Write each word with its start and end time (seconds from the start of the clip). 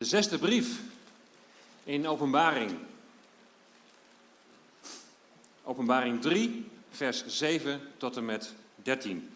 De 0.00 0.06
zesde 0.06 0.38
brief 0.38 0.80
in 1.84 2.06
Openbaring. 2.06 2.78
Openbaring 5.64 6.22
3, 6.22 6.70
vers 6.90 7.26
7 7.26 7.80
tot 7.96 8.16
en 8.16 8.24
met 8.24 8.54
13. 8.74 9.34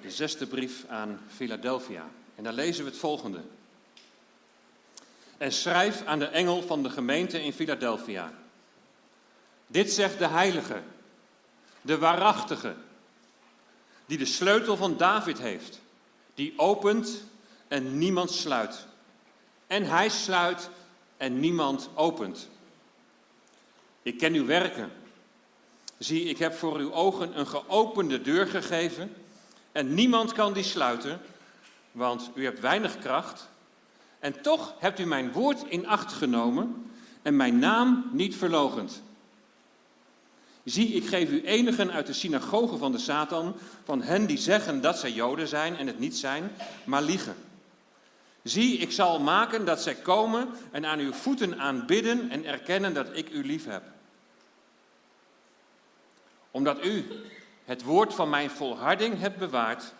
De 0.00 0.10
zesde 0.10 0.46
brief 0.46 0.84
aan 0.88 1.20
Philadelphia. 1.28 2.10
En 2.34 2.44
daar 2.44 2.52
lezen 2.52 2.84
we 2.84 2.90
het 2.90 2.98
volgende. 2.98 3.42
En 5.38 5.52
schrijf 5.52 6.04
aan 6.04 6.18
de 6.18 6.26
engel 6.26 6.62
van 6.62 6.82
de 6.82 6.90
gemeente 6.90 7.42
in 7.42 7.52
Philadelphia. 7.52 8.32
Dit 9.66 9.92
zegt 9.92 10.18
de 10.18 10.28
heilige, 10.28 10.82
de 11.80 11.98
waarachtige 11.98 12.74
die 14.08 14.18
de 14.18 14.24
sleutel 14.24 14.76
van 14.76 14.96
David 14.96 15.38
heeft, 15.38 15.80
die 16.34 16.52
opent 16.56 17.24
en 17.68 17.98
niemand 17.98 18.30
sluit. 18.30 18.86
En 19.66 19.84
hij 19.84 20.08
sluit 20.08 20.70
en 21.16 21.40
niemand 21.40 21.88
opent. 21.94 22.48
Ik 24.02 24.18
ken 24.18 24.34
uw 24.34 24.46
werken. 24.46 24.90
Zie, 25.98 26.24
ik 26.24 26.38
heb 26.38 26.54
voor 26.54 26.76
uw 26.76 26.92
ogen 26.92 27.38
een 27.38 27.46
geopende 27.46 28.20
deur 28.20 28.46
gegeven 28.46 29.14
en 29.72 29.94
niemand 29.94 30.32
kan 30.32 30.52
die 30.52 30.62
sluiten, 30.62 31.20
want 31.92 32.30
u 32.34 32.44
hebt 32.44 32.60
weinig 32.60 32.98
kracht. 32.98 33.48
En 34.18 34.42
toch 34.42 34.74
hebt 34.78 34.98
u 34.98 35.04
mijn 35.04 35.32
woord 35.32 35.64
in 35.68 35.86
acht 35.86 36.12
genomen 36.12 36.90
en 37.22 37.36
mijn 37.36 37.58
naam 37.58 38.10
niet 38.12 38.36
verlogend. 38.36 39.02
Zie, 40.70 40.88
ik 40.88 41.06
geef 41.06 41.30
u 41.30 41.44
enigen 41.44 41.92
uit 41.92 42.06
de 42.06 42.12
synagoge 42.12 42.76
van 42.76 42.92
de 42.92 42.98
Satan, 42.98 43.56
van 43.84 44.02
hen 44.02 44.26
die 44.26 44.38
zeggen 44.38 44.80
dat 44.80 44.98
zij 44.98 45.12
Joden 45.12 45.48
zijn 45.48 45.76
en 45.76 45.86
het 45.86 45.98
niet 45.98 46.16
zijn, 46.16 46.50
maar 46.84 47.02
liegen. 47.02 47.34
Zie, 48.42 48.78
ik 48.78 48.92
zal 48.92 49.20
maken 49.20 49.64
dat 49.64 49.82
zij 49.82 49.94
komen 49.94 50.48
en 50.70 50.86
aan 50.86 50.98
uw 50.98 51.12
voeten 51.12 51.58
aanbidden 51.58 52.30
en 52.30 52.44
erkennen 52.44 52.94
dat 52.94 53.06
ik 53.12 53.30
u 53.30 53.46
lief 53.46 53.64
heb. 53.64 53.82
Omdat 56.50 56.84
u 56.84 57.06
het 57.64 57.82
woord 57.82 58.14
van 58.14 58.30
mijn 58.30 58.50
volharding 58.50 59.20
hebt 59.20 59.38
bewaard, 59.38 59.92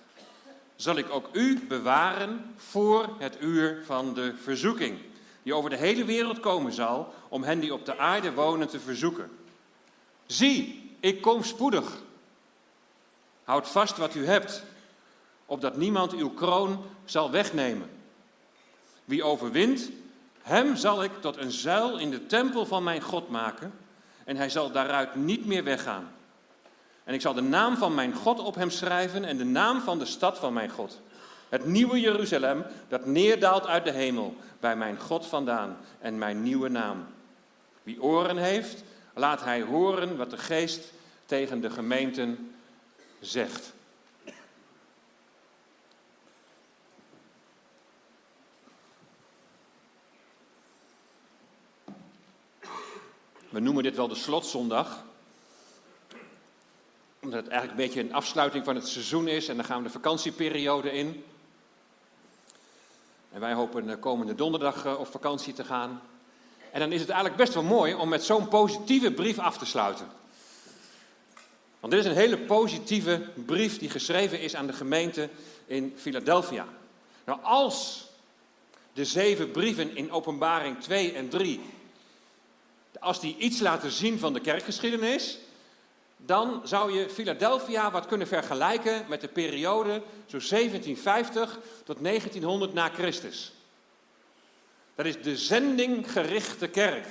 zal 0.77 0.97
ik 0.97 1.11
ook 1.11 1.29
u 1.33 1.67
bewaren 1.69 2.55
voor 2.57 3.09
het 3.19 3.37
uur 3.41 3.83
van 3.85 4.15
de 4.15 4.35
verzoeking, 4.43 4.99
die 5.43 5.55
over 5.55 5.71
de 5.71 5.77
hele 5.77 6.05
wereld 6.05 6.41
komen 6.41 6.73
zal, 6.73 7.15
om 7.29 7.43
hen 7.43 7.61
die 7.61 7.73
op 7.73 7.85
de 7.85 7.99
aarde 7.99 8.33
wonen 8.33 8.69
te 8.69 8.81
verzoeken. 8.81 9.31
Zie, 10.29 10.93
ik 11.01 11.21
kom 11.21 11.43
spoedig. 11.43 12.03
Houd 13.45 13.69
vast 13.69 13.97
wat 13.97 14.15
u 14.15 14.27
hebt, 14.27 14.63
opdat 15.47 15.77
niemand 15.77 16.13
uw 16.13 16.31
kroon 16.31 16.85
zal 17.05 17.31
wegnemen. 17.31 17.91
Wie 19.05 19.25
overwint, 19.25 19.91
hem 20.43 20.77
zal 20.77 21.05
ik 21.05 21.13
tot 21.21 21.37
een 21.37 21.51
zuil 21.51 21.99
in 21.99 22.11
de 22.11 22.27
tempel 22.27 22.67
van 22.67 22.83
mijn 22.83 23.03
God 23.03 23.29
maken, 23.29 23.73
en 24.25 24.37
hij 24.37 24.51
zal 24.51 24.71
daaruit 24.71 25.15
niet 25.15 25.47
meer 25.47 25.65
weggaan. 25.65 26.13
En 27.05 27.15
ik 27.15 27.21
zal 27.21 27.35
de 27.35 27.41
naam 27.41 27.77
van 27.77 27.95
mijn 27.95 28.15
God 28.15 28.41
op 28.41 28.55
hem 28.55 28.71
schrijven 28.71 29.25
en 29.25 29.37
de 29.37 29.45
naam 29.45 29.81
van 29.81 29.99
de 29.99 30.05
stad 30.05 30.39
van 30.39 30.53
mijn 30.53 30.71
God. 30.71 31.01
Het 31.49 31.65
nieuwe 31.65 32.01
Jeruzalem 32.01 32.65
dat 32.89 33.07
neerdaalt 33.07 33.67
uit 33.67 33.85
de 33.85 33.91
hemel, 33.91 34.37
bij 34.61 34.77
mijn 34.77 35.01
God 35.01 35.27
vandaan 35.27 35.77
en 35.99 36.19
mijn 36.19 36.43
nieuwe 36.43 36.69
naam. 36.69 37.07
Wie 37.83 38.03
oren 38.03 38.37
heeft, 38.37 38.85
laat 39.19 39.45
hij 39.45 39.63
horen 39.63 40.17
wat 40.17 40.31
de 40.31 40.39
geest 40.39 40.93
tegen 41.27 41.61
de 41.61 41.71
gemeenten 41.71 42.55
zegt. 43.21 43.73
We 53.49 53.61
noemen 53.61 53.83
dit 53.83 53.97
wel 53.97 54.09
de 54.09 54.15
slotzondag. 54.15 55.05
Omdat 57.21 57.43
het 57.43 57.53
eigenlijk 57.53 57.81
een 57.81 57.87
beetje 57.87 58.01
een 58.01 58.15
afsluiting 58.15 58.65
van 58.65 58.75
het 58.75 58.89
seizoen 58.89 59.29
is 59.29 59.49
en 59.49 59.57
dan 59.57 59.65
gaan 59.65 59.79
we 59.79 59.85
de 59.85 59.91
vakantieperiode 59.91 60.93
in. 60.93 61.25
En 63.33 63.41
wij 63.41 63.53
hopen 63.53 63.87
de 63.87 63.97
komende 63.97 64.35
donderdag 64.35 64.85
eh, 64.85 64.99
op 64.99 65.07
vakantie 65.07 65.53
te 65.53 65.65
gaan. 65.65 66.01
En 66.79 66.85
dan 66.85 66.93
is 66.93 67.01
het 67.01 67.11
eigenlijk 67.11 67.41
best 67.41 67.55
wel 67.55 67.63
mooi 67.63 67.95
om 67.95 68.09
met 68.09 68.25
zo'n 68.25 68.49
positieve 68.49 69.13
brief 69.13 69.39
af 69.39 69.59
te 69.59 69.67
sluiten. 69.67 70.07
Want 71.81 71.93
dit 71.93 72.05
is 72.05 72.11
een 72.11 72.17
hele 72.17 72.39
positieve 72.39 73.23
brief 73.35 73.79
die 73.79 73.91
geschreven 73.91 74.41
is 74.41 74.55
aan 74.55 74.67
de 74.67 74.73
gemeente 74.73 75.29
in 75.67 75.95
Philadelphia. 75.97 76.67
Nou, 77.25 77.39
als 77.43 78.09
de 78.93 79.05
zeven 79.05 79.51
brieven 79.51 79.97
in 79.97 80.13
Openbaring 80.13 80.81
2 80.81 81.13
en 81.13 81.29
3, 81.29 81.61
als 83.01 83.21
die 83.21 83.37
iets 83.39 83.61
laten 83.61 83.91
zien 83.91 84.19
van 84.19 84.33
de 84.33 84.41
kerkgeschiedenis, 84.41 85.39
dan 86.17 86.61
zou 86.65 86.93
je 86.93 87.11
Philadelphia 87.11 87.91
wat 87.91 88.07
kunnen 88.07 88.27
vergelijken 88.27 89.05
met 89.09 89.21
de 89.21 89.29
periode 89.29 90.03
zo 90.27 90.39
1750 90.39 91.59
tot 91.85 91.97
1900 92.03 92.73
na 92.73 92.89
Christus. 92.89 93.53
Dat 94.99 95.07
is 95.07 95.23
de 95.23 95.37
zendinggerichte 95.37 96.69
kerk. 96.69 97.07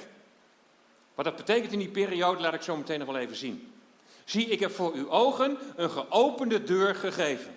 Wat 1.16 1.26
dat 1.26 1.36
betekent 1.36 1.72
in 1.72 1.80
die 1.80 1.90
periode, 1.90 2.42
laat 2.42 2.54
ik 2.54 2.62
zo 2.62 2.76
meteen 2.76 3.00
nog 3.00 3.08
wel 3.08 3.18
even 3.18 3.36
zien. 3.36 3.74
Zie, 4.24 4.46
ik 4.46 4.60
heb 4.60 4.72
voor 4.72 4.94
uw 4.94 5.10
ogen 5.10 5.58
een 5.76 5.90
geopende 5.90 6.64
deur 6.64 6.96
gegeven. 6.96 7.56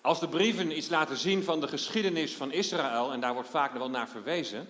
Als 0.00 0.20
de 0.20 0.28
brieven 0.28 0.76
iets 0.76 0.88
laten 0.88 1.16
zien 1.16 1.44
van 1.44 1.60
de 1.60 1.68
geschiedenis 1.68 2.34
van 2.34 2.52
Israël, 2.52 3.12
en 3.12 3.20
daar 3.20 3.34
wordt 3.34 3.48
vaak 3.48 3.72
wel 3.72 3.90
naar 3.90 4.08
verwezen, 4.08 4.68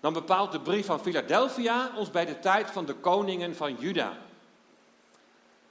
dan 0.00 0.12
bepaalt 0.12 0.52
de 0.52 0.60
brief 0.60 0.86
van 0.86 1.00
Philadelphia 1.00 1.90
ons 1.96 2.10
bij 2.10 2.24
de 2.24 2.38
tijd 2.38 2.70
van 2.70 2.86
de 2.86 2.94
koningen 2.94 3.56
van 3.56 3.76
Juda. 3.78 4.18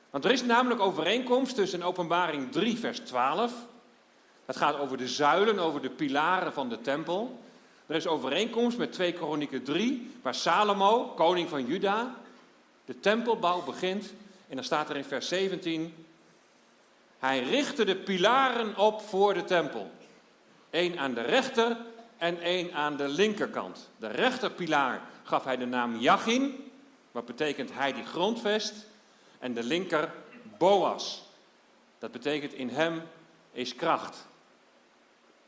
Want 0.09 0.25
er 0.25 0.31
is 0.31 0.43
namelijk 0.43 0.81
overeenkomst 0.81 1.55
tussen 1.55 1.83
Openbaring 1.83 2.51
3, 2.51 2.77
vers 2.77 2.99
12 2.99 3.53
het 4.45 4.57
gaat 4.57 4.77
over 4.77 4.97
de 4.97 5.07
zuilen, 5.07 5.59
over 5.59 5.81
de 5.81 5.89
pilaren 5.89 6.53
van 6.53 6.69
de 6.69 6.81
tempel. 6.81 7.39
Er 7.85 7.95
is 7.95 8.07
overeenkomst 8.07 8.77
met 8.77 8.91
2 8.91 9.13
Kronieken 9.13 9.63
3, 9.63 10.11
waar 10.21 10.35
Salomo, 10.35 11.05
koning 11.05 11.49
van 11.49 11.65
Juda, 11.65 12.15
de 12.85 12.99
tempelbouw 12.99 13.63
begint. 13.63 14.13
En 14.47 14.55
dan 14.55 14.65
staat 14.65 14.89
er 14.89 14.95
in 14.95 15.03
vers 15.03 15.27
17, 15.27 16.05
hij 17.19 17.43
richtte 17.43 17.85
de 17.85 17.95
pilaren 17.95 18.77
op 18.77 19.01
voor 19.01 19.33
de 19.33 19.43
tempel. 19.43 19.91
Eén 20.69 20.99
aan 20.99 21.13
de 21.13 21.21
rechter 21.21 21.77
en 22.17 22.41
één 22.41 22.73
aan 22.73 22.97
de 22.97 23.07
linkerkant. 23.07 23.89
De 23.97 24.07
rechterpilaar 24.07 25.01
gaf 25.23 25.43
hij 25.43 25.57
de 25.57 25.65
naam 25.65 25.97
Jachin, 25.97 26.71
wat 27.11 27.25
betekent 27.25 27.73
hij 27.73 27.93
die 27.93 28.05
grondvest. 28.05 28.73
En 29.39 29.53
de 29.53 29.63
linker 29.63 30.11
Boas, 30.57 31.23
dat 31.99 32.11
betekent 32.11 32.53
in 32.53 32.69
hem 32.69 33.01
is 33.51 33.75
kracht. 33.75 34.27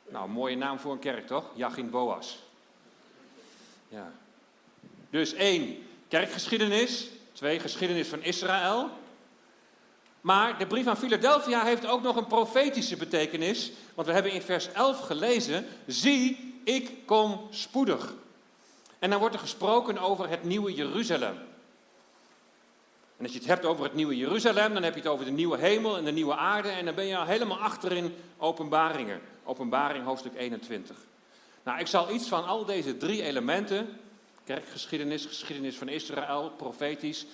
Nou, 0.08 0.30
mooie 0.30 0.56
naam 0.56 0.80
voor 0.80 0.92
een 0.92 1.00
kerk 1.00 1.28
toch? 1.28 1.46
Jachin 1.54 1.90
Boas. 1.90 2.38
Ja. 3.88 4.12
Dus 5.10 5.34
één, 5.34 5.88
kerkgeschiedenis. 6.08 7.10
Twee, 7.34 7.60
geschiedenis 7.60 8.08
van 8.08 8.24
Israël. 8.24 8.90
Maar 10.22 10.58
de 10.58 10.68
brief 10.68 10.88
aan 10.88 10.98
Philadelphia 10.98 11.64
heeft 11.64 11.88
ook 11.88 12.02
nog 12.02 12.16
een 12.16 12.28
profetische 12.28 12.98
betekenis. 12.98 13.72
Want 13.96 14.08
we 14.08 14.14
hebben 14.14 14.32
in 14.32 14.42
vers 14.42 14.72
11 14.72 15.00
gelezen: 15.00 15.66
Zie, 15.86 16.54
ik 16.64 16.92
kom 17.06 17.48
spoedig. 17.50 18.14
En 19.00 19.10
dan 19.10 19.20
wordt 19.20 19.36
er 19.36 19.42
gesproken 19.42 19.98
over 19.98 20.30
het 20.30 20.44
nieuwe 20.44 20.74
Jeruzalem. 20.74 21.38
En 23.18 23.24
als 23.24 23.32
je 23.32 23.40
het 23.40 23.48
hebt 23.48 23.66
over 23.66 23.84
het 23.84 23.94
nieuwe 23.94 24.18
Jeruzalem, 24.18 24.74
dan 24.74 24.84
heb 24.84 24.94
je 24.94 25.00
het 25.00 25.10
over 25.10 25.26
de 25.26 25.32
nieuwe 25.32 25.58
hemel 25.58 25.98
en 25.98 26.06
de 26.06 26.12
nieuwe 26.12 26.36
aarde. 26.36 26.70
En 26.70 26.86
dan 26.86 26.96
ben 26.96 27.06
je 27.06 27.18
al 27.18 27.26
helemaal 27.26 27.60
achterin 27.60 28.16
openbaringen. 28.38 29.22
Openbaring 29.48 30.04
hoofdstuk 30.06 30.36
21. 30.36 30.98
Nou, 31.64 31.80
ik 31.80 31.88
zal 31.88 32.12
iets 32.12 32.28
van 32.28 32.46
al 32.46 32.66
deze 32.66 32.98
drie 32.98 33.24
elementen, 33.24 34.00
kerkgeschiedenis, 34.44 35.26
geschiedenis 35.26 35.78
van 35.78 35.88
Israël, 35.88 36.52
profetisch, 36.58 37.26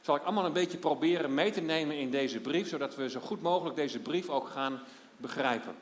zal 0.00 0.16
ik 0.16 0.22
allemaal 0.22 0.44
een 0.44 0.52
beetje 0.52 0.78
proberen 0.78 1.34
mee 1.34 1.50
te 1.50 1.60
nemen 1.60 1.96
in 1.96 2.10
deze 2.10 2.40
brief, 2.40 2.68
zodat 2.68 2.96
we 2.96 3.10
zo 3.10 3.20
goed 3.20 3.42
mogelijk 3.42 3.76
deze 3.76 3.98
brief 3.98 4.28
ook 4.28 4.48
gaan 4.48 4.80
begrijpen. 5.16 5.74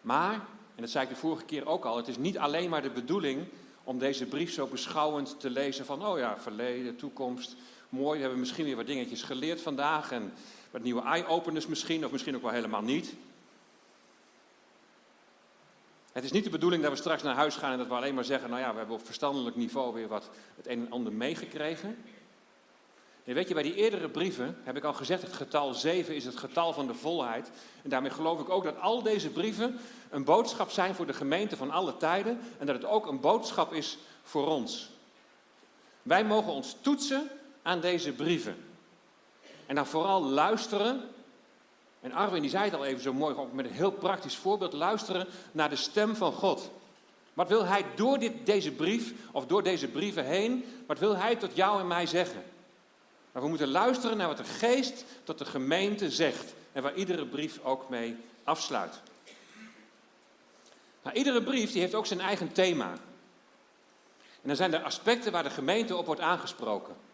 Maar, 0.00 0.34
en 0.74 0.82
dat 0.82 0.90
zei 0.90 1.04
ik 1.04 1.10
de 1.10 1.16
vorige 1.16 1.44
keer 1.44 1.66
ook 1.66 1.84
al, 1.84 1.96
het 1.96 2.08
is 2.08 2.16
niet 2.16 2.38
alleen 2.38 2.70
maar 2.70 2.82
de 2.82 2.90
bedoeling 2.90 3.46
om 3.84 3.98
deze 3.98 4.26
brief 4.26 4.52
zo 4.52 4.66
beschouwend 4.66 5.40
te 5.40 5.50
lezen 5.50 5.84
van, 5.84 6.06
oh 6.06 6.18
ja, 6.18 6.38
verleden, 6.38 6.96
toekomst, 6.96 7.56
mooi, 7.88 8.14
we 8.14 8.20
hebben 8.20 8.40
misschien 8.40 8.64
weer 8.64 8.76
wat 8.76 8.86
dingetjes 8.86 9.22
geleerd 9.22 9.60
vandaag 9.60 10.12
en 10.12 10.32
wat 10.70 10.82
nieuwe 10.82 11.02
eye-openers 11.02 11.66
misschien, 11.66 12.04
of 12.04 12.10
misschien 12.10 12.36
ook 12.36 12.42
wel 12.42 12.50
helemaal 12.50 12.82
niet. 12.82 13.14
Het 16.12 16.24
is 16.24 16.32
niet 16.32 16.44
de 16.44 16.50
bedoeling 16.50 16.82
dat 16.82 16.92
we 16.92 16.98
straks 16.98 17.22
naar 17.22 17.34
huis 17.34 17.56
gaan 17.56 17.72
en 17.72 17.78
dat 17.78 17.86
we 17.86 17.94
alleen 17.94 18.14
maar 18.14 18.24
zeggen, 18.24 18.50
nou 18.50 18.62
ja, 18.62 18.72
we 18.72 18.78
hebben 18.78 18.96
op 18.96 19.04
verstandelijk 19.04 19.56
niveau 19.56 19.94
weer 19.94 20.08
wat 20.08 20.30
het 20.56 20.66
een 20.66 20.80
en 20.80 20.90
ander 20.90 21.12
meegekregen. 21.12 21.96
En 23.24 23.34
weet 23.34 23.48
je, 23.48 23.54
bij 23.54 23.62
die 23.62 23.74
eerdere 23.74 24.08
brieven 24.08 24.56
heb 24.62 24.76
ik 24.76 24.84
al 24.84 24.92
gezegd, 24.92 25.22
het 25.22 25.32
getal 25.32 25.74
7 25.74 26.14
is 26.14 26.24
het 26.24 26.36
getal 26.36 26.72
van 26.72 26.86
de 26.86 26.94
volheid. 26.94 27.50
En 27.82 27.90
daarmee 27.90 28.10
geloof 28.10 28.40
ik 28.40 28.48
ook 28.48 28.64
dat 28.64 28.80
al 28.80 29.02
deze 29.02 29.30
brieven 29.30 29.78
een 30.10 30.24
boodschap 30.24 30.70
zijn 30.70 30.94
voor 30.94 31.06
de 31.06 31.12
gemeente 31.12 31.56
van 31.56 31.70
alle 31.70 31.96
tijden. 31.96 32.40
En 32.58 32.66
dat 32.66 32.74
het 32.74 32.84
ook 32.84 33.06
een 33.06 33.20
boodschap 33.20 33.72
is 33.72 33.98
voor 34.22 34.46
ons. 34.46 34.90
Wij 36.02 36.24
mogen 36.24 36.52
ons 36.52 36.76
toetsen 36.80 37.28
aan 37.62 37.80
deze 37.80 38.12
brieven. 38.12 38.69
En 39.70 39.76
dan 39.76 39.86
vooral 39.86 40.22
luisteren. 40.24 41.00
En 42.00 42.12
Arwin 42.12 42.40
die 42.40 42.50
zei 42.50 42.64
het 42.64 42.74
al 42.74 42.84
even 42.84 43.02
zo 43.02 43.12
mooi, 43.12 43.34
ook 43.34 43.52
met 43.52 43.64
een 43.64 43.72
heel 43.72 43.90
praktisch 43.90 44.36
voorbeeld, 44.36 44.72
luisteren 44.72 45.26
naar 45.52 45.68
de 45.68 45.76
stem 45.76 46.16
van 46.16 46.32
God. 46.32 46.70
Wat 47.34 47.48
wil 47.48 47.64
hij 47.64 47.84
door 47.94 48.18
dit, 48.18 48.46
deze 48.46 48.72
brief, 48.72 49.12
of 49.32 49.46
door 49.46 49.62
deze 49.62 49.88
brieven 49.88 50.24
heen, 50.24 50.64
wat 50.86 50.98
wil 50.98 51.16
hij 51.16 51.36
tot 51.36 51.56
jou 51.56 51.80
en 51.80 51.86
mij 51.86 52.06
zeggen? 52.06 52.42
Maar 53.32 53.42
we 53.42 53.48
moeten 53.48 53.68
luisteren 53.68 54.16
naar 54.16 54.28
wat 54.28 54.36
de 54.36 54.44
geest 54.44 55.04
tot 55.24 55.38
de 55.38 55.44
gemeente 55.44 56.10
zegt. 56.10 56.54
En 56.72 56.82
waar 56.82 56.94
iedere 56.94 57.26
brief 57.26 57.58
ook 57.62 57.88
mee 57.88 58.16
afsluit. 58.44 59.00
Nou, 61.02 61.16
iedere 61.16 61.42
brief 61.42 61.72
die 61.72 61.80
heeft 61.80 61.94
ook 61.94 62.06
zijn 62.06 62.20
eigen 62.20 62.52
thema. 62.52 62.92
En 64.42 64.48
dan 64.48 64.56
zijn 64.56 64.74
er 64.74 64.82
aspecten 64.82 65.32
waar 65.32 65.42
de 65.42 65.50
gemeente 65.50 65.96
op 65.96 66.06
wordt 66.06 66.20
aangesproken. 66.20 67.08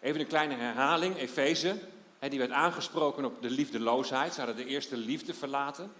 Even 0.00 0.20
een 0.20 0.26
kleine 0.26 0.54
herhaling. 0.54 1.16
Efeze, 1.16 1.78
die 2.28 2.38
werd 2.38 2.50
aangesproken 2.50 3.24
op 3.24 3.42
de 3.42 3.50
liefdeloosheid. 3.50 4.34
Ze 4.34 4.40
hadden 4.40 4.56
de 4.56 4.70
eerste 4.70 4.96
liefde 4.96 5.34
verlaten. 5.34 5.92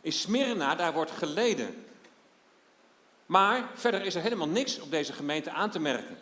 In 0.00 0.12
Smyrna, 0.12 0.74
daar 0.74 0.92
wordt 0.92 1.10
geleden. 1.10 1.84
Maar 3.26 3.70
verder 3.74 4.04
is 4.04 4.14
er 4.14 4.22
helemaal 4.22 4.48
niks 4.48 4.80
op 4.80 4.90
deze 4.90 5.12
gemeente 5.12 5.50
aan 5.50 5.70
te 5.70 5.78
merken. 5.78 6.18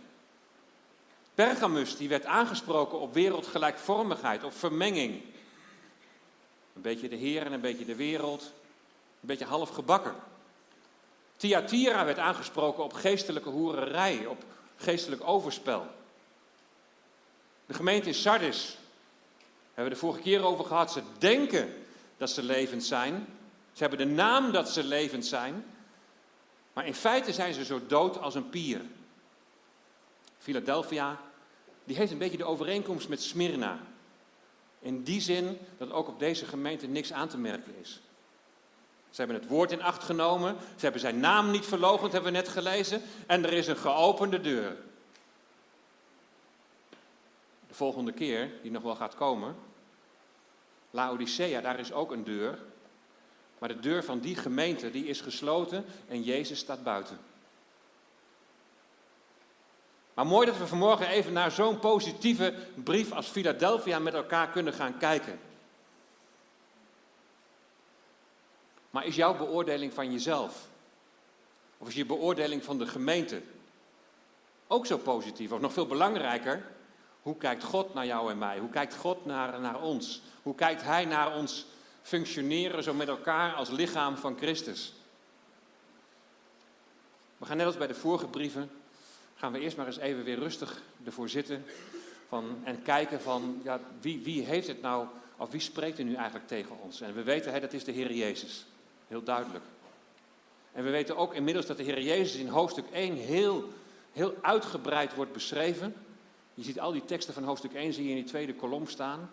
Pergamus, 1.35 1.97
die 1.97 2.09
werd 2.09 2.25
aangesproken 2.25 3.01
op 3.01 3.15
wereldgelijkvormigheid, 3.15 4.45
op 4.45 4.57
vermenging. 4.57 5.23
Een 6.75 6.83
beetje 6.83 7.09
de 7.09 7.17
Heer 7.17 7.47
en 7.47 7.53
een 7.53 7.61
beetje 7.61 7.85
de 7.85 7.97
wereld. 7.97 8.43
Een 9.21 9.29
beetje 9.29 9.45
half 9.45 9.71
gebakken. 9.71 10.15
Thyatira 11.37 12.05
werd 12.05 12.19
aangesproken 12.19 12.85
op 12.85 12.93
geestelijke 12.93 13.49
hoererij, 13.49 14.27
op 14.27 14.45
geestelijk 14.77 15.23
overspel. 15.25 15.87
De 17.67 17.75
gemeente 17.75 18.09
in 18.09 18.15
Sardis, 18.15 18.77
hebben 19.67 19.85
we 19.85 19.91
de 19.91 20.07
vorige 20.07 20.21
keer 20.21 20.45
over 20.45 20.65
gehad, 20.65 20.93
ze 20.93 21.03
denken 21.19 21.75
dat 22.17 22.31
ze 22.31 22.43
levend 22.43 22.85
zijn. 22.85 23.27
Ze 23.73 23.81
hebben 23.83 23.99
de 23.99 24.15
naam 24.15 24.53
dat 24.53 24.71
ze 24.71 24.85
levend 24.85 25.27
zijn. 25.27 25.65
Maar 26.73 26.87
in 26.87 26.95
feite 26.95 27.33
zijn 27.33 27.55
ze 27.55 27.65
zo 27.65 27.81
dood 27.87 28.19
als 28.19 28.35
een 28.35 28.49
pier. 28.51 28.81
Philadelphia, 30.39 31.21
die 31.85 31.97
heeft 31.97 32.13
een 32.13 32.19
beetje 32.19 32.37
de 32.37 32.45
overeenkomst 32.45 33.09
met 33.09 33.23
Smyrna. 33.23 33.79
In 34.81 35.03
die 35.03 35.21
zin 35.21 35.59
dat 35.79 35.93
ook 35.93 36.09
op 36.09 36.19
deze 36.19 36.47
gemeente 36.47 36.87
niks 36.87 37.13
aan 37.13 37.29
te 37.29 37.39
merken 37.39 37.75
is. 37.81 38.01
Ze 39.11 39.21
hebben 39.21 39.37
het 39.37 39.49
woord 39.49 39.73
in 39.73 39.83
acht 39.83 40.05
genomen. 40.05 40.57
Ze 40.77 40.83
hebben 40.83 41.01
zijn 41.01 41.21
naam 41.21 41.51
niet 41.51 41.65
verlogend, 41.65 42.13
hebben 42.13 42.33
we 42.33 42.39
net 42.39 42.49
gelezen. 42.49 43.03
En 43.27 43.45
er 43.45 43.53
is 43.53 43.67
een 43.67 43.77
geopende 43.77 44.41
deur. 44.41 44.77
De 47.73 47.79
volgende 47.79 48.13
keer, 48.13 48.51
die 48.63 48.71
nog 48.71 48.83
wel 48.83 48.95
gaat 48.95 49.15
komen. 49.15 49.57
Laodicea, 50.91 51.61
daar 51.61 51.79
is 51.79 51.93
ook 51.93 52.11
een 52.11 52.25
deur. 52.25 52.59
Maar 53.59 53.69
de 53.69 53.81
deur 53.81 54.05
van 54.05 54.19
die 54.19 54.37
gemeente, 54.37 54.91
die 54.91 55.07
is 55.07 55.21
gesloten 55.21 55.85
en 56.09 56.23
Jezus 56.23 56.59
staat 56.59 56.83
buiten. 56.83 57.19
Maar 60.15 60.27
mooi 60.27 60.47
dat 60.47 60.59
we 60.59 60.67
vanmorgen 60.67 61.07
even 61.07 61.33
naar 61.33 61.51
zo'n 61.51 61.79
positieve 61.79 62.55
brief 62.75 63.13
als 63.13 63.29
Philadelphia 63.29 63.99
met 63.99 64.15
elkaar 64.15 64.49
kunnen 64.49 64.73
gaan 64.73 64.99
kijken. 64.99 65.41
Maar 68.91 69.07
is 69.07 69.17
jouw 69.17 69.37
beoordeling 69.37 69.93
van 69.93 70.13
jezelf, 70.13 70.69
of 71.79 71.89
is 71.89 71.95
je 71.95 72.07
beoordeling 72.07 72.65
van 72.65 72.79
de 72.79 72.87
gemeente 72.87 73.43
ook 74.67 74.87
zo 74.87 74.99
positief? 74.99 75.53
Of 75.53 75.61
nog 75.61 75.73
veel 75.73 75.87
belangrijker, 75.87 76.71
hoe 77.23 77.37
kijkt 77.37 77.65
God 77.65 77.95
naar 77.95 78.07
jou 78.07 78.31
en 78.31 78.39
mij? 78.39 78.59
Hoe 78.59 78.71
kijkt 78.71 78.97
God 78.97 79.27
naar, 79.27 79.61
naar 79.61 79.81
ons? 79.81 80.23
Hoe 80.43 80.55
kijkt 80.55 80.83
Hij 80.83 81.05
naar 81.05 81.37
ons 81.37 81.67
functioneren 82.03 82.83
zo 82.83 82.95
met 82.95 83.09
elkaar 83.09 83.55
als 83.55 83.71
lichaam 83.71 84.17
van 84.17 84.37
Christus? 84.37 84.95
We 87.39 87.47
gaan 87.47 87.57
net 87.57 87.67
als 87.67 87.77
bij 87.77 87.87
de 87.87 87.95
vorige 87.95 88.27
brieven, 88.27 88.71
gaan 89.35 89.53
we 89.53 89.61
eerst 89.61 89.77
maar 89.77 89.87
eens 89.87 89.99
even 89.99 90.25
weer 90.25 90.39
rustig 90.39 90.83
ervoor 91.05 91.29
zitten 91.29 91.65
van, 92.29 92.61
en 92.65 92.83
kijken 92.83 93.21
van 93.21 93.61
ja, 93.65 93.81
wie, 94.01 94.21
wie 94.23 94.43
heeft 94.43 94.67
het 94.67 94.83
nou, 94.83 95.07
of 95.37 95.51
wie 95.51 95.61
spreekt 95.61 95.99
er 95.99 96.05
nu 96.05 96.15
eigenlijk 96.15 96.47
tegen 96.47 96.81
ons? 96.81 97.01
En 97.01 97.15
we 97.15 97.23
weten, 97.23 97.61
dat 97.61 97.73
is 97.73 97.85
de 97.85 97.93
Heer 97.93 98.13
Jezus. 98.13 98.67
Heel 99.09 99.23
duidelijk. 99.23 99.65
En 100.73 100.85
we 100.85 100.91
weten 100.91 101.17
ook 101.17 101.35
inmiddels 101.35 101.67
dat 101.67 101.77
de 101.77 101.83
Heer 101.83 102.03
Jezus 102.03 102.41
in 102.41 102.49
hoofdstuk 102.49 102.85
1 102.93 103.15
heel, 103.15 103.69
heel 104.13 104.35
uitgebreid 104.41 105.15
wordt 105.15 105.33
beschreven. 105.33 105.95
Je 106.55 106.63
ziet 106.63 106.81
al 106.81 106.93
die 106.93 107.05
teksten 107.05 107.35
van 107.35 107.45
hoofdstuk 107.45 107.73
1 107.73 107.93
zie 107.93 108.05
je 108.05 108.11
in 108.11 108.17
die 108.17 108.25
tweede 108.25 108.55
kolom 108.55 108.87
staan. 108.87 109.31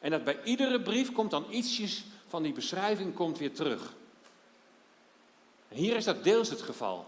En 0.00 0.10
dat 0.10 0.24
bij 0.24 0.42
iedere 0.44 0.80
brief 0.80 1.12
komt 1.12 1.30
dan 1.30 1.46
ietsjes 1.50 2.04
van 2.28 2.42
die 2.42 2.52
beschrijving 2.52 3.14
komt 3.14 3.38
weer 3.38 3.52
terug. 3.52 3.94
En 5.68 5.76
hier 5.76 5.96
is 5.96 6.04
dat 6.04 6.24
deels 6.24 6.50
het 6.50 6.62
geval. 6.62 7.06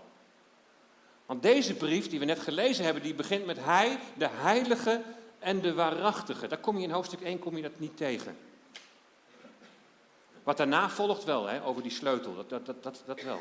Want 1.26 1.42
deze 1.42 1.74
brief 1.74 2.08
die 2.08 2.18
we 2.18 2.24
net 2.24 2.38
gelezen 2.38 2.84
hebben, 2.84 3.02
die 3.02 3.14
begint 3.14 3.46
met 3.46 3.64
Hij, 3.64 3.98
de 4.16 4.28
Heilige 4.28 5.02
en 5.38 5.60
de 5.60 5.74
Waarachtige. 5.74 6.46
Daar 6.46 6.58
kom 6.58 6.78
je 6.78 6.84
in 6.84 6.90
hoofdstuk 6.90 7.20
1 7.20 7.38
kom 7.38 7.56
je 7.56 7.62
dat 7.62 7.78
niet 7.78 7.96
tegen. 7.96 8.36
Wat 10.42 10.56
daarna 10.56 10.90
volgt 10.90 11.24
wel, 11.24 11.46
hè, 11.46 11.64
over 11.64 11.82
die 11.82 11.90
sleutel, 11.90 12.34
dat, 12.34 12.48
dat, 12.48 12.66
dat, 12.66 12.82
dat, 12.82 13.02
dat 13.06 13.22
wel. 13.22 13.40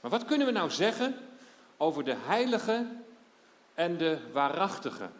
Maar 0.00 0.10
wat 0.10 0.24
kunnen 0.24 0.46
we 0.46 0.52
nou 0.52 0.70
zeggen 0.70 1.16
over 1.76 2.04
de 2.04 2.16
heilige 2.18 2.86
en 3.80 3.96
de 3.96 4.18
waarachtige? 4.32 5.10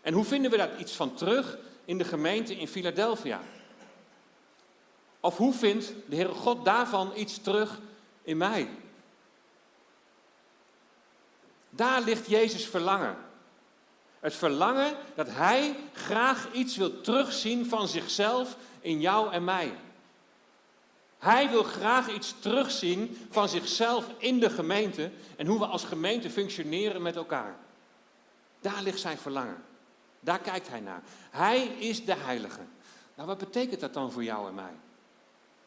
En 0.00 0.12
hoe 0.14 0.24
vinden 0.24 0.50
we 0.50 0.56
daar 0.56 0.78
iets 0.78 0.92
van 0.92 1.14
terug 1.14 1.58
in 1.84 1.98
de 1.98 2.04
gemeente 2.04 2.56
in 2.56 2.68
Philadelphia? 2.68 3.40
Of 5.20 5.36
hoe 5.36 5.52
vindt 5.52 5.92
de 6.06 6.16
Heere 6.16 6.32
God 6.32 6.64
daarvan 6.64 7.12
iets 7.14 7.38
terug 7.40 7.78
in 8.22 8.36
mij? 8.36 8.68
Daar 11.70 12.00
ligt 12.00 12.26
Jezus 12.26 12.66
verlangen. 12.66 13.16
Het 14.20 14.34
verlangen 14.34 14.96
dat 15.14 15.28
Hij 15.30 15.76
graag 15.92 16.52
iets 16.52 16.76
wil 16.76 17.00
terugzien 17.00 17.66
van 17.66 17.88
zichzelf 17.88 18.56
in 18.80 19.00
jou 19.00 19.32
en 19.32 19.44
mij. 19.44 19.72
Hij 21.20 21.50
wil 21.50 21.62
graag 21.62 22.10
iets 22.10 22.34
terugzien 22.38 23.26
van 23.30 23.48
zichzelf 23.48 24.06
in 24.18 24.40
de 24.40 24.50
gemeente 24.50 25.10
en 25.36 25.46
hoe 25.46 25.58
we 25.58 25.66
als 25.66 25.84
gemeente 25.84 26.30
functioneren 26.30 27.02
met 27.02 27.16
elkaar. 27.16 27.56
Daar 28.60 28.82
ligt 28.82 29.00
zijn 29.00 29.18
verlangen. 29.18 29.62
Daar 30.20 30.38
kijkt 30.38 30.68
hij 30.68 30.80
naar. 30.80 31.02
Hij 31.30 31.62
is 31.64 32.04
de 32.04 32.14
heilige. 32.14 32.60
Nou, 33.14 33.28
wat 33.28 33.38
betekent 33.38 33.80
dat 33.80 33.94
dan 33.94 34.12
voor 34.12 34.24
jou 34.24 34.48
en 34.48 34.54
mij? 34.54 34.72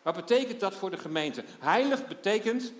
Wat 0.02 0.16
betekent 0.16 0.60
dat 0.60 0.74
voor 0.74 0.92
de 0.92 0.98
gemeente? 0.98 1.44
Heilig 1.60 2.08
betekent, 2.08 2.74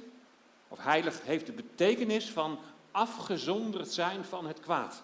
of 0.68 0.84
heilig 0.84 1.22
heeft 1.24 1.46
de 1.46 1.52
betekenis 1.52 2.30
van 2.30 2.60
afgezonderd 2.92 3.92
zijn 3.92 4.26
van 4.26 4.48
het 4.48 4.60
kwaad. 4.60 5.04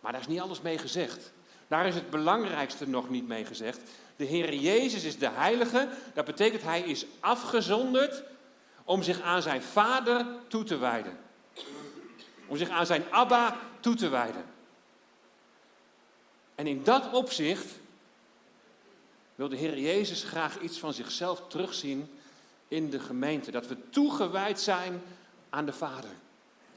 Maar 0.00 0.12
daar 0.12 0.20
is 0.20 0.26
niet 0.26 0.40
alles 0.40 0.60
mee 0.60 0.78
gezegd. 0.78 1.32
Daar 1.68 1.86
is 1.86 1.94
het 1.94 2.10
belangrijkste 2.10 2.88
nog 2.88 3.08
niet 3.08 3.28
mee 3.28 3.44
gezegd. 3.44 3.80
De 4.22 4.28
Heer 4.28 4.54
Jezus 4.54 5.04
is 5.04 5.18
de 5.18 5.28
Heilige. 5.28 5.88
Dat 6.14 6.24
betekent 6.24 6.62
hij 6.62 6.80
is 6.80 7.06
afgezonderd 7.20 8.22
om 8.84 9.02
zich 9.02 9.20
aan 9.20 9.42
zijn 9.42 9.62
Vader 9.62 10.26
toe 10.48 10.64
te 10.64 10.76
wijden. 10.76 11.18
Om 12.46 12.56
zich 12.56 12.68
aan 12.68 12.86
zijn 12.86 13.04
Abba 13.10 13.58
toe 13.80 13.94
te 13.94 14.08
wijden. 14.08 14.44
En 16.54 16.66
in 16.66 16.84
dat 16.84 17.12
opzicht 17.12 17.66
wil 19.34 19.48
de 19.48 19.56
Heer 19.56 19.78
Jezus 19.78 20.22
graag 20.22 20.60
iets 20.60 20.78
van 20.78 20.92
zichzelf 20.92 21.42
terugzien 21.48 22.18
in 22.68 22.90
de 22.90 23.00
gemeente. 23.00 23.50
Dat 23.50 23.66
we 23.66 23.76
toegewijd 23.90 24.60
zijn 24.60 25.02
aan 25.50 25.66
de 25.66 25.72
Vader. 25.72 26.10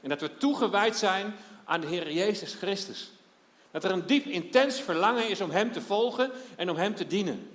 En 0.00 0.08
dat 0.08 0.20
we 0.20 0.36
toegewijd 0.36 0.96
zijn 0.96 1.34
aan 1.64 1.80
de 1.80 1.86
Heer 1.86 2.12
Jezus 2.12 2.54
Christus. 2.54 3.10
Dat 3.76 3.84
er 3.84 3.90
een 3.90 4.06
diep 4.06 4.24
intens 4.24 4.80
verlangen 4.80 5.28
is 5.28 5.40
om 5.40 5.50
Hem 5.50 5.72
te 5.72 5.80
volgen 5.80 6.30
en 6.56 6.70
om 6.70 6.76
Hem 6.76 6.94
te 6.94 7.06
dienen. 7.06 7.50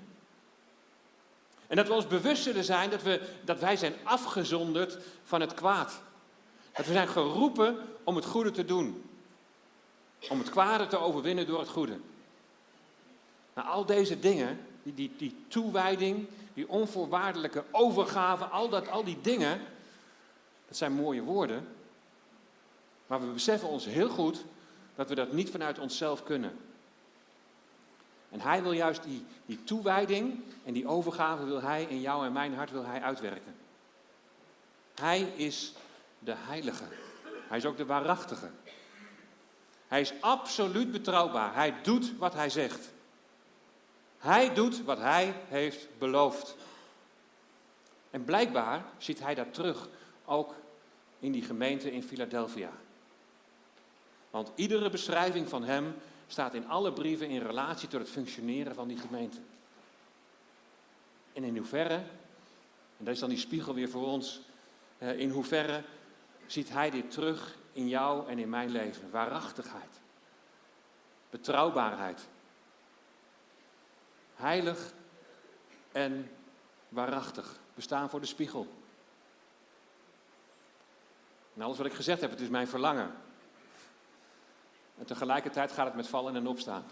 En 1.68 1.76
dat 1.76 1.88
we 1.88 1.94
ons 1.94 2.08
bewust 2.08 2.44
zullen 2.44 2.64
zijn 2.64 2.90
dat, 2.90 3.02
we, 3.02 3.22
dat 3.44 3.60
wij 3.60 3.76
zijn 3.76 3.94
afgezonderd 4.04 4.98
van 5.24 5.42
het 5.42 5.54
kwaad. 5.54 6.02
Dat 6.74 6.86
we 6.86 6.92
zijn 6.92 7.08
geroepen 7.08 7.78
om 8.04 8.16
het 8.16 8.26
goede 8.26 8.52
te 8.52 8.66
doen. 8.66 9.10
Om 10.30 10.40
het 10.40 10.50
kwade 10.50 10.88
te 10.88 10.98
overwinnen 10.98 11.48
door 11.48 11.60
het 11.60 11.70
goede. 11.70 11.98
Nou, 13.54 13.68
al 13.68 13.86
deze 13.86 14.20
dingen, 14.20 14.60
die, 14.84 14.94
die, 14.94 15.12
die 15.18 15.36
toewijding, 15.48 16.28
die 16.54 16.70
onvoorwaardelijke 16.70 17.64
overgave, 17.72 18.44
al, 18.44 18.70
dat, 18.70 18.90
al 18.90 19.04
die 19.04 19.22
dingen, 19.22 19.62
dat 20.68 20.78
zijn 20.78 20.94
mooie 20.94 21.22
woorden. 21.22 21.68
Maar 23.08 23.20
we 23.20 23.28
beseffen 23.28 23.68
ons 23.68 23.86
heel 23.86 24.10
goed 24.10 24.44
dat 25.02 25.10
we 25.10 25.16
dat 25.16 25.32
niet 25.32 25.50
vanuit 25.50 25.80
onszelf 25.80 26.24
kunnen. 26.24 26.58
En 28.30 28.42
hij 28.42 28.64
wil 28.64 28.72
juist 28.72 29.04
die, 29.04 29.26
die 29.46 29.64
toewijding 29.64 30.40
en 30.64 30.74
die 30.74 30.88
overgave 30.88 31.46
wil 31.46 31.62
hij 31.62 31.84
in 31.84 32.02
jou 32.02 32.26
en 32.26 32.32
mijn 32.32 32.54
hart 32.54 32.72
wil 32.72 32.86
hij 32.86 33.02
uitwerken. 33.02 33.56
Hij 34.96 35.22
is 35.22 35.74
de 36.20 36.34
heilige. 36.36 36.84
Hij 37.48 37.58
is 37.58 37.66
ook 37.66 37.78
de 37.78 37.86
waarachtige. 37.86 38.50
Hij 39.88 40.02
is 40.02 40.14
absoluut 40.20 40.92
betrouwbaar. 40.92 41.54
Hij 41.54 41.82
doet 41.82 42.18
wat 42.18 42.34
hij 42.34 42.50
zegt. 42.50 42.92
Hij 44.18 44.54
doet 44.54 44.84
wat 44.84 44.98
hij 44.98 45.34
heeft 45.48 45.88
beloofd. 45.98 46.56
En 48.10 48.24
blijkbaar 48.24 48.84
ziet 48.98 49.20
hij 49.20 49.36
dat 49.36 49.54
terug, 49.54 49.88
ook 50.26 50.54
in 51.20 51.32
die 51.32 51.44
gemeente 51.44 51.92
in 51.92 52.04
Philadelphia. 52.04 52.72
Want 54.32 54.52
iedere 54.56 54.90
beschrijving 54.90 55.50
van 55.50 55.64
hem 55.64 55.96
staat 56.28 56.54
in 56.54 56.68
alle 56.68 56.94
brieven 56.94 57.30
in 57.30 57.42
relatie 57.42 57.88
tot 57.88 58.00
het 58.00 58.10
functioneren 58.10 58.76
van 58.76 58.88
die 58.88 58.98
gemeente. 58.98 59.38
En 61.34 61.44
in 61.44 61.58
hoeverre, 61.58 61.96
en 62.98 63.06
dat 63.06 63.14
is 63.14 63.20
dan 63.20 63.30
die 63.30 63.38
spiegel 63.38 63.74
weer 63.74 63.90
voor 63.90 64.06
ons, 64.06 64.42
eh, 64.98 65.20
in 65.20 65.30
hoeverre 65.30 65.84
ziet 66.46 66.70
hij 66.70 66.90
dit 66.90 67.12
terug 67.12 67.58
in 67.72 67.88
jou 67.88 68.30
en 68.30 68.40
in 68.40 68.50
mijn 68.50 68.70
leven? 68.70 69.12
Waarachtigheid, 69.12 70.00
betrouwbaarheid, 71.30 72.28
heilig 74.36 74.94
en 75.92 76.32
waarachtig. 76.90 77.60
We 77.74 77.82
staan 77.82 78.10
voor 78.10 78.20
de 78.20 78.26
spiegel. 78.26 78.68
En 81.56 81.62
alles 81.62 81.78
wat 81.78 81.86
ik 81.86 81.94
gezegd 81.94 82.22
heb, 82.22 82.30
het 82.30 82.40
is 82.40 82.50
mijn 82.50 82.68
verlangen. 82.68 83.14
En 85.02 85.08
tegelijkertijd 85.08 85.72
gaat 85.72 85.86
het 85.86 85.96
met 85.96 86.08
vallen 86.08 86.36
en 86.36 86.48
opstaan. 86.48 86.84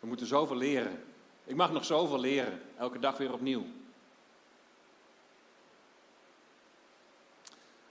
We 0.00 0.06
moeten 0.06 0.26
zoveel 0.26 0.56
leren. 0.56 1.04
Ik 1.44 1.56
mag 1.56 1.72
nog 1.72 1.84
zoveel 1.84 2.18
leren, 2.18 2.60
elke 2.78 2.98
dag 2.98 3.16
weer 3.16 3.32
opnieuw. 3.32 3.64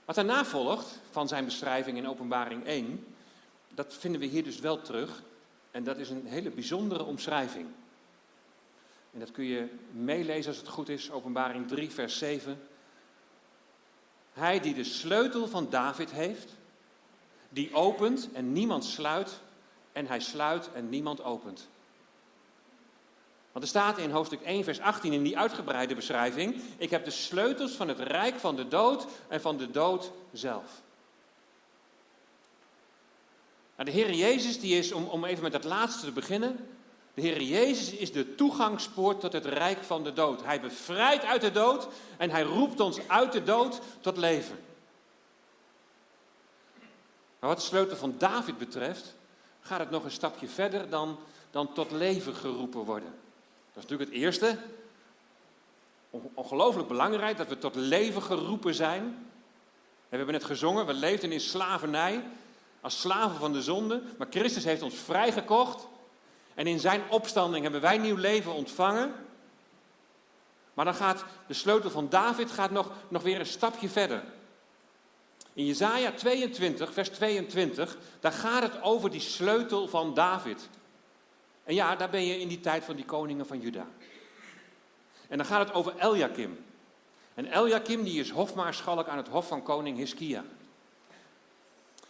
Wat 0.04 0.14
daarna 0.14 0.44
volgt 0.44 1.00
van 1.10 1.28
zijn 1.28 1.44
beschrijving 1.44 1.96
in 1.96 2.08
Openbaring 2.08 2.64
1, 2.64 3.14
dat 3.68 3.94
vinden 3.94 4.20
we 4.20 4.26
hier 4.26 4.44
dus 4.44 4.60
wel 4.60 4.82
terug. 4.82 5.22
En 5.70 5.84
dat 5.84 5.98
is 5.98 6.10
een 6.10 6.26
hele 6.26 6.50
bijzondere 6.50 7.04
omschrijving. 7.04 7.66
En 9.12 9.18
dat 9.18 9.30
kun 9.30 9.44
je 9.44 9.68
meelezen 9.92 10.50
als 10.50 10.60
het 10.60 10.68
goed 10.68 10.88
is, 10.88 11.10
Openbaring 11.10 11.68
3, 11.68 11.90
vers 11.90 12.18
7. 12.18 12.62
Hij 14.32 14.60
die 14.60 14.74
de 14.74 14.84
sleutel 14.84 15.48
van 15.48 15.70
David 15.70 16.10
heeft, 16.10 16.60
die 17.52 17.74
opent 17.74 18.28
en 18.32 18.52
niemand 18.52 18.84
sluit, 18.84 19.40
en 19.92 20.06
hij 20.06 20.20
sluit 20.20 20.72
en 20.72 20.88
niemand 20.88 21.22
opent. 21.22 21.68
Want 23.52 23.64
er 23.64 23.70
staat 23.70 23.98
in 23.98 24.10
hoofdstuk 24.10 24.40
1, 24.40 24.64
vers 24.64 24.80
18 24.80 25.12
in 25.12 25.22
die 25.22 25.38
uitgebreide 25.38 25.94
beschrijving: 25.94 26.60
Ik 26.76 26.90
heb 26.90 27.04
de 27.04 27.10
sleutels 27.10 27.72
van 27.72 27.88
het 27.88 27.98
rijk 27.98 28.38
van 28.38 28.56
de 28.56 28.68
dood 28.68 29.06
en 29.28 29.40
van 29.40 29.56
de 29.56 29.70
dood 29.70 30.10
zelf. 30.32 30.82
Nou, 33.76 33.90
de 33.90 33.96
Heer 33.96 34.12
Jezus, 34.12 34.60
die 34.60 34.78
is, 34.78 34.92
om, 34.92 35.04
om 35.04 35.24
even 35.24 35.42
met 35.42 35.52
dat 35.52 35.64
laatste 35.64 36.06
te 36.06 36.12
beginnen, 36.12 36.68
de 37.14 37.20
Heer 37.20 37.42
Jezus 37.42 37.90
is 37.90 38.12
de 38.12 38.34
toegangspoort 38.34 39.20
tot 39.20 39.32
het 39.32 39.44
rijk 39.44 39.84
van 39.84 40.04
de 40.04 40.12
dood. 40.12 40.44
Hij 40.44 40.60
bevrijdt 40.60 41.24
uit 41.24 41.40
de 41.40 41.50
dood 41.50 41.88
en 42.16 42.30
hij 42.30 42.42
roept 42.42 42.80
ons 42.80 43.08
uit 43.08 43.32
de 43.32 43.42
dood 43.42 43.80
tot 44.00 44.16
leven. 44.16 44.58
Maar 47.42 47.50
wat 47.50 47.60
de 47.60 47.66
sleutel 47.66 47.96
van 47.96 48.14
David 48.18 48.58
betreft, 48.58 49.14
gaat 49.60 49.78
het 49.78 49.90
nog 49.90 50.04
een 50.04 50.10
stapje 50.10 50.48
verder 50.48 50.88
dan, 50.88 51.18
dan 51.50 51.72
tot 51.72 51.90
leven 51.90 52.34
geroepen 52.34 52.80
worden. 52.80 53.08
Dat 53.72 53.82
is 53.84 53.90
natuurlijk 53.90 54.10
het 54.10 54.20
eerste. 54.20 54.58
Ongelooflijk 56.34 56.88
belangrijk 56.88 57.36
dat 57.36 57.48
we 57.48 57.58
tot 57.58 57.74
leven 57.74 58.22
geroepen 58.22 58.74
zijn. 58.74 59.26
We 60.08 60.16
hebben 60.16 60.34
net 60.34 60.44
gezongen, 60.44 60.86
we 60.86 60.94
leefden 60.94 61.32
in 61.32 61.40
slavernij, 61.40 62.24
als 62.80 63.00
slaven 63.00 63.38
van 63.38 63.52
de 63.52 63.62
zonde. 63.62 64.02
Maar 64.18 64.26
Christus 64.30 64.64
heeft 64.64 64.82
ons 64.82 64.94
vrijgekocht. 64.94 65.86
En 66.54 66.66
in 66.66 66.80
zijn 66.80 67.02
opstanding 67.08 67.62
hebben 67.62 67.80
wij 67.80 67.98
nieuw 67.98 68.16
leven 68.16 68.52
ontvangen. 68.52 69.14
Maar 70.74 70.84
dan 70.84 70.94
gaat 70.94 71.24
de 71.46 71.54
sleutel 71.54 71.90
van 71.90 72.08
David 72.08 72.50
gaat 72.50 72.70
nog, 72.70 72.90
nog 73.08 73.22
weer 73.22 73.40
een 73.40 73.46
stapje 73.46 73.88
verder. 73.88 74.22
In 75.54 75.66
Jezaja 75.66 76.12
22, 76.12 76.92
vers 76.92 77.08
22, 77.08 77.98
daar 78.20 78.32
gaat 78.32 78.62
het 78.62 78.82
over 78.82 79.10
die 79.10 79.20
sleutel 79.20 79.88
van 79.88 80.14
David. 80.14 80.68
En 81.64 81.74
ja, 81.74 81.96
daar 81.96 82.10
ben 82.10 82.24
je 82.24 82.40
in 82.40 82.48
die 82.48 82.60
tijd 82.60 82.84
van 82.84 82.96
die 82.96 83.04
koningen 83.04 83.46
van 83.46 83.60
Juda. 83.60 83.86
En 85.28 85.36
dan 85.36 85.46
gaat 85.46 85.66
het 85.66 85.76
over 85.76 85.96
Eljakim. 85.96 86.64
En 87.34 87.46
Eljakim 87.46 88.04
die 88.04 88.20
is 88.20 88.30
hofmaarschalk 88.30 89.08
aan 89.08 89.16
het 89.16 89.28
hof 89.28 89.48
van 89.48 89.62
koning 89.62 89.96
Hiskia. 89.96 90.44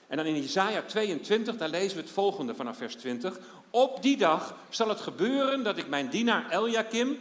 En 0.06 0.16
dan 0.16 0.26
in 0.26 0.40
Jesaja 0.40 0.82
22, 0.82 1.56
daar 1.56 1.68
lezen 1.68 1.96
we 1.96 2.02
het 2.02 2.12
volgende 2.12 2.54
vanaf 2.54 2.76
vers 2.76 2.94
20. 2.94 3.38
Op 3.70 4.02
die 4.02 4.16
dag 4.16 4.54
zal 4.68 4.88
het 4.88 5.00
gebeuren 5.00 5.62
dat 5.62 5.78
ik 5.78 5.88
mijn 5.88 6.08
dienaar 6.08 6.50
Eljakim, 6.50 7.18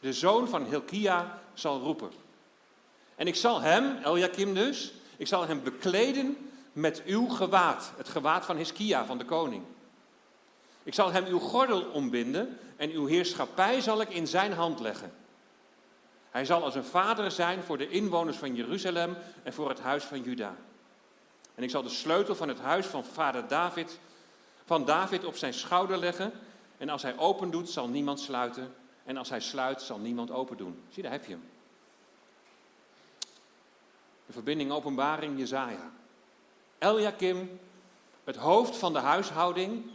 de 0.00 0.12
zoon 0.12 0.48
van 0.48 0.64
Hilkia, 0.64 1.40
zal 1.54 1.80
roepen. 1.80 2.10
En 3.16 3.26
ik 3.26 3.34
zal 3.34 3.60
hem, 3.60 3.96
Eljakim 4.02 4.54
dus, 4.54 4.92
ik 5.18 5.26
zal 5.26 5.46
hem 5.46 5.62
bekleden 5.62 6.36
met 6.72 7.02
uw 7.04 7.28
gewaad, 7.28 7.92
het 7.96 8.08
gewaad 8.08 8.44
van 8.44 8.56
Hiskia, 8.56 9.04
van 9.04 9.18
de 9.18 9.24
koning. 9.24 9.62
Ik 10.82 10.94
zal 10.94 11.12
hem 11.12 11.24
uw 11.24 11.38
gordel 11.38 11.82
ombinden 11.82 12.58
en 12.76 12.90
uw 12.90 13.06
heerschappij 13.06 13.80
zal 13.80 14.00
ik 14.00 14.08
in 14.08 14.26
zijn 14.26 14.52
hand 14.52 14.80
leggen. 14.80 15.12
Hij 16.30 16.44
zal 16.44 16.64
als 16.64 16.74
een 16.74 16.84
vader 16.84 17.30
zijn 17.30 17.62
voor 17.62 17.78
de 17.78 17.88
inwoners 17.88 18.36
van 18.36 18.54
Jeruzalem 18.54 19.16
en 19.42 19.52
voor 19.52 19.68
het 19.68 19.80
huis 19.80 20.04
van 20.04 20.22
Juda. 20.22 20.56
En 21.54 21.62
ik 21.62 21.70
zal 21.70 21.82
de 21.82 21.88
sleutel 21.88 22.34
van 22.34 22.48
het 22.48 22.60
huis 22.60 22.86
van 22.86 23.04
vader 23.04 23.48
David, 23.48 23.98
van 24.64 24.84
David 24.84 25.24
op 25.24 25.36
zijn 25.36 25.54
schouder 25.54 25.98
leggen. 25.98 26.32
En 26.78 26.88
als 26.88 27.02
hij 27.02 27.18
open 27.18 27.50
doet, 27.50 27.70
zal 27.70 27.88
niemand 27.88 28.20
sluiten. 28.20 28.74
En 29.04 29.16
als 29.16 29.28
hij 29.28 29.40
sluit, 29.40 29.82
zal 29.82 29.98
niemand 29.98 30.30
open 30.30 30.56
doen. 30.56 30.82
Zie, 30.88 31.02
daar 31.02 31.12
heb 31.12 31.24
je 31.24 31.32
hem. 31.32 31.42
De 34.28 34.34
verbinding 34.34 34.70
openbaring 34.72 35.38
Jezaja. 35.38 35.90
Eljakim, 36.78 37.60
het 38.24 38.36
hoofd 38.36 38.76
van 38.76 38.92
de 38.92 38.98
huishouding, 38.98 39.90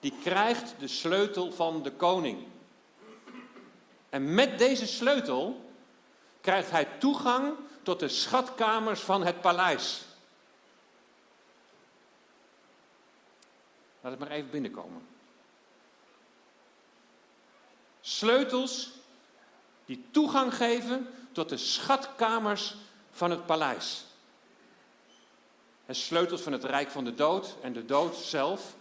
die 0.00 0.14
krijgt 0.22 0.74
de 0.78 0.88
sleutel 0.88 1.52
van 1.52 1.82
de 1.82 1.92
koning. 1.92 2.46
En 4.08 4.34
met 4.34 4.58
deze 4.58 4.86
sleutel 4.86 5.70
krijgt 6.40 6.70
hij 6.70 6.84
toegang 6.84 7.54
tot 7.82 8.00
de 8.00 8.08
schatkamers 8.08 9.00
van 9.00 9.24
het 9.24 9.40
paleis. 9.40 10.04
Laat 14.00 14.12
het 14.12 14.20
maar 14.20 14.30
even 14.30 14.50
binnenkomen. 14.50 15.06
Sleutels 18.00 18.90
die 19.84 20.04
toegang 20.10 20.54
geven 20.54 21.08
tot 21.32 21.48
de 21.48 21.56
schatkamers 21.56 22.74
van 23.14 23.30
het 23.30 23.46
paleis. 23.46 24.04
En 25.86 25.94
sleutels 25.94 26.40
van 26.40 26.52
het 26.52 26.64
rijk 26.64 26.90
van 26.90 27.04
de 27.04 27.14
dood 27.14 27.56
en 27.62 27.72
de 27.72 27.84
dood 27.84 28.16
zelf. 28.16 28.74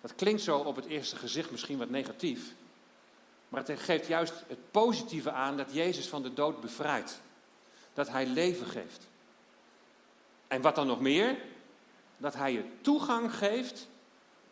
Dat 0.00 0.14
klinkt 0.14 0.42
zo 0.42 0.58
op 0.58 0.76
het 0.76 0.86
eerste 0.86 1.16
gezicht 1.16 1.50
misschien 1.50 1.78
wat 1.78 1.90
negatief. 1.90 2.54
Maar 3.48 3.66
het 3.66 3.80
geeft 3.80 4.06
juist 4.06 4.34
het 4.46 4.70
positieve 4.70 5.30
aan 5.30 5.56
dat 5.56 5.72
Jezus 5.72 6.08
van 6.08 6.22
de 6.22 6.32
dood 6.32 6.60
bevrijdt. 6.60 7.20
Dat 7.94 8.08
hij 8.08 8.26
leven 8.26 8.66
geeft. 8.66 9.06
En 10.48 10.62
wat 10.62 10.74
dan 10.74 10.86
nog 10.86 11.00
meer? 11.00 11.36
Dat 12.16 12.34
hij 12.34 12.52
je 12.52 12.64
toegang 12.80 13.34
geeft 13.34 13.88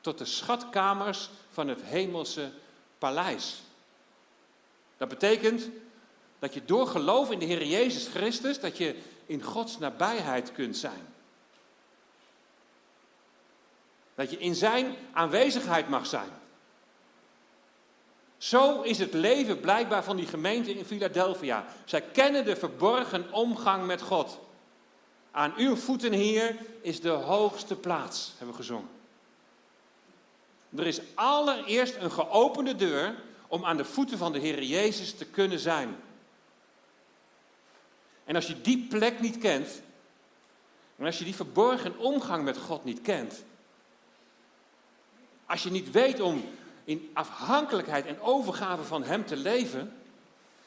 tot 0.00 0.18
de 0.18 0.24
schatkamers 0.24 1.30
van 1.50 1.68
het 1.68 1.82
hemelse 1.82 2.52
paleis. 2.98 3.62
Dat 4.96 5.08
betekent 5.08 5.68
dat 6.44 6.54
je 6.54 6.64
door 6.64 6.86
geloof 6.86 7.30
in 7.30 7.38
de 7.38 7.44
Heer 7.44 7.64
Jezus 7.64 8.06
Christus, 8.06 8.60
dat 8.60 8.76
je 8.76 8.96
in 9.26 9.42
Gods 9.42 9.78
nabijheid 9.78 10.52
kunt 10.52 10.76
zijn. 10.76 11.06
Dat 14.14 14.30
je 14.30 14.38
in 14.38 14.54
Zijn 14.54 14.94
aanwezigheid 15.12 15.88
mag 15.88 16.06
zijn. 16.06 16.28
Zo 18.36 18.80
is 18.80 18.98
het 18.98 19.12
leven 19.12 19.60
blijkbaar 19.60 20.04
van 20.04 20.16
die 20.16 20.26
gemeente 20.26 20.74
in 20.74 20.84
Philadelphia. 20.84 21.64
Zij 21.84 22.02
kennen 22.02 22.44
de 22.44 22.56
verborgen 22.56 23.32
omgang 23.32 23.86
met 23.86 24.02
God. 24.02 24.38
Aan 25.30 25.54
uw 25.56 25.76
voeten, 25.76 26.12
Heer, 26.12 26.56
is 26.80 27.00
de 27.00 27.08
hoogste 27.08 27.76
plaats, 27.76 28.32
hebben 28.38 28.56
we 28.56 28.62
gezongen. 28.62 28.88
Er 30.76 30.86
is 30.86 31.00
allereerst 31.14 31.96
een 31.96 32.12
geopende 32.12 32.74
deur 32.74 33.14
om 33.48 33.64
aan 33.64 33.76
de 33.76 33.84
voeten 33.84 34.18
van 34.18 34.32
de 34.32 34.38
Heer 34.38 34.62
Jezus 34.62 35.14
te 35.14 35.24
kunnen 35.24 35.58
zijn. 35.58 35.96
En 38.24 38.34
als 38.34 38.46
je 38.46 38.60
die 38.60 38.86
plek 38.88 39.20
niet 39.20 39.38
kent, 39.38 39.82
En 40.96 41.06
als 41.06 41.18
je 41.18 41.24
die 41.24 41.34
verborgen 41.34 41.98
omgang 41.98 42.44
met 42.44 42.56
God 42.56 42.84
niet 42.84 43.00
kent, 43.00 43.44
als 45.46 45.62
je 45.62 45.70
niet 45.70 45.90
weet 45.90 46.20
om 46.20 46.44
in 46.84 47.10
afhankelijkheid 47.12 48.06
en 48.06 48.20
overgave 48.20 48.84
van 48.84 49.04
Hem 49.04 49.26
te 49.26 49.36
leven 49.36 49.92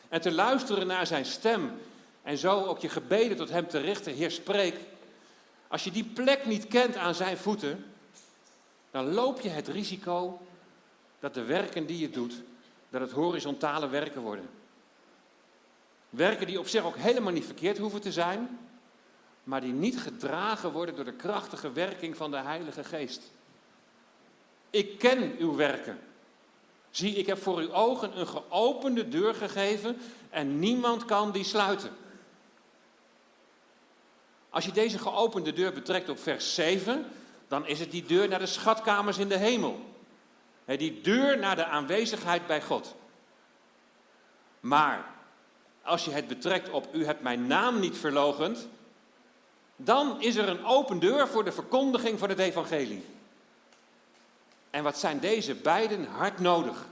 en 0.10 0.22
te 0.22 0.32
luisteren 0.32 0.88
naar 0.88 1.08
Zijn 1.08 1.26
stem 1.26 1.72
en 2.24 2.38
zo 2.38 2.64
ook 2.64 2.80
je 2.80 2.90
gebeden 2.90 3.38
tot 3.38 3.50
Hem 3.50 3.68
te 3.68 3.80
richten, 3.80 4.14
Heer 4.14 4.32
spreek. 4.32 4.76
Als 5.68 5.84
je 5.84 5.92
die 5.92 6.04
plek 6.04 6.46
niet 6.46 6.68
kent 6.68 6.96
aan 6.96 7.16
Zijn 7.16 7.38
voeten, 7.38 7.86
dan 8.92 9.14
loop 9.14 9.42
je 9.42 9.50
het 9.50 9.68
risico 9.68 10.42
dat 11.20 11.34
de 11.34 11.44
werken 11.44 11.86
die 11.86 12.00
je 12.00 12.10
doet, 12.10 12.34
dat 12.90 13.02
het 13.02 13.12
horizontale 13.12 13.90
werken 13.90 14.22
worden. 14.22 14.50
Werken 16.10 16.48
die 16.48 16.60
op 16.60 16.68
zich 16.68 16.84
ook 16.84 16.98
helemaal 16.98 17.34
niet 17.34 17.46
verkeerd 17.46 17.78
hoeven 17.78 18.02
te 18.02 18.12
zijn, 18.12 18.60
maar 19.44 19.62
die 19.62 19.74
niet 19.74 20.00
gedragen 20.00 20.72
worden 20.72 20.96
door 20.96 21.06
de 21.06 21.14
krachtige 21.14 21.72
werking 21.72 22.18
van 22.18 22.32
de 22.32 22.38
Heilige 22.38 22.84
Geest. 22.84 23.32
Ik 24.70 24.98
ken 24.98 25.36
uw 25.38 25.56
werken. 25.56 26.00
Zie, 26.90 27.16
ik 27.16 27.26
heb 27.26 27.42
voor 27.42 27.58
uw 27.58 27.72
ogen 27.72 28.20
een 28.20 28.28
geopende 28.28 29.08
deur 29.08 29.36
gegeven 29.36 29.98
en 30.30 30.60
niemand 30.60 31.06
kan 31.06 31.32
die 31.32 31.44
sluiten. 31.44 31.92
Als 34.50 34.66
je 34.66 34.72
deze 34.72 35.00
geopende 35.00 35.54
deur 35.54 35.74
betrekt 35.74 36.10
op 36.10 36.20
vers 36.20 36.54
7, 36.56 37.06
dan 37.48 37.66
is 37.68 37.80
het 37.80 37.92
die 37.92 38.06
deur 38.06 38.28
naar 38.28 38.40
de 38.40 38.46
schatkamers 38.46 39.18
in 39.18 39.28
de 39.28 39.38
hemel. 39.38 39.86
Die 40.66 41.02
deur 41.02 41.38
naar 41.38 41.56
de 41.56 41.66
aanwezigheid 41.66 42.48
bij 42.48 42.62
God. 42.62 42.96
Maar 44.60 45.17
als 45.88 46.06
je 46.06 46.12
het 46.12 46.28
betrekt 46.28 46.70
op 46.70 46.88
u 46.92 47.06
hebt 47.06 47.22
mijn 47.22 47.48
naam 47.48 47.80
niet 47.80 47.98
verlogend, 47.98 48.68
dan 49.76 50.22
is 50.22 50.36
er 50.36 50.50
een 50.50 50.66
open 50.66 51.00
deur 51.00 51.28
voor 51.28 51.44
de 51.44 51.52
verkondiging 51.52 52.20
van 52.20 52.30
het 52.30 52.40
evangelie. 52.40 53.06
En 54.70 54.84
wat 54.84 54.98
zijn 54.98 55.20
deze 55.20 55.56
beiden 55.56 56.06
hard 56.06 56.40
nodig? 56.40 56.86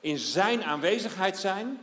In 0.00 0.18
zijn 0.18 0.64
aanwezigheid 0.64 1.38
zijn, 1.38 1.80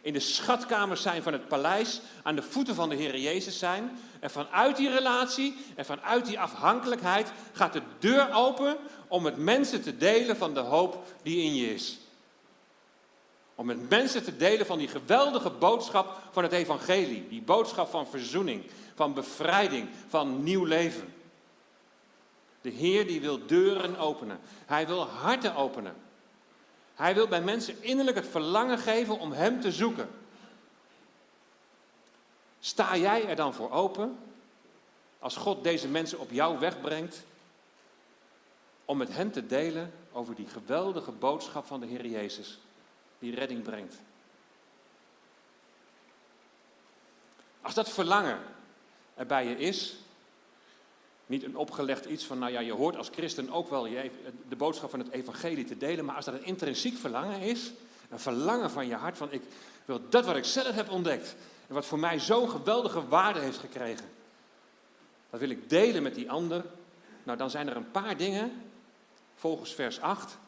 in 0.00 0.12
de 0.12 0.20
schatkamers 0.20 1.02
zijn 1.02 1.22
van 1.22 1.32
het 1.32 1.48
paleis, 1.48 2.00
aan 2.22 2.36
de 2.36 2.42
voeten 2.42 2.74
van 2.74 2.88
de 2.88 2.94
Heer 2.94 3.18
Jezus 3.18 3.58
zijn. 3.58 3.98
En 4.20 4.30
vanuit 4.30 4.76
die 4.76 4.90
relatie 4.90 5.56
en 5.74 5.84
vanuit 5.84 6.26
die 6.26 6.40
afhankelijkheid 6.40 7.32
gaat 7.52 7.72
de 7.72 7.82
deur 7.98 8.32
open 8.32 8.76
om 9.08 9.22
met 9.22 9.36
mensen 9.36 9.82
te 9.82 9.96
delen 9.96 10.36
van 10.36 10.54
de 10.54 10.60
hoop 10.60 11.04
die 11.22 11.42
in 11.42 11.54
je 11.54 11.74
is. 11.74 11.98
Om 13.58 13.66
met 13.66 13.88
mensen 13.88 14.24
te 14.24 14.36
delen 14.36 14.66
van 14.66 14.78
die 14.78 14.88
geweldige 14.88 15.50
boodschap 15.50 16.20
van 16.30 16.42
het 16.42 16.52
evangelie. 16.52 17.28
Die 17.28 17.42
boodschap 17.42 17.90
van 17.90 18.06
verzoening, 18.06 18.64
van 18.94 19.14
bevrijding, 19.14 19.88
van 20.08 20.42
nieuw 20.42 20.64
leven. 20.64 21.14
De 22.60 22.70
Heer 22.70 23.06
die 23.06 23.20
wil 23.20 23.46
deuren 23.46 23.98
openen. 23.98 24.38
Hij 24.66 24.86
wil 24.86 25.06
harten 25.06 25.54
openen. 25.54 25.94
Hij 26.94 27.14
wil 27.14 27.28
bij 27.28 27.42
mensen 27.42 27.82
innerlijk 27.82 28.16
het 28.16 28.26
verlangen 28.26 28.78
geven 28.78 29.18
om 29.18 29.32
Hem 29.32 29.60
te 29.60 29.72
zoeken. 29.72 30.08
Sta 32.60 32.96
jij 32.96 33.26
er 33.26 33.36
dan 33.36 33.54
voor 33.54 33.70
open 33.70 34.18
als 35.18 35.36
God 35.36 35.64
deze 35.64 35.88
mensen 35.88 36.18
op 36.18 36.30
jou 36.30 36.58
wegbrengt 36.58 37.24
om 38.84 38.96
met 38.96 39.12
hen 39.12 39.30
te 39.30 39.46
delen 39.46 39.92
over 40.12 40.34
die 40.34 40.46
geweldige 40.46 41.10
boodschap 41.10 41.66
van 41.66 41.80
de 41.80 41.86
Heer 41.86 42.06
Jezus 42.06 42.58
die 43.26 43.34
redding 43.34 43.62
brengt? 43.62 43.94
Als 47.60 47.74
dat 47.74 47.88
verlangen 47.88 48.38
er 49.14 49.26
bij 49.26 49.46
je 49.46 49.56
is, 49.58 49.96
niet 51.26 51.42
een 51.42 51.56
opgelegd 51.56 52.04
iets 52.04 52.24
van, 52.24 52.38
nou 52.38 52.52
ja, 52.52 52.60
je 52.60 52.72
hoort 52.72 52.96
als 52.96 53.08
christen 53.08 53.50
ook 53.50 53.70
wel 53.70 53.88
de 54.48 54.56
boodschap 54.56 54.90
van 54.90 54.98
het 54.98 55.10
evangelie 55.10 55.64
te 55.64 55.76
delen, 55.76 56.04
maar 56.04 56.16
als 56.16 56.24
dat 56.24 56.34
een 56.34 56.44
intrinsiek 56.44 56.96
verlangen 56.96 57.40
is, 57.40 57.72
een 58.10 58.18
verlangen 58.18 58.70
van 58.70 58.86
je 58.86 58.94
hart 58.94 59.16
van, 59.16 59.32
ik 59.32 59.42
wil 59.84 60.08
dat 60.08 60.24
wat 60.24 60.36
ik 60.36 60.44
zelf 60.44 60.74
heb 60.74 60.90
ontdekt 60.90 61.36
en 61.68 61.74
wat 61.74 61.86
voor 61.86 61.98
mij 61.98 62.20
zo'n 62.20 62.50
geweldige 62.50 63.08
waarde 63.08 63.40
heeft 63.40 63.58
gekregen, 63.58 64.06
dat 65.30 65.40
wil 65.40 65.50
ik 65.50 65.70
delen 65.70 66.02
met 66.02 66.14
die 66.14 66.30
ander. 66.30 66.64
Nou, 67.22 67.38
dan 67.38 67.50
zijn 67.50 67.68
er 67.68 67.76
een 67.76 67.90
paar 67.90 68.16
dingen, 68.16 68.62
volgens 69.34 69.74
vers 69.74 70.00
8, 70.00 70.38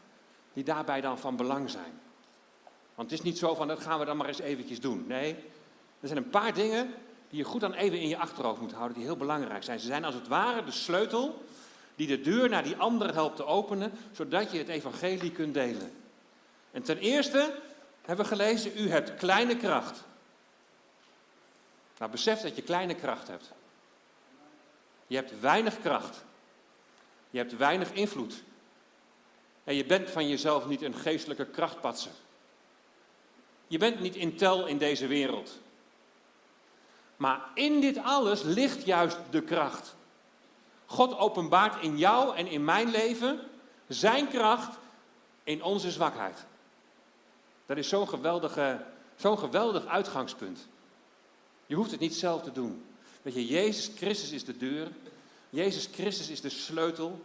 die 0.53 0.65
daarbij 0.65 1.01
dan 1.01 1.19
van 1.19 1.37
belang 1.37 1.71
zijn. 1.71 2.01
Want 2.99 3.11
het 3.11 3.19
is 3.19 3.25
niet 3.25 3.39
zo 3.39 3.55
van, 3.55 3.69
dat 3.69 3.81
gaan 3.81 3.99
we 3.99 4.05
dan 4.05 4.17
maar 4.17 4.27
eens 4.27 4.39
eventjes 4.39 4.81
doen. 4.81 5.05
Nee, 5.07 5.35
er 6.01 6.09
zijn 6.09 6.19
een 6.19 6.31
paar 6.31 6.55
dingen 6.55 6.95
die 7.29 7.39
je 7.39 7.45
goed 7.45 7.61
dan 7.61 7.73
even 7.73 8.01
in 8.01 8.09
je 8.09 8.19
achterhoofd 8.19 8.61
moet 8.61 8.73
houden, 8.73 8.97
die 8.97 9.07
heel 9.07 9.17
belangrijk 9.17 9.63
zijn. 9.63 9.81
Ze 9.81 9.87
zijn 9.87 10.05
als 10.05 10.15
het 10.15 10.29
ware 10.29 10.65
de 10.65 10.71
sleutel 10.71 11.43
die 11.95 12.07
de 12.07 12.21
deur 12.21 12.49
naar 12.49 12.63
die 12.63 12.77
ander 12.77 13.15
helpt 13.15 13.37
te 13.37 13.45
openen, 13.45 13.93
zodat 14.13 14.53
je 14.53 14.59
het 14.59 14.69
evangelie 14.69 15.33
kunt 15.33 15.55
delen. 15.55 15.93
En 16.71 16.83
ten 16.83 16.99
eerste 16.99 17.55
hebben 18.03 18.25
we 18.25 18.31
gelezen, 18.31 18.73
u 18.77 18.91
hebt 18.91 19.15
kleine 19.15 19.57
kracht. 19.57 20.05
Nou, 21.99 22.11
besef 22.11 22.41
dat 22.41 22.57
je 22.57 22.63
kleine 22.63 22.95
kracht 22.95 23.29
hebt. 23.29 23.53
Je 25.07 25.17
hebt 25.17 25.41
weinig 25.41 25.81
kracht. 25.81 26.25
Je 27.31 27.39
hebt 27.39 27.57
weinig 27.57 27.93
invloed. 27.93 28.43
En 29.65 29.75
je 29.75 29.85
bent 29.85 30.11
van 30.11 30.29
jezelf 30.29 30.67
niet 30.67 30.83
een 30.83 30.95
geestelijke 30.95 31.47
krachtpatser. 31.47 32.13
Je 33.69 33.79
bent 33.79 34.01
niet 34.01 34.17
in 34.17 34.37
tel 34.37 34.67
in 34.67 34.79
deze 34.79 35.07
wereld. 35.07 35.59
Maar 37.17 37.41
in 37.55 37.81
dit 37.81 37.99
alles 37.99 38.43
ligt 38.43 38.85
juist 38.85 39.19
de 39.31 39.43
kracht. 39.43 39.97
God 40.87 41.19
openbaart 41.19 41.83
in 41.83 41.99
jou 41.99 42.37
en 42.37 42.47
in 42.47 42.65
mijn 42.65 42.91
leven 42.91 43.41
zijn 43.89 44.29
kracht 44.29 44.79
in 45.45 45.63
onze 45.63 45.91
zwakheid. 45.91 46.45
Dat 47.67 47.77
is 47.77 47.89
zo'n 47.89 48.09
zo'n 49.17 49.39
geweldig 49.39 49.87
uitgangspunt. 49.87 50.69
Je 51.67 51.75
hoeft 51.75 51.91
het 51.91 52.01
niet 52.01 52.15
zelf 52.15 52.43
te 52.43 52.53
doen. 52.53 52.85
Weet 53.23 53.35
je, 53.35 53.47
Jezus 53.47 53.91
Christus 53.97 54.31
is 54.31 54.45
de 54.45 54.57
deur. 54.57 54.89
Jezus 55.51 55.89
Christus 55.93 56.29
is 56.29 56.41
de 56.41 56.49
sleutel. 56.49 57.21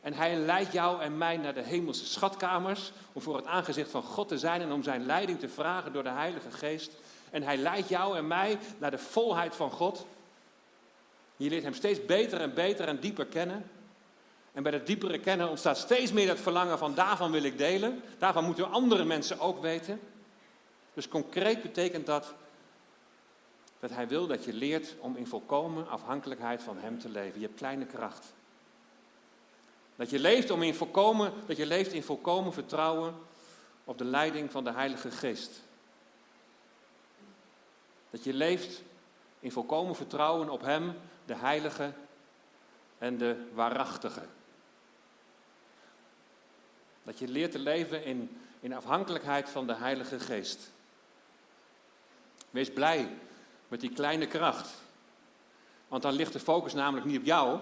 En 0.00 0.12
hij 0.12 0.36
leidt 0.36 0.72
jou 0.72 1.02
en 1.02 1.18
mij 1.18 1.36
naar 1.36 1.54
de 1.54 1.62
hemelse 1.62 2.06
schatkamers. 2.06 2.92
Om 3.12 3.22
voor 3.22 3.36
het 3.36 3.46
aangezicht 3.46 3.90
van 3.90 4.02
God 4.02 4.28
te 4.28 4.38
zijn 4.38 4.60
en 4.60 4.72
om 4.72 4.82
zijn 4.82 5.06
leiding 5.06 5.38
te 5.38 5.48
vragen 5.48 5.92
door 5.92 6.02
de 6.02 6.08
Heilige 6.08 6.50
Geest. 6.50 6.92
En 7.30 7.42
hij 7.42 7.56
leidt 7.56 7.88
jou 7.88 8.16
en 8.16 8.26
mij 8.26 8.58
naar 8.78 8.90
de 8.90 8.98
volheid 8.98 9.56
van 9.56 9.70
God. 9.70 10.06
Je 11.36 11.48
leert 11.48 11.62
hem 11.62 11.74
steeds 11.74 12.04
beter 12.04 12.40
en 12.40 12.54
beter 12.54 12.88
en 12.88 13.00
dieper 13.00 13.26
kennen. 13.26 13.70
En 14.52 14.62
bij 14.62 14.72
dat 14.72 14.86
diepere 14.86 15.18
kennen 15.18 15.48
ontstaat 15.48 15.78
steeds 15.78 16.12
meer 16.12 16.26
dat 16.26 16.40
verlangen 16.40 16.78
van 16.78 16.94
daarvan 16.94 17.30
wil 17.30 17.42
ik 17.42 17.58
delen. 17.58 18.02
Daarvan 18.18 18.44
moeten 18.44 18.70
andere 18.70 19.04
mensen 19.04 19.40
ook 19.40 19.60
weten. 19.60 20.00
Dus 20.94 21.08
concreet 21.08 21.62
betekent 21.62 22.06
dat 22.06 22.34
dat 23.80 23.90
hij 23.90 24.08
wil 24.08 24.26
dat 24.26 24.44
je 24.44 24.52
leert 24.52 24.94
om 24.98 25.16
in 25.16 25.26
volkomen 25.26 25.88
afhankelijkheid 25.88 26.62
van 26.62 26.78
hem 26.78 26.98
te 26.98 27.08
leven. 27.08 27.40
Je 27.40 27.46
hebt 27.46 27.58
kleine 27.58 27.86
kracht. 27.86 28.32
Dat 29.98 30.10
je 30.10 30.18
leeft, 30.18 30.50
om 30.50 30.62
in 30.62 30.74
volkomen, 30.74 31.32
dat 31.46 31.56
je 31.56 31.66
leeft 31.66 31.92
in 31.92 32.02
volkomen 32.02 32.52
vertrouwen 32.52 33.14
op 33.84 33.98
de 33.98 34.04
leiding 34.04 34.50
van 34.50 34.64
de 34.64 34.72
Heilige 34.72 35.10
Geest. 35.10 35.62
Dat 38.10 38.24
je 38.24 38.32
leeft 38.32 38.82
in 39.40 39.52
volkomen 39.52 39.96
vertrouwen 39.96 40.50
op 40.50 40.60
Hem, 40.60 40.94
de 41.24 41.34
Heilige 41.34 41.92
en 42.98 43.18
de 43.18 43.48
Waarachtige. 43.52 44.22
Dat 47.02 47.18
je 47.18 47.28
leert 47.28 47.52
te 47.52 47.58
leven 47.58 48.04
in, 48.04 48.40
in 48.60 48.74
afhankelijkheid 48.74 49.48
van 49.48 49.66
de 49.66 49.74
Heilige 49.74 50.20
Geest. 50.20 50.70
Wees 52.50 52.72
blij 52.72 53.16
met 53.68 53.80
die 53.80 53.92
kleine 53.92 54.26
kracht. 54.26 54.70
Want 55.88 56.02
dan 56.02 56.12
ligt 56.12 56.32
de 56.32 56.40
focus 56.40 56.74
namelijk 56.74 57.06
niet 57.06 57.18
op 57.18 57.24
jou, 57.24 57.60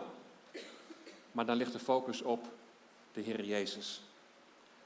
maar 1.36 1.46
dan 1.46 1.56
ligt 1.56 1.72
de 1.72 1.78
focus 1.78 2.22
op 2.22 2.44
de 3.12 3.20
Heer 3.20 3.44
Jezus. 3.44 4.00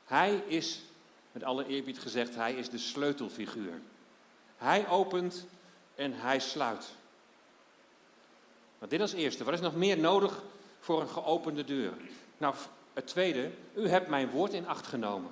Hij 0.04 0.34
is, 0.46 0.80
met 1.32 1.44
alle 1.44 1.66
eerbied 1.66 1.98
gezegd, 1.98 2.34
hij 2.34 2.54
is 2.54 2.70
de 2.70 2.78
sleutelfiguur. 2.78 3.80
Hij 4.56 4.88
opent 4.88 5.46
en 5.94 6.12
hij 6.12 6.40
sluit. 6.40 6.88
Maar 8.78 8.88
dit 8.88 9.00
als 9.00 9.12
eerste. 9.12 9.44
Wat 9.44 9.54
is 9.54 9.60
nog 9.60 9.74
meer 9.74 9.98
nodig 9.98 10.42
voor 10.80 11.00
een 11.00 11.08
geopende 11.08 11.64
deur? 11.64 11.92
Nou, 12.38 12.54
het 12.92 13.06
tweede. 13.06 13.50
U 13.74 13.88
hebt 13.88 14.08
mijn 14.08 14.30
woord 14.30 14.52
in 14.52 14.66
acht 14.66 14.86
genomen. 14.86 15.30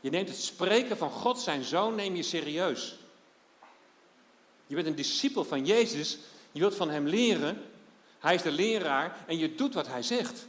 Je 0.00 0.10
neemt 0.10 0.28
het 0.28 0.38
spreken 0.38 0.96
van 0.96 1.10
God, 1.10 1.40
zijn 1.40 1.64
zoon, 1.64 1.94
neem 1.94 2.16
je 2.16 2.22
serieus. 2.22 2.98
Je 4.66 4.74
bent 4.74 4.86
een 4.86 4.94
discipel 4.94 5.44
van 5.44 5.66
Jezus. 5.66 6.18
Je 6.52 6.60
wilt 6.60 6.74
van 6.74 6.90
hem 6.90 7.06
leren. 7.06 7.71
Hij 8.22 8.34
is 8.34 8.42
de 8.42 8.50
leraar 8.50 9.16
en 9.26 9.38
je 9.38 9.54
doet 9.54 9.74
wat 9.74 9.86
hij 9.86 10.02
zegt. 10.02 10.46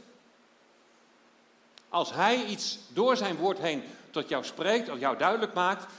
Als 1.88 2.12
hij 2.12 2.44
iets 2.44 2.78
door 2.88 3.16
zijn 3.16 3.36
woord 3.36 3.58
heen 3.58 3.82
tot 4.10 4.28
jou 4.28 4.44
spreekt 4.44 4.88
of 4.88 4.98
jou 4.98 5.18
duidelijk 5.18 5.54
maakt, 5.54 5.92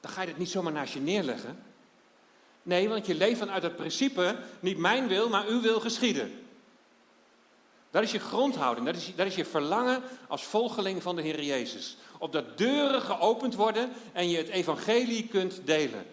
dan 0.00 0.10
ga 0.10 0.22
je 0.22 0.28
het 0.28 0.38
niet 0.38 0.50
zomaar 0.50 0.72
naast 0.72 0.92
je 0.92 1.00
neerleggen. 1.00 1.62
Nee, 2.62 2.88
want 2.88 3.06
je 3.06 3.14
leeft 3.14 3.38
vanuit 3.38 3.62
het 3.62 3.76
principe, 3.76 4.36
niet 4.60 4.78
mijn 4.78 5.08
wil, 5.08 5.28
maar 5.28 5.46
uw 5.46 5.60
wil 5.60 5.80
geschieden. 5.80 6.44
Dat 7.90 8.02
is 8.02 8.12
je 8.12 8.18
grondhouding, 8.18 8.86
dat 8.86 8.96
is, 8.96 9.12
dat 9.16 9.26
is 9.26 9.34
je 9.34 9.44
verlangen 9.44 10.02
als 10.28 10.44
volgeling 10.44 11.02
van 11.02 11.16
de 11.16 11.22
Heer 11.22 11.42
Jezus. 11.42 11.96
Opdat 12.18 12.58
deuren 12.58 13.02
geopend 13.02 13.54
worden 13.54 13.92
en 14.12 14.28
je 14.28 14.36
het 14.36 14.48
evangelie 14.48 15.28
kunt 15.28 15.60
delen. 15.64 16.06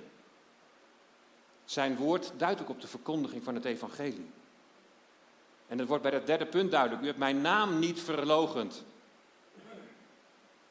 Zijn 1.65 1.95
woord 1.95 2.31
duidt 2.37 2.61
ook 2.61 2.69
op 2.69 2.81
de 2.81 2.87
verkondiging 2.87 3.43
van 3.43 3.55
het 3.55 3.65
evangelie. 3.65 4.29
En 5.71 5.77
dat 5.77 5.87
wordt 5.87 6.03
bij 6.03 6.11
dat 6.11 6.25
derde 6.25 6.45
punt 6.45 6.71
duidelijk. 6.71 7.01
U 7.01 7.05
hebt 7.05 7.17
mijn 7.17 7.41
naam 7.41 7.79
niet 7.79 7.99
verlogend. 7.99 8.83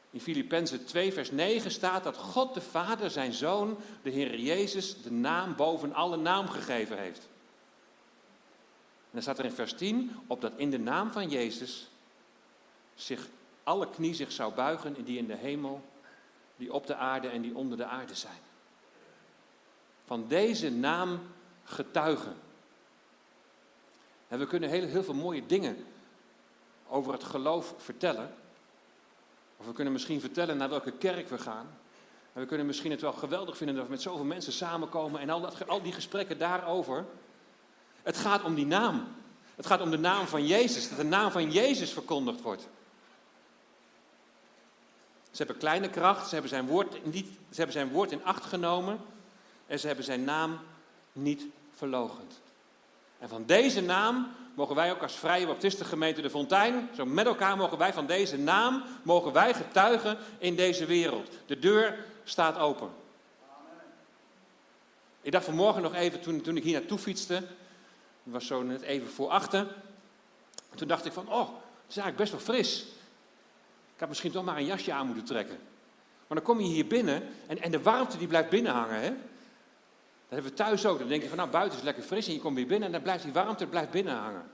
In 0.09 0.21
Filippenzen 0.21 0.85
2, 0.85 1.13
vers 1.13 1.31
9 1.31 1.71
staat 1.71 2.03
dat 2.03 2.17
God 2.17 2.53
de 2.53 2.61
Vader 2.61 3.09
zijn 3.09 3.33
Zoon, 3.33 3.77
de 4.03 4.09
Heer 4.09 4.39
Jezus, 4.39 5.01
de 5.01 5.11
naam 5.11 5.55
boven 5.55 5.93
alle 5.93 6.17
naam 6.17 6.47
gegeven 6.47 6.97
heeft. 6.97 7.19
En 7.19 9.11
dan 9.11 9.21
staat 9.21 9.39
er 9.39 9.45
in 9.45 9.51
vers 9.51 9.73
10, 9.73 10.11
opdat 10.27 10.53
in 10.55 10.69
de 10.69 10.79
naam 10.79 11.11
van 11.11 11.29
Jezus 11.29 11.89
zich 12.95 13.27
alle 13.63 13.89
knie 13.89 14.13
zich 14.13 14.31
zou 14.31 14.53
buigen, 14.53 15.03
die 15.03 15.17
in 15.17 15.27
de 15.27 15.35
hemel, 15.35 15.83
die 16.57 16.73
op 16.73 16.87
de 16.87 16.95
aarde 16.95 17.27
en 17.27 17.41
die 17.41 17.55
onder 17.55 17.77
de 17.77 17.85
aarde 17.85 18.15
zijn. 18.15 18.41
Van 20.05 20.27
deze 20.27 20.71
naam 20.71 21.19
getuigen. 21.63 22.35
En 24.31 24.39
we 24.39 24.47
kunnen 24.47 24.69
heel, 24.69 24.87
heel 24.87 25.03
veel 25.03 25.13
mooie 25.13 25.45
dingen 25.45 25.85
over 26.87 27.13
het 27.13 27.23
geloof 27.23 27.73
vertellen. 27.77 28.33
Of 29.57 29.65
we 29.65 29.73
kunnen 29.73 29.93
misschien 29.93 30.19
vertellen 30.19 30.57
naar 30.57 30.69
welke 30.69 30.91
kerk 30.91 31.29
we 31.29 31.37
gaan. 31.37 31.67
En 32.33 32.41
we 32.41 32.45
kunnen 32.45 32.65
misschien 32.65 32.91
het 32.91 33.01
wel 33.01 33.13
geweldig 33.13 33.57
vinden 33.57 33.75
dat 33.75 33.85
we 33.85 33.91
met 33.91 34.01
zoveel 34.01 34.25
mensen 34.25 34.53
samenkomen 34.53 35.21
en 35.21 35.29
al, 35.29 35.41
dat, 35.41 35.67
al 35.67 35.81
die 35.81 35.93
gesprekken 35.93 36.37
daarover. 36.37 37.05
Het 38.03 38.17
gaat 38.17 38.43
om 38.43 38.55
die 38.55 38.65
naam. 38.65 39.07
Het 39.55 39.65
gaat 39.65 39.81
om 39.81 39.91
de 39.91 39.97
naam 39.97 40.27
van 40.27 40.45
Jezus, 40.45 40.89
dat 40.89 40.97
de 40.97 41.03
naam 41.03 41.31
van 41.31 41.51
Jezus 41.51 41.91
verkondigd 41.91 42.41
wordt. 42.41 42.67
Ze 45.31 45.37
hebben 45.37 45.57
kleine 45.57 45.89
kracht, 45.89 46.27
ze 46.27 46.33
hebben 46.33 46.49
zijn 46.49 46.67
woord, 46.67 47.05
niet, 47.05 47.27
ze 47.27 47.55
hebben 47.55 47.73
zijn 47.73 47.89
woord 47.89 48.11
in 48.11 48.23
acht 48.23 48.45
genomen 48.45 48.99
en 49.67 49.79
ze 49.79 49.87
hebben 49.87 50.05
zijn 50.05 50.23
naam 50.23 50.59
niet 51.11 51.45
verlogend. 51.71 52.41
En 53.21 53.29
van 53.29 53.45
deze 53.45 53.81
naam 53.81 54.27
mogen 54.53 54.75
wij 54.75 54.91
ook 54.91 55.01
als 55.01 55.15
Vrije 55.15 55.45
Baptistengemeente 55.45 56.21
de 56.21 56.29
Fontein, 56.29 56.89
zo 56.95 57.05
met 57.05 57.25
elkaar 57.25 57.57
mogen 57.57 57.77
wij 57.77 57.93
van 57.93 58.05
deze 58.05 58.37
naam, 58.37 58.83
mogen 59.03 59.33
wij 59.33 59.53
getuigen 59.53 60.17
in 60.37 60.55
deze 60.55 60.85
wereld. 60.85 61.29
De 61.45 61.59
deur 61.59 62.05
staat 62.23 62.57
open. 62.57 62.89
Ik 65.21 65.31
dacht 65.31 65.45
vanmorgen 65.45 65.81
nog 65.81 65.93
even, 65.95 66.21
toen, 66.21 66.41
toen 66.41 66.57
ik 66.57 66.63
hier 66.63 66.79
naartoe 66.79 66.97
fietste, 66.97 67.43
was 68.23 68.47
zo 68.47 68.63
net 68.63 68.81
even 68.81 69.09
voor 69.09 69.29
achter, 69.29 69.67
toen 70.75 70.87
dacht 70.87 71.05
ik 71.05 71.13
van, 71.13 71.27
oh, 71.27 71.49
het 71.49 71.89
is 71.89 71.97
eigenlijk 71.97 72.17
best 72.17 72.31
wel 72.31 72.55
fris. 72.55 72.81
Ik 73.93 73.99
had 73.99 74.09
misschien 74.09 74.31
toch 74.31 74.43
maar 74.43 74.57
een 74.57 74.65
jasje 74.65 74.93
aan 74.93 75.05
moeten 75.05 75.25
trekken. 75.25 75.57
Maar 76.27 76.37
dan 76.37 76.47
kom 76.47 76.59
je 76.59 76.67
hier 76.67 76.87
binnen 76.87 77.23
en, 77.47 77.61
en 77.61 77.71
de 77.71 77.81
warmte 77.81 78.17
die 78.17 78.27
blijft 78.27 78.49
binnen 78.49 78.71
hangen. 78.71 79.01
Hè? 79.01 79.13
Hebben 80.31 80.49
we 80.49 80.57
thuis 80.57 80.85
ook. 80.85 80.99
Dan 80.99 81.07
denk 81.07 81.21
je 81.21 81.27
van 81.27 81.37
nou 81.37 81.49
buiten 81.49 81.77
is 81.77 81.83
lekker 81.83 82.03
fris 82.03 82.27
en 82.27 82.33
je 82.33 82.39
komt 82.39 82.55
weer 82.55 82.67
binnen 82.67 82.85
en 82.85 82.93
dan 82.93 83.01
blijft 83.01 83.23
die 83.23 83.33
warmte 83.33 83.67
blijft 83.67 83.91
binnen 83.91 84.15
hangen. 84.15 84.51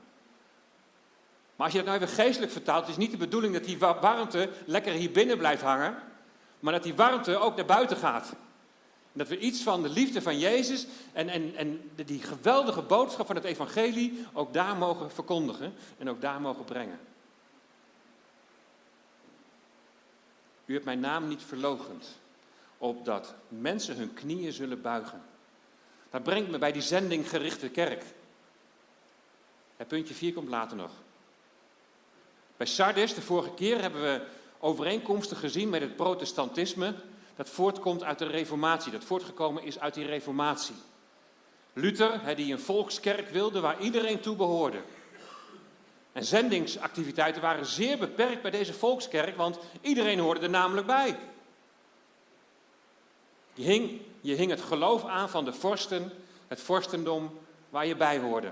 Maar 1.56 1.66
als 1.66 1.72
je 1.72 1.78
dat 1.84 1.88
nou 1.88 2.02
even 2.02 2.16
geestelijk 2.16 2.52
vertaalt, 2.52 2.82
het 2.82 2.90
is 2.90 2.98
niet 2.98 3.12
de 3.12 3.18
bedoeling 3.18 3.54
dat 3.54 3.64
die 3.64 3.78
warmte 3.78 4.50
lekker 4.66 4.94
hier 4.94 5.12
binnen 5.12 5.38
blijft 5.38 5.62
hangen, 5.62 5.96
maar 6.60 6.74
dat 6.74 6.84
die 6.84 6.96
warmte 6.96 7.38
ook 7.38 7.56
naar 7.56 7.66
buiten 7.66 7.98
gaat. 7.98 8.34
Dat 9.14 9.28
we 9.28 9.40
iets 9.40 9.64
van 9.64 9.82
de 9.82 9.90
liefde 9.90 10.22
van 10.22 10.40
Jezus 10.40 10.88
en, 11.14 11.30
en, 11.30 11.56
en 11.56 11.92
die 11.96 12.22
geweldige 12.22 12.82
boodschap 12.82 13.26
van 13.26 13.36
het 13.36 13.46
evangelie 13.46 14.26
ook 14.34 14.54
daar 14.54 14.76
mogen 14.76 15.12
verkondigen 15.12 15.74
en 15.98 16.10
ook 16.10 16.22
daar 16.22 16.42
mogen 16.42 16.66
brengen. 16.66 17.00
U 20.66 20.74
hebt 20.74 20.86
mijn 20.86 21.00
naam 21.00 21.28
niet 21.28 21.42
verlogend, 21.42 22.20
opdat 22.78 23.34
mensen 23.48 23.96
hun 23.96 24.14
knieën 24.14 24.54
zullen 24.54 24.82
buigen. 24.82 25.22
Dat 26.18 26.26
brengt 26.26 26.50
me 26.50 26.58
bij 26.58 26.72
die 26.72 26.82
zendinggerichte 26.82 27.70
kerk. 27.70 28.04
Het 29.78 29.88
puntje 29.88 30.14
4 30.14 30.34
komt 30.34 30.50
later 30.50 30.78
nog. 30.78 30.92
Bij 32.58 32.68
Sardes, 32.68 33.14
de 33.14 33.22
vorige 33.22 33.54
keer, 33.54 33.82
hebben 33.82 34.02
we 34.02 34.26
overeenkomsten 34.60 35.38
gezien 35.38 35.70
met 35.70 35.82
het 35.82 35.96
protestantisme. 35.96 36.94
Dat 37.36 37.50
voortkomt 37.50 38.04
uit 38.04 38.20
de 38.20 38.26
reformatie, 38.26 38.92
dat 38.92 39.04
voortgekomen 39.04 39.64
is 39.64 39.80
uit 39.80 39.94
die 39.94 40.06
reformatie. 40.06 40.76
Luther, 41.74 42.36
die 42.36 42.54
een 42.54 42.60
volkskerk 42.60 43.30
wilde 43.30 43.60
waar 43.60 43.82
iedereen 43.82 44.20
toe 44.20 44.36
behoorde. 44.36 44.82
En 46.12 46.24
zendingsactiviteiten 46.24 47.42
waren 47.42 47.66
zeer 47.66 47.98
beperkt 47.98 48.42
bij 48.42 48.52
deze 48.52 48.74
volkskerk, 48.74 49.36
want 49.36 49.60
iedereen 49.82 50.20
hoorde 50.20 50.42
er 50.42 50.50
namelijk 50.50 50.88
bij. 50.88 51.18
Je 53.54 53.64
hing, 53.64 54.02
je 54.22 54.34
hing 54.34 54.50
het 54.50 54.62
geloof 54.62 55.06
aan 55.06 55.30
van 55.30 55.46
de 55.46 55.54
vorsten, 55.54 56.12
het 56.48 56.62
vorstendom 56.62 57.40
waar 57.70 57.86
je 57.86 57.96
bij 57.96 58.20
hoorde. 58.20 58.52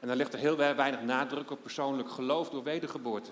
En 0.00 0.08
dan 0.08 0.16
ligt 0.16 0.32
er 0.32 0.38
heel 0.38 0.56
weinig 0.56 1.02
nadruk 1.02 1.50
op 1.50 1.62
persoonlijk 1.62 2.10
geloof 2.10 2.50
door 2.50 2.62
wedergeboorte. 2.62 3.30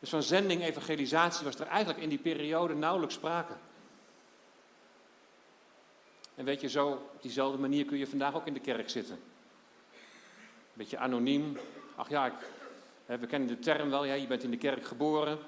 Dus 0.00 0.10
van 0.10 0.22
zending, 0.22 0.62
evangelisatie 0.62 1.44
was 1.44 1.54
er 1.54 1.66
eigenlijk 1.66 1.98
in 1.98 2.08
die 2.08 2.18
periode 2.18 2.74
nauwelijks 2.74 3.14
sprake. 3.14 3.52
En 6.34 6.44
weet 6.44 6.60
je, 6.60 6.68
zo 6.68 6.88
op 6.88 7.22
diezelfde 7.22 7.58
manier 7.58 7.84
kun 7.84 7.98
je 7.98 8.06
vandaag 8.06 8.34
ook 8.34 8.46
in 8.46 8.54
de 8.54 8.60
kerk 8.60 8.90
zitten. 8.90 9.20
Beetje 10.72 10.98
anoniem. 10.98 11.58
Ach 11.96 12.08
ja, 12.08 12.26
ik, 12.26 12.32
we 13.06 13.26
kennen 13.26 13.48
de 13.48 13.58
term 13.58 13.90
wel, 13.90 14.04
ja, 14.04 14.14
je 14.14 14.26
bent 14.26 14.42
in 14.42 14.50
de 14.50 14.56
kerk 14.56 14.84
geboren. 14.84 15.38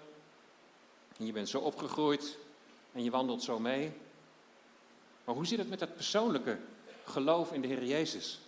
En 1.18 1.26
je 1.26 1.32
bent 1.32 1.48
zo 1.48 1.58
opgegroeid 1.58 2.38
en 2.92 3.04
je 3.04 3.10
wandelt 3.10 3.42
zo 3.42 3.58
mee. 3.58 3.92
Maar 5.24 5.34
hoe 5.34 5.46
zit 5.46 5.58
het 5.58 5.68
met 5.68 5.78
dat 5.78 5.94
persoonlijke 5.94 6.58
geloof 7.04 7.52
in 7.52 7.60
de 7.60 7.68
Heer 7.68 7.84
Jezus? 7.84 8.40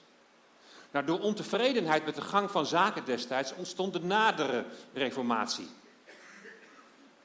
Nou, 0.91 1.07
door 1.07 1.21
ontevredenheid 1.21 2.05
met 2.05 2.15
de 2.15 2.21
gang 2.21 2.51
van 2.51 2.67
zaken 2.67 3.05
destijds 3.05 3.55
ontstond 3.55 3.93
de 3.93 4.01
nadere 4.01 4.65
reformatie. 4.93 5.69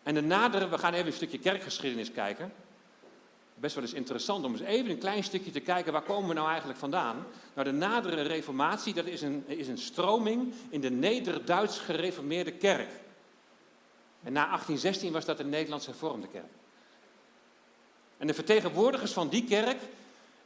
En 0.03 0.13
de 0.13 0.21
nadere, 0.21 0.69
we 0.69 0.77
gaan 0.77 0.93
even 0.93 1.07
een 1.07 1.13
stukje 1.13 1.39
kerkgeschiedenis 1.39 2.11
kijken. 2.11 2.53
Best 3.55 3.75
wel 3.75 3.83
eens 3.83 3.93
interessant 3.93 4.45
om 4.45 4.51
eens 4.51 4.61
even 4.61 4.91
een 4.91 4.97
klein 4.97 5.23
stukje 5.23 5.51
te 5.51 5.59
kijken, 5.59 5.91
waar 5.91 6.01
komen 6.01 6.27
we 6.27 6.33
nou 6.33 6.47
eigenlijk 6.49 6.79
vandaan? 6.79 7.25
Nou, 7.53 7.67
de 7.67 7.73
nadere 7.73 8.21
reformatie, 8.21 8.93
dat 8.93 9.05
is 9.05 9.21
een, 9.21 9.43
is 9.47 9.67
een 9.67 9.77
stroming 9.77 10.53
in 10.69 10.81
de 10.81 10.91
Neder-Duits 10.91 11.79
gereformeerde 11.79 12.51
kerk. 12.51 12.89
En 14.23 14.33
na 14.33 14.45
1816 14.45 15.11
was 15.11 15.25
dat 15.25 15.37
de 15.37 15.43
Nederlands 15.43 15.85
hervormde 15.85 16.27
kerk. 16.27 16.51
En 18.19 18.27
de 18.27 18.33
vertegenwoordigers 18.33 19.11
van 19.11 19.29
die 19.29 19.43
kerk, 19.43 19.77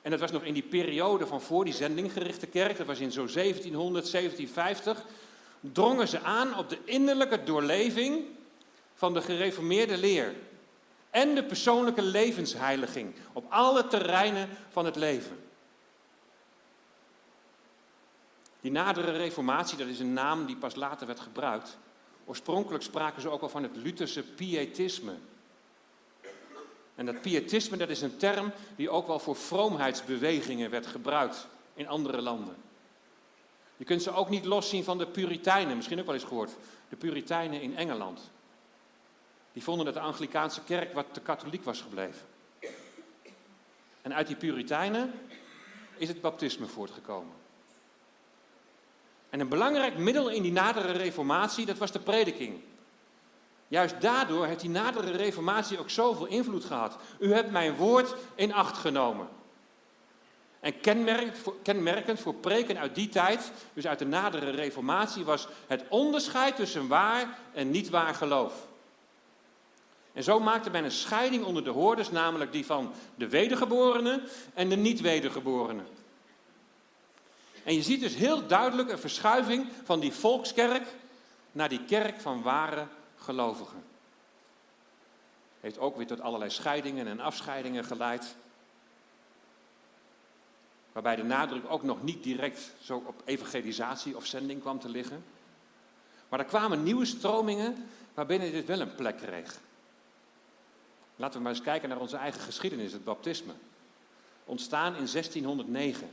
en 0.01 0.11
dat 0.11 0.19
was 0.19 0.31
nog 0.31 0.43
in 0.43 0.53
die 0.53 0.63
periode 0.63 1.27
van 1.27 1.41
voor 1.41 1.65
die 1.65 1.73
zendinggerichte 1.73 2.47
kerk, 2.47 2.77
dat 2.77 2.87
was 2.87 2.99
in 2.99 3.11
zo'n 3.11 3.29
1700, 3.33 4.11
1750, 4.11 5.05
drongen 5.59 6.07
ze 6.07 6.19
aan 6.19 6.57
op 6.57 6.69
de 6.69 6.77
innerlijke 6.85 7.43
doorleving 7.43 8.25
van 8.93 9.13
de 9.13 9.21
gereformeerde 9.21 9.97
leer. 9.97 10.33
En 11.09 11.35
de 11.35 11.43
persoonlijke 11.43 12.01
levensheiliging 12.01 13.13
op 13.33 13.45
alle 13.49 13.87
terreinen 13.87 14.49
van 14.69 14.85
het 14.85 14.95
leven. 14.95 15.37
Die 18.61 18.71
nadere 18.71 19.11
reformatie, 19.11 19.77
dat 19.77 19.87
is 19.87 19.99
een 19.99 20.13
naam 20.13 20.45
die 20.45 20.55
pas 20.55 20.75
later 20.75 21.07
werd 21.07 21.19
gebruikt. 21.19 21.77
Oorspronkelijk 22.25 22.83
spraken 22.83 23.21
ze 23.21 23.29
ook 23.29 23.41
al 23.41 23.49
van 23.49 23.63
het 23.63 23.75
Lutherse 23.75 24.23
pietisme. 24.23 25.13
En 26.95 27.05
dat 27.05 27.21
pietisme, 27.21 27.77
dat 27.77 27.89
is 27.89 28.01
een 28.01 28.17
term 28.17 28.51
die 28.75 28.89
ook 28.89 29.07
wel 29.07 29.19
voor 29.19 29.35
vroomheidsbewegingen 29.35 30.69
werd 30.69 30.87
gebruikt 30.87 31.47
in 31.73 31.87
andere 31.87 32.21
landen. 32.21 32.55
Je 33.77 33.85
kunt 33.85 34.01
ze 34.01 34.11
ook 34.11 34.29
niet 34.29 34.45
loszien 34.45 34.83
van 34.83 34.97
de 34.97 35.07
Puritijnen, 35.07 35.75
misschien 35.75 35.99
ook 35.99 36.05
wel 36.05 36.15
eens 36.15 36.23
gehoord. 36.23 36.55
De 36.89 36.95
Puritijnen 36.95 37.61
in 37.61 37.77
Engeland. 37.77 38.31
Die 39.53 39.63
vonden 39.63 39.85
dat 39.85 39.93
de 39.93 39.99
Anglikaanse 39.99 40.61
kerk 40.63 40.93
wat 40.93 41.05
te 41.11 41.21
katholiek 41.21 41.63
was 41.63 41.81
gebleven. 41.81 42.27
En 44.01 44.13
uit 44.13 44.27
die 44.27 44.35
Puritijnen 44.35 45.13
is 45.97 46.07
het 46.07 46.21
baptisme 46.21 46.67
voortgekomen. 46.67 47.33
En 49.29 49.39
een 49.39 49.49
belangrijk 49.49 49.97
middel 49.97 50.29
in 50.29 50.41
die 50.41 50.51
nadere 50.51 50.91
reformatie, 50.91 51.65
dat 51.65 51.77
was 51.77 51.91
de 51.91 51.99
prediking. 51.99 52.61
Juist 53.67 54.01
daardoor 54.01 54.45
heeft 54.45 54.59
die 54.59 54.69
nadere 54.69 55.11
reformatie 55.11 55.79
ook 55.79 55.89
zoveel 55.89 56.25
invloed 56.25 56.65
gehad. 56.65 56.97
U 57.19 57.33
hebt 57.33 57.51
mijn 57.51 57.75
woord 57.75 58.15
in 58.35 58.53
acht 58.53 58.77
genomen. 58.77 59.27
En 60.59 60.73
kenmerkend 61.63 62.19
voor 62.19 62.33
preken 62.33 62.77
uit 62.77 62.95
die 62.95 63.09
tijd, 63.09 63.51
dus 63.73 63.87
uit 63.87 63.99
de 63.99 64.05
nadere 64.05 64.49
reformatie, 64.49 65.23
was 65.23 65.47
het 65.67 65.83
onderscheid 65.89 66.55
tussen 66.55 66.87
waar 66.87 67.37
en 67.53 67.71
niet 67.71 67.89
waar 67.89 68.15
geloof. 68.15 68.53
En 70.13 70.23
zo 70.23 70.39
maakte 70.39 70.69
men 70.69 70.83
een 70.83 70.91
scheiding 70.91 71.43
onder 71.43 71.63
de 71.63 71.69
hoorders, 71.69 72.11
namelijk 72.11 72.51
die 72.51 72.65
van 72.65 72.93
de 73.15 73.29
wedergeborenen 73.29 74.23
en 74.53 74.69
de 74.69 74.75
niet-wedergeborenen. 74.75 75.87
En 77.63 77.75
je 77.75 77.81
ziet 77.81 77.99
dus 77.99 78.15
heel 78.15 78.47
duidelijk 78.47 78.91
een 78.91 78.99
verschuiving 78.99 79.67
van 79.83 79.99
die 79.99 80.13
volkskerk 80.13 80.87
naar 81.51 81.69
die 81.69 81.83
kerk 81.87 82.21
van 82.21 82.41
ware 82.41 82.87
gelovigen. 83.23 83.83
Heeft 85.59 85.79
ook 85.79 85.97
weer 85.97 86.07
tot 86.07 86.21
allerlei 86.21 86.51
scheidingen 86.51 87.07
en 87.07 87.19
afscheidingen 87.19 87.85
geleid. 87.85 88.35
Waarbij 90.91 91.15
de 91.15 91.23
nadruk 91.23 91.63
ook 91.67 91.83
nog 91.83 92.03
niet 92.03 92.23
direct 92.23 92.73
zo 92.81 93.03
op 93.05 93.21
evangelisatie 93.25 94.15
of 94.15 94.25
zending 94.25 94.61
kwam 94.61 94.79
te 94.79 94.89
liggen. 94.89 95.23
Maar 96.29 96.39
er 96.39 96.45
kwamen 96.45 96.83
nieuwe 96.83 97.05
stromingen 97.05 97.89
waarbinnen 98.13 98.51
dit 98.51 98.65
wel 98.65 98.79
een 98.79 98.95
plek 98.95 99.17
kreeg. 99.17 99.59
Laten 101.15 101.37
we 101.37 101.43
maar 101.43 101.53
eens 101.53 101.61
kijken 101.61 101.89
naar 101.89 101.99
onze 101.99 102.17
eigen 102.17 102.41
geschiedenis, 102.41 102.91
het 102.91 103.03
baptisme. 103.03 103.53
Ontstaan 104.45 104.95
in 104.95 105.07
1609. 105.11 106.09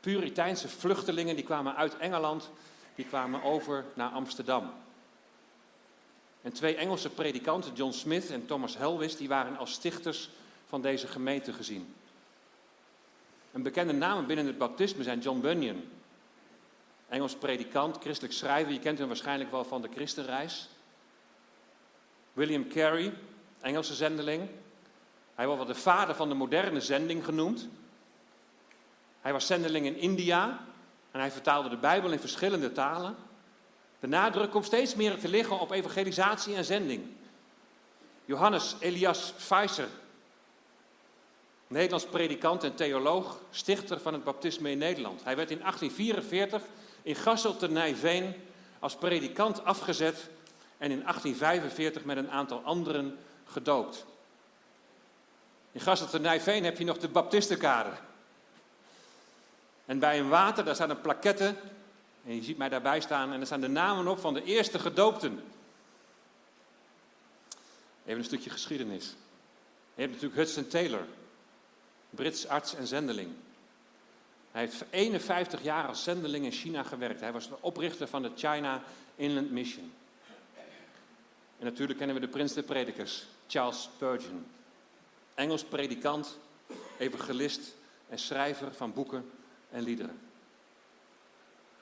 Puriteinse 0.00 0.68
vluchtelingen 0.68 1.34
die 1.34 1.44
kwamen 1.44 1.76
uit 1.76 1.96
Engeland, 1.96 2.50
die 2.94 3.04
kwamen 3.04 3.42
over 3.42 3.84
naar 3.94 4.10
Amsterdam. 4.10 4.72
En 6.42 6.52
twee 6.52 6.76
Engelse 6.76 7.10
predikanten, 7.10 7.74
John 7.74 7.92
Smith 7.92 8.30
en 8.30 8.46
Thomas 8.46 8.76
Helwis, 8.76 9.16
die 9.16 9.28
waren 9.28 9.56
als 9.56 9.72
stichters 9.72 10.30
van 10.66 10.82
deze 10.82 11.06
gemeente 11.06 11.52
gezien. 11.52 11.94
Een 13.52 13.62
bekende 13.62 13.92
namen 13.92 14.26
binnen 14.26 14.46
het 14.46 14.58
baptisme 14.58 15.02
zijn 15.02 15.20
John 15.20 15.40
Bunyan, 15.40 15.82
Engels 17.08 17.34
predikant, 17.34 17.96
christelijk 18.00 18.34
schrijver, 18.34 18.72
je 18.72 18.78
kent 18.78 18.98
hem 18.98 19.06
waarschijnlijk 19.06 19.50
wel 19.50 19.64
van 19.64 19.82
de 19.82 19.88
Christenreis. 19.94 20.68
William 22.32 22.68
Carey, 22.68 23.14
Engelse 23.60 23.94
zendeling. 23.94 24.48
Hij 25.34 25.46
wordt 25.46 25.64
wel 25.64 25.74
de 25.74 25.80
vader 25.80 26.14
van 26.14 26.28
de 26.28 26.34
moderne 26.34 26.80
zending 26.80 27.24
genoemd. 27.24 27.68
Hij 29.20 29.32
was 29.32 29.46
zendeling 29.46 29.86
in 29.86 29.96
India 29.96 30.64
en 31.10 31.20
hij 31.20 31.30
vertaalde 31.30 31.68
de 31.68 31.76
Bijbel 31.76 32.10
in 32.10 32.18
verschillende 32.18 32.72
talen. 32.72 33.16
De 34.00 34.06
nadruk 34.06 34.50
komt 34.50 34.64
steeds 34.64 34.94
meer 34.94 35.18
te 35.18 35.28
liggen 35.28 35.60
op 35.60 35.70
evangelisatie 35.70 36.54
en 36.54 36.64
zending. 36.64 37.06
Johannes 38.24 38.76
Elias 38.78 39.32
Pfizer, 39.36 39.88
Nederlands 41.66 42.06
predikant 42.06 42.64
en 42.64 42.74
theoloog, 42.74 43.40
stichter 43.50 44.00
van 44.00 44.12
het 44.12 44.24
baptisme 44.24 44.70
in 44.70 44.78
Nederland. 44.78 45.24
Hij 45.24 45.36
werd 45.36 45.50
in 45.50 45.58
1844 45.58 46.62
in 47.02 47.14
Gassel 47.14 47.56
te 47.56 47.68
Nijveen 47.68 48.34
als 48.78 48.96
predikant 48.96 49.64
afgezet 49.64 50.16
en 50.78 50.90
in 50.90 51.00
1845 51.02 52.04
met 52.04 52.16
een 52.16 52.30
aantal 52.30 52.62
anderen 52.64 53.18
gedoopt. 53.44 54.06
In 55.72 55.80
Gassel 55.80 56.08
te 56.08 56.20
Nijveen 56.20 56.64
heb 56.64 56.78
je 56.78 56.84
nog 56.84 56.98
de 56.98 57.08
baptistenkade. 57.08 57.90
En 59.84 59.98
bij 59.98 60.18
een 60.18 60.28
water, 60.28 60.64
daar 60.64 60.74
staat 60.74 60.90
een 60.90 61.00
plaquette. 61.00 61.54
En 62.28 62.34
je 62.34 62.42
ziet 62.42 62.58
mij 62.58 62.68
daarbij 62.68 63.00
staan. 63.00 63.32
En 63.32 63.40
er 63.40 63.46
staan 63.46 63.60
de 63.60 63.68
namen 63.68 64.06
op 64.06 64.18
van 64.18 64.34
de 64.34 64.44
eerste 64.44 64.78
gedoopten. 64.78 65.42
Even 68.04 68.18
een 68.18 68.24
stukje 68.24 68.50
geschiedenis. 68.50 69.14
Je 69.94 70.00
hebt 70.00 70.12
natuurlijk 70.12 70.40
Hudson 70.40 70.68
Taylor. 70.68 71.06
Brits 72.10 72.46
arts 72.46 72.74
en 72.74 72.86
zendeling. 72.86 73.30
Hij 74.50 74.60
heeft 74.60 74.84
51 74.90 75.62
jaar 75.62 75.86
als 75.86 76.02
zendeling 76.02 76.44
in 76.44 76.52
China 76.52 76.82
gewerkt. 76.82 77.20
Hij 77.20 77.32
was 77.32 77.48
de 77.48 77.56
oprichter 77.60 78.08
van 78.08 78.22
de 78.22 78.30
China 78.34 78.82
Inland 79.16 79.50
Mission. 79.50 79.92
En 81.58 81.64
natuurlijk 81.64 81.98
kennen 81.98 82.16
we 82.16 82.22
de 82.22 82.32
prins 82.32 82.52
der 82.52 82.62
predikers, 82.62 83.26
Charles 83.46 83.82
Spurgeon. 83.82 84.46
Engels 85.34 85.64
predikant, 85.64 86.38
evangelist 86.98 87.74
en 88.08 88.18
schrijver 88.18 88.74
van 88.74 88.92
boeken 88.92 89.30
en 89.70 89.82
liederen. 89.82 90.27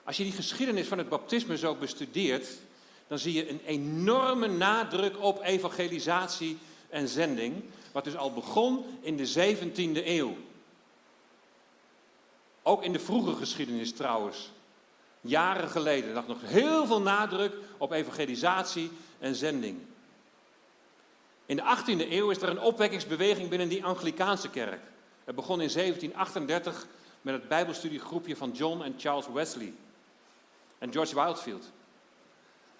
Als 0.06 0.16
je 0.16 0.22
die 0.22 0.32
geschiedenis 0.32 0.88
van 0.88 0.98
het 0.98 1.08
baptisme 1.08 1.56
zo 1.56 1.74
bestudeert, 1.74 2.48
dan 3.06 3.18
zie 3.18 3.32
je 3.32 3.50
een 3.50 3.60
enorme 3.64 4.48
nadruk 4.48 5.22
op 5.22 5.42
evangelisatie 5.42 6.58
en 6.88 7.08
zending, 7.08 7.62
wat 7.92 8.04
dus 8.04 8.16
al 8.16 8.32
begon 8.32 8.84
in 9.00 9.16
de 9.16 9.56
17e 9.56 10.06
eeuw. 10.06 10.36
Ook 12.62 12.84
in 12.84 12.92
de 12.92 12.98
vroege 12.98 13.34
geschiedenis 13.34 13.92
trouwens. 13.92 14.50
Jaren 15.20 15.68
geleden 15.68 16.12
lag 16.12 16.26
nog 16.26 16.38
heel 16.42 16.86
veel 16.86 17.00
nadruk 17.00 17.54
op 17.78 17.92
evangelisatie 17.92 18.90
en 19.18 19.34
zending. 19.34 19.78
In 21.46 21.56
de 21.56 21.76
18e 21.76 22.10
eeuw 22.10 22.30
is 22.30 22.42
er 22.42 22.48
een 22.48 22.60
opwekkingsbeweging 22.60 23.48
binnen 23.48 23.68
die 23.68 23.84
Anglikaanse 23.84 24.50
kerk. 24.50 24.80
Het 25.24 25.34
begon 25.34 25.60
in 25.60 25.70
1738 25.72 26.86
met 27.22 27.34
het 27.34 27.48
Bijbelstudiegroepje 27.48 28.36
van 28.36 28.50
John 28.50 28.82
en 28.82 28.94
Charles 28.98 29.26
Wesley 29.32 29.72
en 30.78 30.92
George 30.92 31.14
Wildfield. 31.14 31.70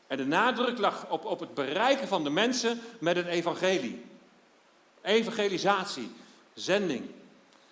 En 0.07 0.17
de 0.17 0.27
nadruk 0.27 0.79
lag 0.79 1.09
op, 1.09 1.25
op 1.25 1.41
het 1.41 1.55
bereiken 1.55 2.09
van 2.09 2.25
de 2.25 2.31
mensen 2.31 2.81
met 3.01 3.17
het 3.17 3.27
evangelie. 3.27 4.05
Evangelisatie, 5.03 6.11
zending. 6.55 7.11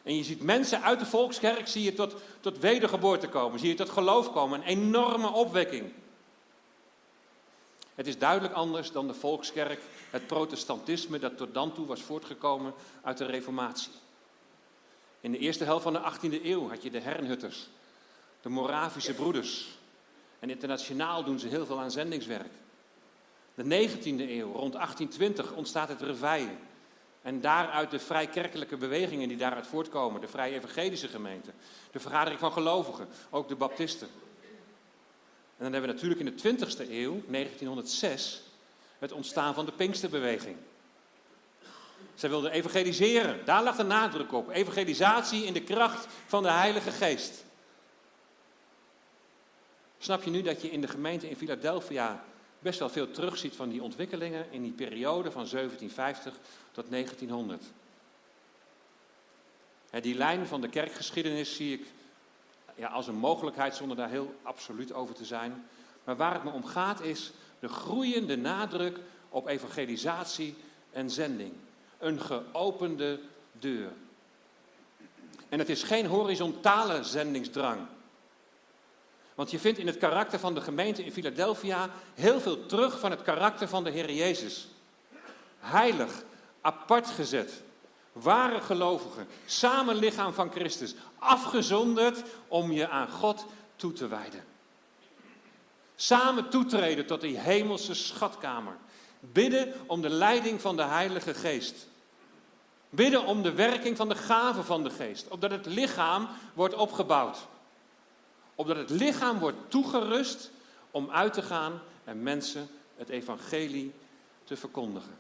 En 0.03 0.17
je 0.17 0.25
ziet 0.25 0.43
mensen 0.43 0.83
uit 0.83 0.99
de 0.99 1.07
volkskerk, 1.07 1.69
zie 1.69 1.83
je 1.83 1.95
tot, 1.95 2.15
tot 2.41 2.59
wedergeboorte 2.59 3.29
komen, 3.29 3.59
zie 3.59 3.69
je 3.69 3.75
tot 3.75 3.91
geloof 3.91 4.33
komen, 4.33 4.61
een 4.61 4.67
enorme 4.67 5.33
opwekking. 5.33 5.93
Het 7.95 8.07
is 8.07 8.19
duidelijk 8.19 8.55
anders 8.55 8.93
dan 8.93 9.07
de 9.07 9.15
volkskerk, 9.15 9.81
het 10.11 10.27
protestantisme 10.27 11.19
dat 11.19 11.37
tot 11.37 11.55
dan 11.55 11.75
toe 11.75 11.87
was 11.87 12.03
voortgekomen 12.03 12.75
uit 13.03 13.19
de 13.19 13.25
reformatie. 13.25 13.93
In 15.21 15.33
de 15.33 15.39
eerste 15.39 15.65
helft 15.65 15.83
van 15.83 15.93
de 15.93 16.13
18e 16.13 16.45
eeuw 16.45 16.69
had 16.69 16.83
je 16.83 16.91
de 16.91 17.01
Herrnhutters, 17.01 17.69
de 18.43 18.49
Moravische 18.49 19.15
broeders. 19.15 19.79
En 20.45 20.51
internationaal 20.51 21.25
doen 21.25 21.39
ze 21.39 21.49
heel 21.49 21.67
veel 21.67 21.81
aan 21.81 21.91
zendingswerk. 21.91 22.53
De 23.55 23.89
19e 23.89 24.05
eeuw, 24.05 24.53
rond 24.53 24.73
1820, 24.73 25.53
ontstaat 25.53 25.89
het 25.89 26.01
Reveille. 26.01 26.57
En 27.23 27.41
daaruit 27.41 27.91
de 27.91 27.99
vrijkerkelijke 27.99 28.77
bewegingen 28.77 29.29
die 29.29 29.37
daaruit 29.37 29.67
voortkomen, 29.67 30.21
de 30.21 30.29
vrij 30.29 30.53
evangelische 30.53 31.09
gemeente, 31.09 31.51
de 31.91 32.01
vergadering 32.01 32.41
van 32.41 32.53
gelovigen, 32.53 33.09
ook 33.31 33.49
de 33.49 33.55
baptisten. 33.55 34.09
En 35.57 35.65
dan 35.65 35.73
hebben 35.73 35.91
we 35.91 35.95
natuurlijk 35.95 36.21
in 36.21 36.57
de 36.57 36.67
20e 36.67 36.91
eeuw, 36.91 37.23
1906, 37.27 38.43
het 38.99 39.13
ontstaan 39.13 39.55
van 39.55 39.67
de 39.67 39.73
Pinksterbeweging. 39.73 40.57
Zij 42.15 42.29
wilden 42.29 42.51
evangeliseren, 42.51 43.45
daar 43.45 43.63
lag 43.63 43.77
de 43.77 43.83
nadruk 43.83 44.33
op. 44.33 44.51
Evangelisatie 44.51 45.45
in 45.45 45.53
de 45.53 45.63
kracht 45.63 46.07
van 46.27 46.43
de 46.43 46.51
Heilige 46.51 46.91
Geest. 46.91 47.45
Snap 49.99 50.23
je 50.23 50.31
nu 50.31 50.43
dat 50.43 50.63
je 50.63 50.71
in 50.71 50.81
de 50.81 50.89
gemeente 50.89 51.29
in 51.29 51.37
Philadelphia 51.37 52.25
best 52.59 52.79
wel 52.79 52.89
veel 52.89 53.11
terugziet 53.11 53.55
van 53.55 53.69
die 53.69 53.83
ontwikkelingen 53.83 54.47
in 54.51 54.63
die 54.63 54.73
periode 54.73 55.31
van 55.31 55.47
1750 55.51 56.35
tot 56.73 56.91
1900. 56.91 57.65
Die 60.01 60.15
lijn 60.15 60.47
van 60.47 60.61
de 60.61 60.69
kerkgeschiedenis 60.69 61.57
zie 61.57 61.73
ik 61.73 61.87
ja, 62.75 62.89
als 62.89 63.07
een 63.07 63.15
mogelijkheid 63.15 63.75
zonder 63.75 63.97
daar 63.97 64.09
heel 64.09 64.35
absoluut 64.43 64.93
over 64.93 65.15
te 65.15 65.25
zijn. 65.25 65.67
Maar 66.05 66.17
waar 66.17 66.35
het 66.35 66.45
me 66.45 66.51
om 66.51 66.65
gaat 66.65 67.01
is 67.01 67.33
de 67.59 67.69
groeiende 67.69 68.37
nadruk 68.37 68.99
op 69.29 69.47
evangelisatie 69.47 70.55
en 70.91 71.11
zending. 71.11 71.53
Een 71.99 72.21
geopende 72.21 73.21
deur. 73.53 73.93
En 75.49 75.59
het 75.59 75.69
is 75.69 75.83
geen 75.83 76.07
horizontale 76.07 77.05
zendingsdrang. 77.05 77.81
Want 79.35 79.51
je 79.51 79.59
vindt 79.59 79.79
in 79.79 79.87
het 79.87 79.99
karakter 79.99 80.39
van 80.39 80.55
de 80.55 80.61
gemeente 80.61 81.05
in 81.05 81.13
Philadelphia 81.13 81.91
heel 82.15 82.41
veel 82.41 82.67
terug 82.67 83.01
van 83.01 83.11
het 83.11 83.23
karakter 83.23 83.69
van 83.69 83.85
de 83.85 83.91
Heer 83.91 84.13
Jezus. 84.13 84.69
Heilig, 85.59 86.23
apart 86.61 87.07
gezet, 87.07 87.63
ware 88.13 88.61
gelovigen, 88.61 89.27
samen 89.47 89.97
lichaam 89.97 90.33
van 90.33 90.51
Christus, 90.51 90.95
afgezonderd 91.19 92.23
om 92.49 92.73
je 92.73 92.89
aan 92.89 93.09
God 93.09 93.47
toe 93.77 93.93
te 93.93 94.09
wijden. 94.09 94.45
Samen 95.97 96.49
toetreden 96.49 97.07
tot 97.07 97.21
die 97.21 97.39
hemelse 97.39 97.95
schatkamer. 97.95 98.77
Bidden 99.21 99.75
om 99.87 100.03
de 100.03 100.09
leiding 100.09 100.61
van 100.61 100.77
de 100.77 100.83
Heilige 100.83 101.35
Geest. 101.35 101.87
Bidden 102.91 103.25
om 103.25 103.43
de 103.43 103.53
werking 103.53 103.97
van 103.97 104.09
de 104.09 104.15
gaven 104.15 104.65
van 104.65 104.83
de 104.83 104.91
Geest, 104.91 105.29
opdat 105.29 105.51
het 105.51 105.67
lichaam 105.67 106.29
wordt 106.53 106.75
opgebouwd 106.75 107.39
opdat 108.55 108.77
het 108.77 108.91
lichaam 108.91 109.39
wordt 109.39 109.71
toegerust 109.71 110.51
om 110.91 111.11
uit 111.11 111.33
te 111.33 111.43
gaan 111.43 111.81
en 112.05 112.23
mensen 112.23 112.69
het 112.97 113.09
evangelie 113.09 113.93
te 114.45 114.57
verkondigen. 114.57 115.17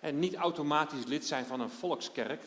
En 0.00 0.18
niet 0.18 0.34
automatisch 0.34 1.04
lid 1.04 1.26
zijn 1.26 1.46
van 1.46 1.60
een 1.60 1.70
volkskerk. 1.70 2.42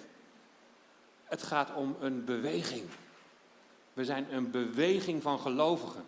Het 1.24 1.44
gaat 1.44 1.74
om 1.74 1.96
een 2.00 2.26
beweging. 2.26 2.90
We 3.94 4.06
zijn 4.06 4.34
een 4.34 4.52
beweging 4.52 5.22
van 5.22 5.40
gelovigen. 5.40 6.04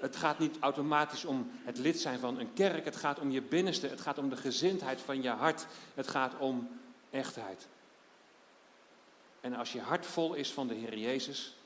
Het 0.00 0.16
gaat 0.16 0.38
niet 0.38 0.56
automatisch 0.60 1.24
om 1.24 1.50
het 1.64 1.78
lid 1.78 2.00
zijn 2.00 2.18
van 2.18 2.38
een 2.38 2.52
kerk. 2.52 2.84
Het 2.84 2.96
gaat 2.96 3.18
om 3.18 3.30
je 3.30 3.42
binnenste. 3.42 3.86
Het 3.86 4.00
gaat 4.00 4.18
om 4.18 4.28
de 4.28 4.36
gezindheid 4.36 5.00
van 5.00 5.22
je 5.22 5.28
hart. 5.28 5.66
Het 5.94 6.08
gaat 6.08 6.38
om 6.38 6.68
echtheid. 7.10 7.68
En 9.40 9.54
als 9.54 9.72
je 9.72 9.80
hart 9.80 10.06
vol 10.06 10.34
is 10.34 10.52
van 10.52 10.68
de 10.68 10.74
Heer 10.74 10.98
Jezus, 10.98 11.56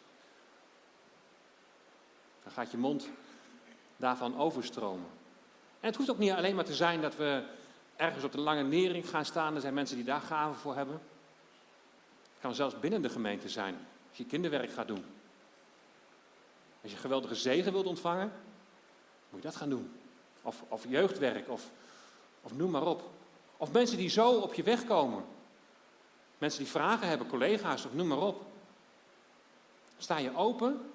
dan 2.42 2.53
gaat 2.53 2.70
je 2.70 2.76
mond 2.76 3.09
daarvan 3.96 4.38
overstromen. 4.38 5.07
En 5.81 5.88
het 5.88 5.96
hoeft 5.96 6.11
ook 6.11 6.18
niet 6.18 6.31
alleen 6.31 6.55
maar 6.55 6.64
te 6.64 6.74
zijn 6.74 7.00
dat 7.00 7.16
we 7.16 7.44
ergens 7.96 8.24
op 8.24 8.33
de 8.33 8.40
lange 8.40 8.62
nering 8.62 9.09
gaan 9.09 9.24
staan. 9.24 9.55
Er 9.55 9.61
zijn 9.61 9.74
mensen 9.74 9.96
die 9.96 10.05
daar 10.05 10.20
gaven 10.20 10.61
voor 10.61 10.76
hebben. 10.76 11.00
Het 12.33 12.40
kan 12.40 12.55
zelfs 12.55 12.81
binnen 12.81 13.03
de 13.03 13.09
gemeente 13.09 13.48
zijn, 13.48 13.74
als 14.09 14.18
je 14.18 14.24
kinderwerk 14.24 14.70
gaat 14.70 14.88
doen. 14.88 15.05
Als 16.83 16.92
je 16.92 16.98
geweldige 16.98 17.35
zegen 17.35 17.72
wilt 17.72 17.87
ontvangen, 17.87 18.33
moet 19.31 19.42
je 19.42 19.48
dat 19.48 19.57
gaan 19.57 19.68
doen. 19.68 19.92
Of, 20.42 20.62
of 20.68 20.85
jeugdwerk, 20.88 21.48
of, 21.48 21.70
of 22.42 22.57
noem 22.57 22.70
maar 22.70 22.87
op. 22.87 23.11
Of 23.57 23.72
mensen 23.72 23.96
die 23.96 24.09
zo 24.09 24.33
op 24.33 24.55
je 24.55 24.62
weg 24.62 24.85
komen. 24.85 25.24
Mensen 26.38 26.62
die 26.62 26.70
vragen 26.70 27.09
hebben, 27.09 27.26
collega's, 27.26 27.85
of 27.85 27.94
noem 27.94 28.07
maar 28.07 28.18
op. 28.20 28.42
Sta 29.98 30.18
je 30.18 30.37
open 30.37 30.90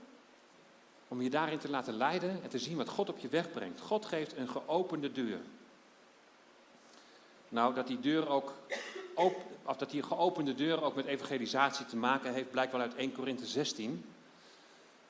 om 1.07 1.21
je 1.21 1.29
daarin 1.29 1.59
te 1.59 1.69
laten 1.69 1.97
leiden 1.97 2.39
en 2.43 2.49
te 2.49 2.59
zien 2.59 2.77
wat 2.77 2.89
God 2.89 3.09
op 3.09 3.19
je 3.19 3.27
weg 3.27 3.51
brengt. 3.51 3.79
God 3.79 4.05
geeft 4.05 4.37
een 4.37 4.49
geopende 4.49 5.11
deur. 5.11 5.39
Nou, 7.49 7.73
dat 7.73 7.87
die 7.87 7.99
deur 7.99 8.27
ook, 8.27 8.53
of 9.65 9.77
dat 9.77 9.89
die 9.89 10.03
geopende 10.03 10.55
deur 10.55 10.83
ook 10.83 10.95
met 10.95 11.05
evangelisatie 11.05 11.85
te 11.85 11.97
maken 11.97 12.33
heeft, 12.33 12.51
blijkt 12.51 12.71
wel 12.71 12.81
uit 12.81 12.95
1 12.95 13.11
Korinthe 13.11 13.45
16. 13.45 14.05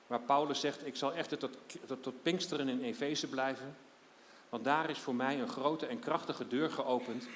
Waar 0.08 0.20
Paulus 0.20 0.60
zegt, 0.60 0.86
ik 0.86 0.96
zal 0.96 1.14
echt 1.14 1.40
tot, 1.40 1.58
tot, 1.86 2.04
tot 2.04 2.22
Pinksteren 2.22 2.70
in 2.70 2.84
Efeze 2.84 3.28
blijven. 3.28 3.76
Want 4.50 4.64
daar 4.64 4.90
is 4.90 4.98
voor 4.98 5.16
mij 5.16 5.40
een 5.40 5.50
grote 5.50 5.86
en 5.86 6.00
krachtige 6.00 6.48
deur 6.48 6.72
geopend. 6.72 7.28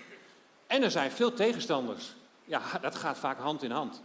En 0.67 0.83
er 0.83 0.91
zijn 0.91 1.11
veel 1.11 1.33
tegenstanders. 1.33 2.15
Ja, 2.45 2.61
dat 2.81 2.95
gaat 2.95 3.17
vaak 3.17 3.39
hand 3.39 3.63
in 3.63 3.71
hand. 3.71 4.01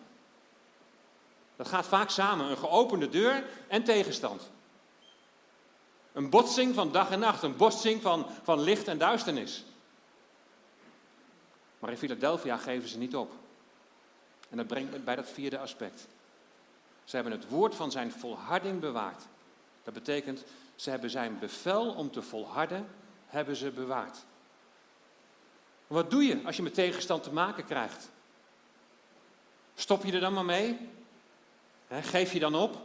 Dat 1.57 1.69
gaat 1.69 1.87
vaak 1.87 2.11
samen, 2.11 2.51
een 2.51 2.57
geopende 2.57 3.09
deur 3.09 3.45
en 3.69 3.85
tegenstand. 3.85 4.51
Een 6.13 6.31
botsing 6.31 6.75
van 6.75 6.93
dag 6.93 7.11
en 7.11 7.19
nacht, 7.19 7.43
een 7.43 7.57
botsing 7.57 8.03
van, 8.03 8.27
van 8.43 8.61
licht 8.61 8.89
en 8.89 8.99
duisternis. 8.99 9.65
Maar 11.79 11.91
in 11.91 11.99
Philadelphia 11.99 12.57
geven 12.57 12.89
ze 12.89 12.99
niet 12.99 13.17
op. 13.17 13.33
En 14.51 14.57
dat 14.57 14.67
brengt 14.67 14.91
me 14.93 14.99
bij 14.99 15.17
dat 15.17 15.29
vierde 15.29 15.59
aspect. 15.59 16.07
Ze 17.05 17.15
hebben 17.15 17.33
het 17.33 17.49
woord 17.49 17.75
van 17.75 17.91
zijn 17.91 18.13
volharding 18.13 18.81
bewaard. 18.81 19.23
Dat 19.83 19.95
betekent, 19.95 20.45
ze 20.75 20.91
hebben 20.91 21.11
zijn 21.11 21.39
bevel 21.39 21.93
om 21.93 22.11
te 22.11 22.23
volharden, 22.23 22.89
hebben 23.27 23.57
ze 23.57 23.71
bewaard. 23.71 24.25
Wat 25.87 26.11
doe 26.11 26.25
je 26.25 26.41
als 26.45 26.57
je 26.57 26.63
met 26.63 26.75
tegenstand 26.75 27.23
te 27.23 27.33
maken 27.33 27.65
krijgt? 27.65 28.11
Stop 29.75 30.05
je 30.05 30.13
er 30.13 30.21
dan 30.21 30.33
maar 30.33 30.45
mee? 30.45 30.79
Geef 31.89 32.33
je 32.33 32.39
dan 32.39 32.55
op? 32.55 32.83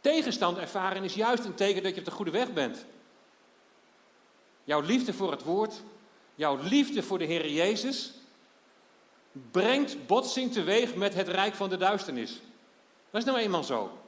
Tegenstand 0.00 0.58
ervaren 0.58 1.04
is 1.04 1.14
juist 1.14 1.44
een 1.44 1.54
teken 1.54 1.82
dat 1.82 1.94
je 1.94 1.98
op 1.98 2.04
de 2.06 2.10
goede 2.10 2.30
weg 2.30 2.52
bent. 2.52 2.84
Jouw 4.64 4.80
liefde 4.80 5.12
voor 5.12 5.30
het 5.30 5.42
woord, 5.42 5.82
jouw 6.34 6.58
liefde 6.62 7.02
voor 7.02 7.18
de 7.18 7.24
Heer 7.24 7.50
Jezus, 7.50 8.12
brengt 9.32 10.06
botsing 10.06 10.52
teweeg 10.52 10.94
met 10.94 11.14
het 11.14 11.28
rijk 11.28 11.54
van 11.54 11.68
de 11.68 11.76
duisternis. 11.76 12.40
Dat 13.10 13.20
is 13.20 13.26
nou 13.26 13.38
eenmaal 13.38 13.64
zo. 13.64 13.98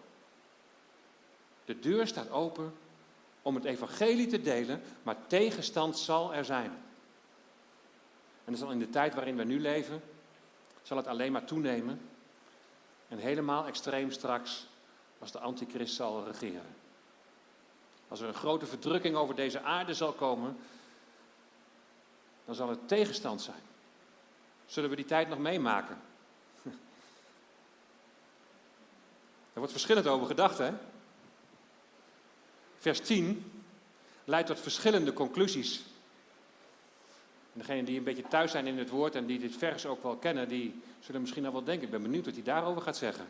De 1.65 1.79
deur 1.79 2.07
staat 2.07 2.31
open 2.31 2.75
om 3.43 3.55
het 3.55 3.65
evangelie 3.65 4.27
te 4.27 4.41
delen, 4.41 4.83
maar 5.03 5.17
tegenstand 5.27 5.99
zal 5.99 6.35
er 6.35 6.45
zijn. 6.45 6.71
En 8.45 8.53
dat 8.53 8.59
zal 8.59 8.71
in 8.71 8.79
de 8.79 8.91
tijd 8.91 9.15
waarin 9.15 9.37
we 9.37 9.45
nu 9.45 9.61
leven, 9.61 10.03
zal 10.83 10.97
het 10.97 11.07
alleen 11.07 11.33
maar 11.33 11.45
toenemen. 11.45 12.01
En 13.13 13.19
helemaal 13.19 13.67
extreem 13.67 14.11
straks 14.11 14.67
als 15.19 15.33
de 15.33 15.39
antichrist 15.39 15.95
zal 15.95 16.27
regeren. 16.27 16.75
Als 18.09 18.21
er 18.21 18.29
een 18.29 18.35
grote 18.35 18.67
verdrukking 18.67 19.17
over 19.17 19.35
deze 19.35 19.61
aarde 19.61 19.95
zal 19.95 20.13
komen, 20.13 20.57
dan 22.45 22.55
zal 22.55 22.69
het 22.69 22.89
tegenstand 22.89 23.43
zijn. 23.43 23.63
Zullen 24.67 24.91
we 24.91 24.97
die 24.97 25.05
tijd 25.05 25.29
nog 25.29 25.39
meemaken? 25.39 26.01
Er 29.53 29.59
wordt 29.59 29.73
verschillend 29.73 30.07
over 30.07 30.27
gedacht, 30.27 30.59
hè? 30.59 30.73
Vers 32.79 33.01
10 33.01 33.63
leidt 34.25 34.47
tot 34.47 34.61
verschillende 34.61 35.13
conclusies. 35.13 35.83
En 37.53 37.59
degenen 37.59 37.85
die 37.85 37.99
een 37.99 38.05
beetje 38.05 38.29
thuis 38.29 38.51
zijn 38.51 38.67
in 38.67 38.79
het 38.79 38.91
woord 38.91 39.15
en 39.15 39.27
die 39.27 39.39
dit 39.39 39.57
vers 39.57 39.87
ook 39.87 40.03
wel 40.03 40.17
kennen, 40.17 40.49
die 40.49 40.81
zullen 41.01 41.21
misschien 41.21 41.47
al 41.47 41.53
wel 41.53 41.65
denken. 41.65 41.85
Ik 41.85 41.91
ben 41.91 42.03
benieuwd 42.03 42.25
wat 42.25 42.35
hij 42.35 42.43
daarover 42.43 42.83
gaat 42.83 42.97
zeggen. 42.97 43.27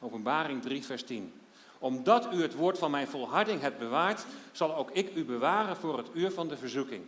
Openbaring 0.00 0.62
3, 0.62 0.84
vers 0.84 1.02
10. 1.02 1.32
Omdat 1.78 2.34
u 2.34 2.42
het 2.42 2.54
woord 2.54 2.78
van 2.78 2.90
mijn 2.90 3.06
volharding 3.06 3.60
hebt 3.60 3.78
bewaard, 3.78 4.26
zal 4.52 4.76
ook 4.76 4.90
ik 4.90 5.14
u 5.14 5.24
bewaren 5.24 5.76
voor 5.76 5.96
het 5.96 6.08
uur 6.12 6.30
van 6.30 6.48
de 6.48 6.56
verzoeking. 6.56 7.04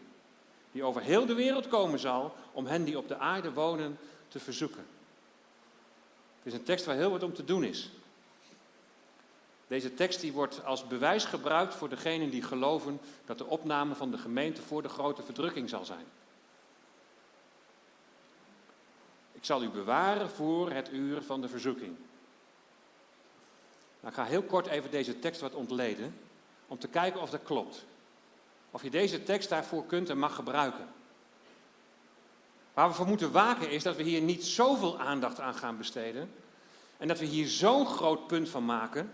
Die 0.72 0.83
over 0.83 1.03
heel 1.03 1.27
de 1.27 1.35
wereld 1.35 1.68
komen 1.68 1.98
zal, 1.98 2.35
om 2.53 2.66
hen 2.66 2.85
die 2.85 2.98
op 2.98 3.09
de 3.09 3.18
aarde 3.18 3.53
wonen 3.53 3.98
te 4.29 4.38
verzoeken. 4.38 4.87
Het 6.42 6.53
is 6.53 6.59
een 6.59 6.64
tekst 6.64 6.85
waar 6.85 6.96
heel 6.96 7.11
wat 7.11 7.22
om 7.22 7.35
te 7.35 7.44
doen 7.44 7.64
is. 7.64 7.90
Deze 9.66 9.94
tekst 9.94 10.20
die 10.20 10.33
wordt 10.33 10.64
als 10.64 10.87
bewijs 10.87 11.24
gebruikt 11.24 11.74
voor 11.74 11.88
degenen 11.88 12.31
die 12.31 12.42
geloven 12.42 13.00
dat 13.24 13.38
de 13.38 13.46
opname 13.46 13.94
van 13.94 14.11
de 14.11 14.18
gemeente 14.18 14.62
voor 14.62 14.83
de 14.83 14.88
grote 14.88 15.22
verdrukking 15.22 15.68
zal 15.68 15.85
zijn. 15.85 16.07
Ik 19.33 19.44
zal 19.44 19.62
u 19.62 19.68
bewaren 19.68 20.31
voor 20.31 20.70
het 20.70 20.92
uur 20.92 21.22
van 21.22 21.40
de 21.40 21.48
verzoeking. 21.48 21.96
Nou, 24.00 24.16
ik 24.16 24.22
ga 24.22 24.24
heel 24.24 24.42
kort 24.42 24.66
even 24.66 24.90
deze 24.90 25.18
tekst 25.18 25.40
wat 25.40 25.55
ontleden, 25.55 26.18
om 26.66 26.79
te 26.79 26.88
kijken 26.88 27.20
of 27.20 27.31
dat 27.31 27.42
klopt. 27.42 27.85
Of 28.70 28.83
je 28.83 28.90
deze 28.90 29.22
tekst 29.22 29.48
daarvoor 29.48 29.87
kunt 29.87 30.11
en 30.11 30.18
mag 30.18 30.35
gebruiken. 30.35 30.88
Waar 32.74 32.88
we 32.88 32.94
voor 32.94 33.07
moeten 33.07 33.33
waken 33.33 33.70
is 33.70 33.83
dat 33.83 33.96
we 33.96 34.03
hier 34.03 34.20
niet 34.20 34.44
zoveel 34.44 34.98
aandacht 35.00 35.40
aan 35.40 35.55
gaan 35.55 35.79
besteden. 35.79 36.33
En 36.96 37.09
dat 37.09 37.18
we 37.18 37.24
hier 37.24 37.48
zo'n 37.48 37.87
groot 37.87 38.27
punt 38.27 38.48
van 38.48 38.64
maken. 38.64 39.12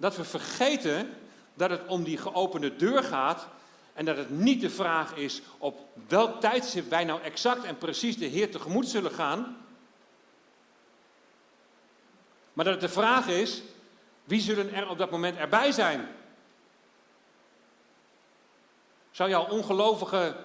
Dat 0.00 0.16
we 0.16 0.24
vergeten 0.24 1.14
dat 1.54 1.70
het 1.70 1.86
om 1.86 2.04
die 2.04 2.16
geopende 2.16 2.76
deur 2.76 3.02
gaat. 3.02 3.46
En 3.92 4.04
dat 4.04 4.16
het 4.16 4.30
niet 4.30 4.60
de 4.60 4.70
vraag 4.70 5.14
is 5.14 5.42
op 5.58 5.78
welk 6.08 6.40
tijdstip 6.40 6.90
wij 6.90 7.04
nou 7.04 7.22
exact 7.22 7.64
en 7.64 7.78
precies 7.78 8.18
de 8.18 8.26
Heer 8.26 8.50
tegemoet 8.50 8.88
zullen 8.88 9.10
gaan. 9.10 9.56
Maar 12.52 12.64
dat 12.64 12.74
het 12.74 12.82
de 12.82 13.00
vraag 13.00 13.28
is, 13.28 13.62
wie 14.24 14.40
zullen 14.40 14.74
er 14.74 14.88
op 14.88 14.98
dat 14.98 15.10
moment 15.10 15.36
erbij 15.36 15.72
zijn? 15.72 16.08
Zou 19.10 19.30
jouw 19.30 19.48
ongelovige 19.48 20.36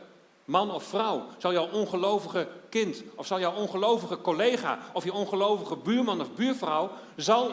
man 0.46 0.72
of 0.72 0.84
vrouw, 0.84 1.28
zou 1.38 1.54
jouw 1.54 1.70
ongelovige 1.70 2.48
kind, 2.70 3.04
of 3.16 3.28
zal 3.28 3.40
jouw 3.40 3.54
ongelovige 3.54 4.22
collega, 4.22 4.80
of 4.94 5.04
je 5.04 5.14
ongelovige 5.14 5.76
buurman 5.76 6.22
of 6.22 6.32
buurvrouw, 6.32 6.92
zal 7.16 7.52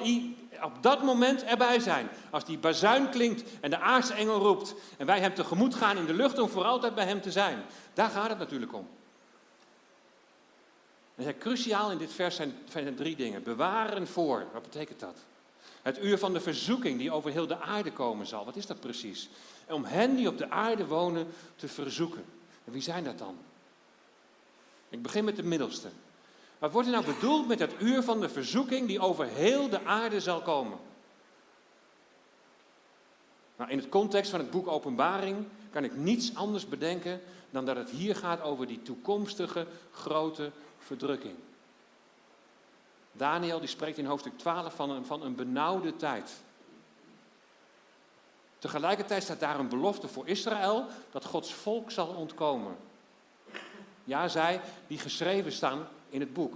op 0.64 0.83
dat 0.83 1.03
moment 1.03 1.44
erbij 1.44 1.81
zijn. 1.81 2.09
Als 2.31 2.44
die 2.44 2.59
bazuin 2.59 3.11
klinkt 3.11 3.42
en 3.61 3.70
de 3.70 3.79
aartsengel 3.79 4.38
roept 4.38 4.75
en 4.96 5.07
wij 5.07 5.20
hem 5.20 5.35
tegemoet 5.35 5.75
gaan 5.75 5.96
in 5.96 6.07
de 6.07 6.14
lucht 6.14 6.38
om 6.38 6.48
voor 6.48 6.64
altijd 6.64 6.94
bij 6.94 7.07
hem 7.07 7.20
te 7.20 7.31
zijn. 7.31 7.62
Daar 7.94 8.11
gaat 8.11 8.29
het 8.29 8.38
natuurlijk 8.38 8.75
om. 8.75 8.88
En 11.14 11.38
cruciaal 11.38 11.90
in 11.90 11.98
dit 11.98 12.12
vers 12.12 12.37
zijn, 12.37 12.94
drie 12.96 13.16
dingen. 13.16 13.42
Bewaren 13.42 14.07
voor, 14.07 14.46
wat 14.53 14.62
betekent 14.62 15.01
dat? 15.01 15.16
Het 15.83 16.03
uur 16.03 16.18
van 16.18 16.33
de 16.33 16.40
verzoeking 16.40 16.98
die 16.98 17.11
over 17.11 17.31
heel 17.31 17.46
de 17.46 17.61
aarde 17.61 17.92
komen 17.92 18.27
zal. 18.27 18.44
Wat 18.44 18.57
is 18.57 18.66
dat 18.66 18.81
precies? 18.81 19.29
om 19.68 19.85
hen 19.85 20.16
die 20.16 20.29
op 20.29 20.38
de 20.38 20.51
aarde 20.51 20.87
wonen 20.87 21.27
te 21.57 21.68
verzoeken. 21.68 22.25
En 22.64 22.72
wie 22.72 22.83
zijn 22.83 23.05
dat 23.05 23.18
dan? 23.18 23.38
Ik 24.89 25.03
begin 25.03 25.24
met 25.24 25.36
de 25.36 25.43
middelste. 25.43 25.89
Wat 26.62 26.72
wordt 26.72 26.88
er 26.88 26.94
nou 26.94 27.14
bedoeld 27.14 27.48
met 27.48 27.58
het 27.58 27.72
uur 27.80 28.02
van 28.02 28.20
de 28.20 28.28
verzoeking 28.28 28.86
die 28.86 29.00
over 29.00 29.26
heel 29.26 29.68
de 29.68 29.84
aarde 29.84 30.20
zal 30.20 30.42
komen? 30.42 30.78
Nou, 33.56 33.70
in 33.70 33.78
het 33.78 33.88
context 33.88 34.30
van 34.30 34.40
het 34.40 34.50
boek 34.50 34.68
Openbaring 34.68 35.46
kan 35.70 35.84
ik 35.84 35.96
niets 35.96 36.34
anders 36.34 36.68
bedenken 36.68 37.20
dan 37.50 37.64
dat 37.64 37.76
het 37.76 37.90
hier 37.90 38.16
gaat 38.16 38.42
over 38.42 38.66
die 38.66 38.82
toekomstige 38.82 39.66
grote 39.92 40.50
verdrukking. 40.78 41.34
Daniel 43.12 43.58
die 43.58 43.68
spreekt 43.68 43.98
in 43.98 44.06
hoofdstuk 44.06 44.38
12 44.38 44.74
van 44.74 44.90
een, 44.90 45.06
van 45.06 45.22
een 45.22 45.34
benauwde 45.34 45.96
tijd. 45.96 46.42
Tegelijkertijd 48.58 49.22
staat 49.22 49.40
daar 49.40 49.58
een 49.58 49.68
belofte 49.68 50.08
voor 50.08 50.28
Israël 50.28 50.86
dat 51.10 51.24
Gods 51.24 51.54
volk 51.54 51.90
zal 51.90 52.06
ontkomen. 52.06 52.76
Ja, 54.04 54.28
zij 54.28 54.60
die 54.86 54.98
geschreven 54.98 55.52
staan 55.52 55.86
in 56.12 56.20
het 56.20 56.32
boek. 56.32 56.54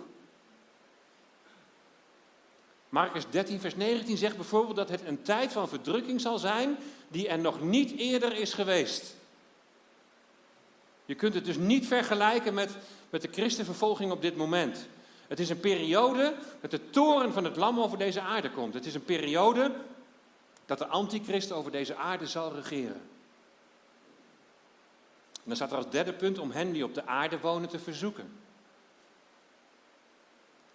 Marcus 2.88 3.24
13, 3.30 3.60
vers 3.60 3.76
19 3.76 4.16
zegt 4.16 4.36
bijvoorbeeld 4.36 4.76
dat 4.76 4.88
het 4.88 5.06
een 5.06 5.22
tijd 5.22 5.52
van 5.52 5.68
verdrukking 5.68 6.20
zal 6.20 6.38
zijn 6.38 6.76
die 7.08 7.28
er 7.28 7.38
nog 7.38 7.60
niet 7.60 7.98
eerder 7.98 8.36
is 8.36 8.52
geweest. 8.52 9.14
Je 11.04 11.14
kunt 11.14 11.34
het 11.34 11.44
dus 11.44 11.56
niet 11.56 11.86
vergelijken 11.86 12.54
met, 12.54 12.76
met 13.10 13.22
de 13.22 13.28
christenvervolging 13.32 14.12
op 14.12 14.22
dit 14.22 14.36
moment. 14.36 14.86
Het 15.28 15.40
is 15.40 15.48
een 15.48 15.60
periode 15.60 16.34
dat 16.60 16.70
de 16.70 16.90
toren 16.90 17.32
van 17.32 17.44
het 17.44 17.56
lam 17.56 17.80
over 17.80 17.98
deze 17.98 18.20
aarde 18.20 18.50
komt. 18.50 18.74
Het 18.74 18.86
is 18.86 18.94
een 18.94 19.04
periode 19.04 19.74
dat 20.66 20.78
de 20.78 20.86
antichrist 20.86 21.52
over 21.52 21.70
deze 21.70 21.96
aarde 21.96 22.26
zal 22.26 22.54
regeren. 22.54 23.00
En 25.32 25.52
dan 25.52 25.56
staat 25.56 25.70
er 25.70 25.76
als 25.76 25.90
derde 25.90 26.12
punt 26.12 26.38
om 26.38 26.50
hen 26.50 26.72
die 26.72 26.84
op 26.84 26.94
de 26.94 27.06
aarde 27.06 27.40
wonen 27.40 27.68
te 27.68 27.78
verzoeken. 27.78 28.32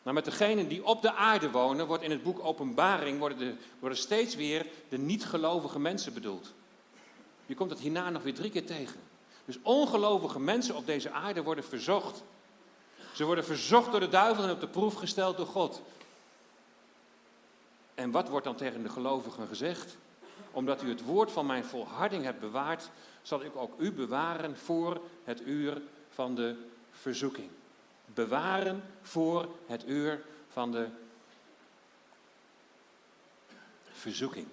Maar 0.04 0.14
met 0.14 0.26
degenen 0.26 0.68
die 0.68 0.86
op 0.86 1.02
de 1.02 1.14
aarde 1.14 1.52
wonen, 1.52 1.88
wordt 1.88 2.04
in 2.04 2.12
het 2.12 2.24
boek 2.24 2.44
Openbaring 2.44 3.20
worden, 3.20 3.38
de, 3.38 3.56
worden 3.80 3.98
steeds 3.98 4.36
weer 4.36 4.66
de 4.90 4.98
niet-gelovige 4.98 5.80
mensen 5.80 6.14
bedoeld. 6.14 6.54
Je 7.46 7.56
komt 7.56 7.70
dat 7.70 7.80
hierna 7.80 8.10
nog 8.10 8.24
weer 8.24 8.34
drie 8.34 8.52
keer 8.52 8.66
tegen. 8.66 9.00
Dus 9.46 9.58
ongelovige 9.62 10.40
mensen 10.40 10.76
op 10.76 10.86
deze 10.86 11.12
aarde 11.12 11.44
worden 11.44 11.64
verzocht. 11.64 12.24
Ze 13.14 13.26
worden 13.26 13.46
verzocht 13.46 13.92
door 13.92 14.00
de 14.00 14.10
duivel 14.10 14.44
en 14.44 14.52
op 14.52 14.60
de 14.60 14.68
proef 14.68 14.94
gesteld 14.94 15.38
door 15.38 15.46
God. 15.46 15.82
En 17.96 18.12
wat 18.12 18.30
wordt 18.30 18.46
dan 18.46 18.56
tegen 18.56 18.84
de 18.84 18.90
gelovigen 18.90 19.48
gezegd? 19.48 19.98
Omdat 20.52 20.84
u 20.84 20.90
het 20.90 21.04
woord 21.04 21.32
van 21.32 21.46
mijn 21.46 21.66
volharding 21.66 22.24
hebt 22.24 22.40
bewaard, 22.40 22.90
zal 23.22 23.44
ik 23.44 23.56
ook 23.56 23.80
u 23.80 23.92
bewaren 23.92 24.58
voor 24.58 25.02
het 25.24 25.42
uur 25.42 25.82
van 26.10 26.36
de 26.36 26.56
verzoeking. 26.92 27.50
Bewaren 28.14 28.84
voor 29.02 29.48
het 29.68 29.88
uur 29.88 30.22
van 30.50 30.72
de 30.72 30.88
verzoeking. 33.92 34.48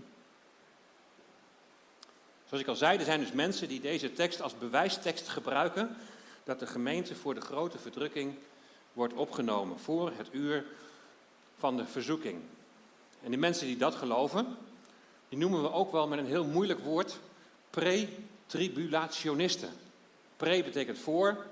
Zoals 2.46 2.62
ik 2.62 2.68
al 2.68 2.76
zei, 2.76 2.98
er 2.98 3.04
zijn 3.04 3.20
dus 3.20 3.32
mensen 3.32 3.68
die 3.68 3.80
deze 3.80 4.12
tekst 4.12 4.40
als 4.40 4.58
bewijstekst 4.58 5.28
gebruiken 5.28 5.96
dat 6.44 6.58
de 6.58 6.66
gemeente 6.66 7.14
voor 7.14 7.34
de 7.34 7.40
grote 7.40 7.78
verdrukking 7.78 8.34
wordt 8.92 9.14
opgenomen, 9.14 9.78
voor 9.78 10.12
het 10.16 10.28
uur 10.32 10.64
van 11.58 11.76
de 11.76 11.86
verzoeking. 11.86 12.40
En 13.22 13.30
de 13.30 13.36
mensen 13.36 13.66
die 13.66 13.76
dat 13.76 13.94
geloven, 13.94 14.56
die 15.28 15.38
noemen 15.38 15.62
we 15.62 15.72
ook 15.72 15.92
wel 15.92 16.08
met 16.08 16.18
een 16.18 16.26
heel 16.26 16.44
moeilijk 16.44 16.80
woord 16.80 17.18
pre-tribulationisten. 17.70 19.70
Pre 20.36 20.62
betekent 20.62 20.98
voor, 20.98 21.46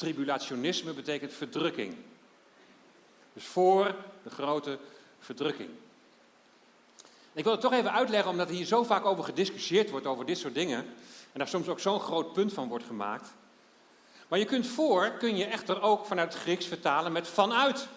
tribulationisme 0.00 0.92
betekent 0.92 1.32
verdrukking. 1.32 1.96
Dus 3.32 3.44
voor 3.44 3.94
de 4.22 4.30
grote 4.30 4.78
verdrukking. 5.18 5.68
Ik 7.32 7.44
wil 7.44 7.52
het 7.52 7.60
toch 7.60 7.72
even 7.72 7.92
uitleggen, 7.92 8.30
omdat 8.30 8.48
hier 8.48 8.64
zo 8.64 8.82
vaak 8.82 9.04
over 9.04 9.24
gediscussieerd 9.24 9.90
wordt, 9.90 10.06
over 10.06 10.26
dit 10.26 10.38
soort 10.38 10.54
dingen. 10.54 10.78
En 11.32 11.38
daar 11.38 11.48
soms 11.48 11.68
ook 11.68 11.80
zo'n 11.80 12.00
groot 12.00 12.32
punt 12.32 12.52
van 12.52 12.68
wordt 12.68 12.84
gemaakt. 12.84 13.28
Maar 14.28 14.38
je 14.38 14.44
kunt 14.44 14.66
voor, 14.66 15.10
kun 15.10 15.36
je 15.36 15.44
echter 15.44 15.82
ook 15.82 16.06
vanuit 16.06 16.32
het 16.32 16.42
Grieks 16.42 16.66
vertalen 16.66 17.12
met 17.12 17.28
vanuit. 17.28 17.88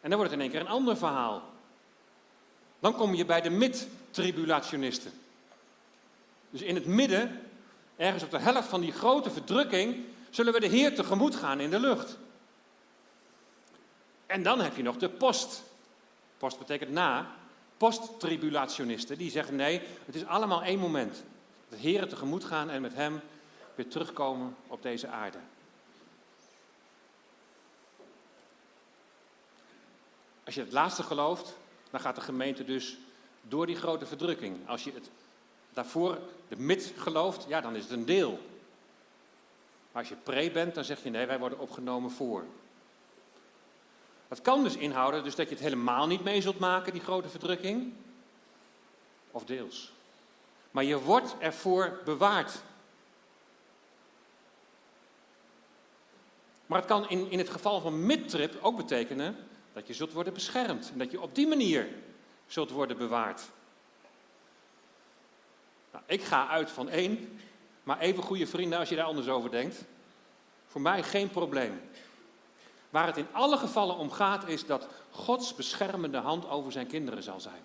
En 0.00 0.10
dan 0.10 0.18
wordt 0.18 0.30
het 0.30 0.40
in 0.40 0.40
één 0.40 0.50
keer 0.50 0.60
een 0.60 0.76
ander 0.76 0.96
verhaal. 0.96 1.42
Dan 2.80 2.94
kom 2.94 3.14
je 3.14 3.24
bij 3.24 3.40
de 3.40 3.50
mid-tribulationisten. 3.50 5.12
Dus 6.50 6.62
in 6.62 6.74
het 6.74 6.86
midden, 6.86 7.40
ergens 7.96 8.22
op 8.22 8.30
de 8.30 8.38
helft 8.38 8.68
van 8.68 8.80
die 8.80 8.92
grote 8.92 9.30
verdrukking, 9.30 10.04
zullen 10.30 10.52
we 10.52 10.60
de 10.60 10.66
Heer 10.66 10.94
tegemoet 10.94 11.36
gaan 11.36 11.60
in 11.60 11.70
de 11.70 11.80
lucht. 11.80 12.18
En 14.26 14.42
dan 14.42 14.60
heb 14.60 14.76
je 14.76 14.82
nog 14.82 14.96
de 14.96 15.08
post. 15.08 15.62
Post 16.38 16.58
betekent 16.58 16.90
na. 16.90 17.34
Post-tribulationisten, 17.76 19.18
die 19.18 19.30
zeggen 19.30 19.56
nee, 19.56 19.82
het 20.04 20.14
is 20.14 20.26
allemaal 20.26 20.62
één 20.62 20.78
moment. 20.78 21.24
De 21.68 21.76
Heer 21.76 22.08
tegemoet 22.08 22.44
gaan 22.44 22.70
en 22.70 22.82
met 22.82 22.94
Hem 22.94 23.20
weer 23.74 23.88
terugkomen 23.88 24.56
op 24.66 24.82
deze 24.82 25.08
aarde. 25.08 25.38
Als 30.44 30.54
je 30.54 30.60
het 30.60 30.72
laatste 30.72 31.02
gelooft, 31.02 31.56
dan 31.90 32.00
gaat 32.00 32.14
de 32.14 32.20
gemeente 32.20 32.64
dus 32.64 32.98
door 33.42 33.66
die 33.66 33.76
grote 33.76 34.06
verdrukking. 34.06 34.68
Als 34.68 34.84
je 34.84 34.92
het 34.92 35.10
daarvoor 35.72 36.18
de 36.48 36.56
mid 36.56 36.92
gelooft, 36.96 37.44
ja, 37.48 37.60
dan 37.60 37.76
is 37.76 37.82
het 37.82 37.92
een 37.92 38.04
deel. 38.06 38.40
Maar 39.92 40.02
als 40.02 40.08
je 40.08 40.16
pre 40.16 40.50
bent, 40.50 40.74
dan 40.74 40.84
zeg 40.84 41.02
je 41.02 41.10
nee, 41.10 41.26
wij 41.26 41.38
worden 41.38 41.58
opgenomen 41.58 42.10
voor. 42.10 42.44
Dat 44.28 44.42
kan 44.42 44.62
dus 44.62 44.76
inhouden 44.76 45.24
dus 45.24 45.34
dat 45.34 45.48
je 45.48 45.54
het 45.54 45.64
helemaal 45.64 46.06
niet 46.06 46.24
mee 46.24 46.40
zult 46.40 46.58
maken, 46.58 46.92
die 46.92 47.02
grote 47.02 47.28
verdrukking. 47.28 47.92
Of 49.30 49.44
deels. 49.44 49.92
Maar 50.70 50.84
je 50.84 51.00
wordt 51.00 51.38
ervoor 51.38 52.00
bewaard. 52.04 52.62
Maar 56.66 56.78
het 56.78 56.88
kan 56.88 57.08
in, 57.08 57.30
in 57.30 57.38
het 57.38 57.50
geval 57.50 57.80
van 57.80 58.06
midtrip 58.06 58.58
ook 58.60 58.76
betekenen 58.76 59.36
dat 59.72 59.86
je 59.86 59.94
zult 59.94 60.12
worden 60.12 60.32
beschermd. 60.32 60.90
En 60.92 60.98
dat 60.98 61.10
je 61.10 61.20
op 61.20 61.34
die 61.34 61.46
manier 61.46 61.88
zult 62.46 62.70
worden 62.70 62.96
bewaard. 62.96 63.42
Nou, 65.92 66.04
ik 66.06 66.22
ga 66.22 66.48
uit 66.48 66.70
van 66.70 66.88
één, 66.88 67.40
maar 67.82 67.98
even 67.98 68.22
goede 68.22 68.46
vrienden 68.46 68.78
als 68.78 68.88
je 68.88 68.96
daar 68.96 69.04
anders 69.04 69.28
over 69.28 69.50
denkt. 69.50 69.84
Voor 70.66 70.80
mij 70.80 71.02
geen 71.02 71.30
probleem. 71.30 71.80
Waar 72.90 73.06
het 73.06 73.16
in 73.16 73.26
alle 73.32 73.56
gevallen 73.56 73.96
om 73.96 74.10
gaat 74.10 74.48
is 74.48 74.66
dat 74.66 74.88
Gods 75.10 75.54
beschermende 75.54 76.18
hand 76.18 76.48
over 76.48 76.72
zijn 76.72 76.86
kinderen 76.86 77.22
zal 77.22 77.40
zijn. 77.40 77.62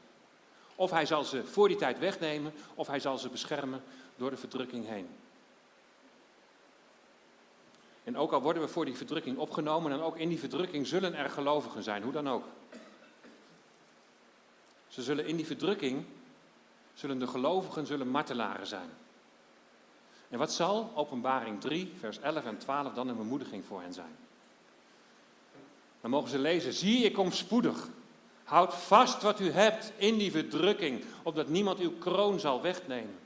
Of 0.76 0.91
hij 0.91 1.05
zal 1.05 1.24
ze 1.24 1.45
voor 1.45 1.68
die 1.68 1.78
tijd 1.78 1.99
wegnemen, 1.99 2.53
of 2.76 2.88
hij 2.88 2.99
zal 2.99 3.18
ze 3.18 3.30
beschermen 3.30 3.84
door 4.16 4.30
de 4.30 4.38
verdrukking 4.38 4.88
heen. 4.88 5.07
En 8.03 8.18
ook 8.18 8.32
al 8.32 8.41
worden 8.41 8.61
we 8.61 8.68
voor 8.68 8.86
die 8.86 8.97
verdrukking 8.97 9.38
opgenomen, 9.38 9.91
dan 9.91 10.01
ook 10.01 10.18
in 10.18 10.30
die 10.30 10.39
verdrukking 10.39 10.88
zullen 10.88 11.13
er 11.13 11.30
gelovigen 11.30 11.84
zijn, 11.84 12.03
hoe 12.03 12.11
dan 12.11 12.30
ook. 12.30 12.43
Ze 14.88 15.03
zullen 15.03 15.26
in 15.26 15.36
die 15.36 15.45
verdrukking, 15.45 16.05
zullen 16.93 17.20
de 17.20 17.28
gelovigen, 17.28 17.86
zullen 17.86 18.07
martelaren 18.07 18.68
zijn. 18.68 18.89
En 20.36 20.41
wat 20.41 20.53
zal 20.53 20.91
Openbaring 20.95 21.61
3, 21.61 21.91
vers 21.99 22.19
11 22.19 22.45
en 22.45 22.57
12 22.57 22.93
dan 22.93 23.07
een 23.07 23.17
bemoediging 23.17 23.63
voor 23.65 23.81
hen 23.81 23.93
zijn? 23.93 24.15
Dan 26.01 26.09
mogen 26.09 26.29
ze 26.29 26.39
lezen, 26.39 26.73
zie 26.73 27.05
ik 27.05 27.13
kom 27.13 27.31
spoedig. 27.31 27.88
Houd 28.43 28.73
vast 28.73 29.21
wat 29.21 29.39
u 29.39 29.51
hebt 29.51 29.91
in 29.97 30.17
die 30.17 30.31
verdrukking, 30.31 31.03
opdat 31.23 31.47
niemand 31.47 31.79
uw 31.79 31.91
kroon 31.91 32.39
zal 32.39 32.61
wegnemen. 32.61 33.17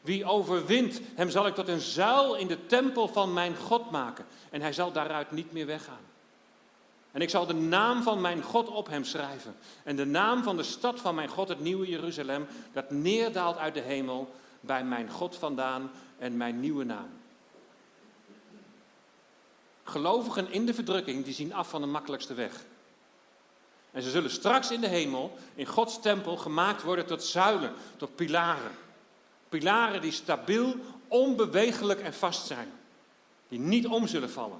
Wie 0.00 0.24
overwint, 0.24 1.00
hem 1.14 1.30
zal 1.30 1.46
ik 1.46 1.54
tot 1.54 1.68
een 1.68 1.80
zuil 1.80 2.34
in 2.34 2.46
de 2.46 2.66
tempel 2.66 3.08
van 3.08 3.32
mijn 3.32 3.56
God 3.56 3.90
maken. 3.90 4.24
En 4.50 4.60
hij 4.60 4.72
zal 4.72 4.92
daaruit 4.92 5.30
niet 5.30 5.52
meer 5.52 5.66
weggaan. 5.66 6.04
En 7.12 7.20
ik 7.20 7.30
zal 7.30 7.46
de 7.46 7.54
naam 7.54 8.02
van 8.02 8.20
mijn 8.20 8.42
God 8.42 8.68
op 8.68 8.88
hem 8.88 9.04
schrijven. 9.04 9.54
En 9.82 9.96
de 9.96 10.06
naam 10.06 10.42
van 10.42 10.56
de 10.56 10.62
stad 10.62 11.00
van 11.00 11.14
mijn 11.14 11.28
God, 11.28 11.48
het 11.48 11.60
nieuwe 11.60 11.88
Jeruzalem, 11.88 12.46
dat 12.72 12.90
neerdaalt 12.90 13.56
uit 13.56 13.74
de 13.74 13.80
hemel 13.80 14.34
bij 14.66 14.84
mijn 14.84 15.10
God 15.10 15.36
vandaan 15.36 15.90
en 16.18 16.36
mijn 16.36 16.60
nieuwe 16.60 16.84
naam. 16.84 17.08
Gelovigen 19.84 20.52
in 20.52 20.66
de 20.66 20.74
verdrukking, 20.74 21.24
die 21.24 21.34
zien 21.34 21.54
af 21.54 21.68
van 21.68 21.80
de 21.80 21.86
makkelijkste 21.86 22.34
weg. 22.34 22.64
En 23.90 24.02
ze 24.02 24.10
zullen 24.10 24.30
straks 24.30 24.70
in 24.70 24.80
de 24.80 24.88
hemel, 24.88 25.38
in 25.54 25.66
Gods 25.66 26.00
tempel, 26.00 26.36
gemaakt 26.36 26.82
worden 26.82 27.06
tot 27.06 27.22
zuilen, 27.22 27.72
tot 27.96 28.16
pilaren. 28.16 28.72
Pilaren 29.48 30.00
die 30.00 30.12
stabiel, 30.12 30.76
onbewegelijk 31.08 32.00
en 32.00 32.14
vast 32.14 32.46
zijn. 32.46 32.72
Die 33.48 33.58
niet 33.58 33.86
om 33.86 34.06
zullen 34.06 34.30
vallen. 34.30 34.58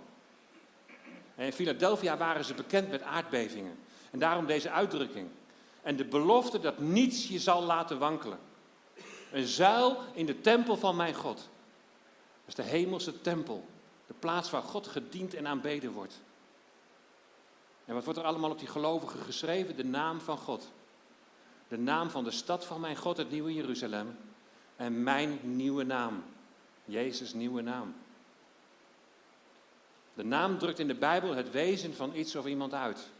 En 1.34 1.46
in 1.46 1.52
Philadelphia 1.52 2.16
waren 2.16 2.44
ze 2.44 2.54
bekend 2.54 2.90
met 2.90 3.02
aardbevingen. 3.02 3.78
En 4.10 4.18
daarom 4.18 4.46
deze 4.46 4.70
uitdrukking. 4.70 5.28
En 5.82 5.96
de 5.96 6.04
belofte 6.04 6.60
dat 6.60 6.78
niets 6.78 7.28
je 7.28 7.38
zal 7.38 7.62
laten 7.62 7.98
wankelen. 7.98 8.38
Een 9.34 9.46
zuil 9.46 9.96
in 10.12 10.26
de 10.26 10.40
tempel 10.40 10.76
van 10.76 10.96
mijn 10.96 11.14
God. 11.14 11.36
Dat 11.36 12.46
is 12.46 12.54
de 12.54 12.62
hemelse 12.62 13.20
tempel. 13.20 13.64
De 14.06 14.14
plaats 14.18 14.50
waar 14.50 14.62
God 14.62 14.86
gediend 14.86 15.34
en 15.34 15.46
aanbeden 15.46 15.92
wordt. 15.92 16.20
En 17.84 17.94
wat 17.94 18.04
wordt 18.04 18.18
er 18.18 18.24
allemaal 18.24 18.50
op 18.50 18.58
die 18.58 18.68
gelovigen 18.68 19.20
geschreven? 19.20 19.76
De 19.76 19.84
naam 19.84 20.20
van 20.20 20.38
God. 20.38 20.72
De 21.68 21.78
naam 21.78 22.10
van 22.10 22.24
de 22.24 22.30
stad 22.30 22.64
van 22.64 22.80
mijn 22.80 22.96
God, 22.96 23.16
het 23.16 23.30
nieuwe 23.30 23.54
Jeruzalem. 23.54 24.16
En 24.76 25.02
mijn 25.02 25.38
nieuwe 25.42 25.84
naam. 25.84 26.22
Jezus' 26.84 27.32
nieuwe 27.32 27.62
naam. 27.62 27.94
De 30.14 30.24
naam 30.24 30.58
drukt 30.58 30.78
in 30.78 30.88
de 30.88 30.94
Bijbel 30.94 31.34
het 31.34 31.50
wezen 31.50 31.94
van 31.94 32.14
iets 32.14 32.36
of 32.36 32.46
iemand 32.46 32.74
uit. 32.74 33.10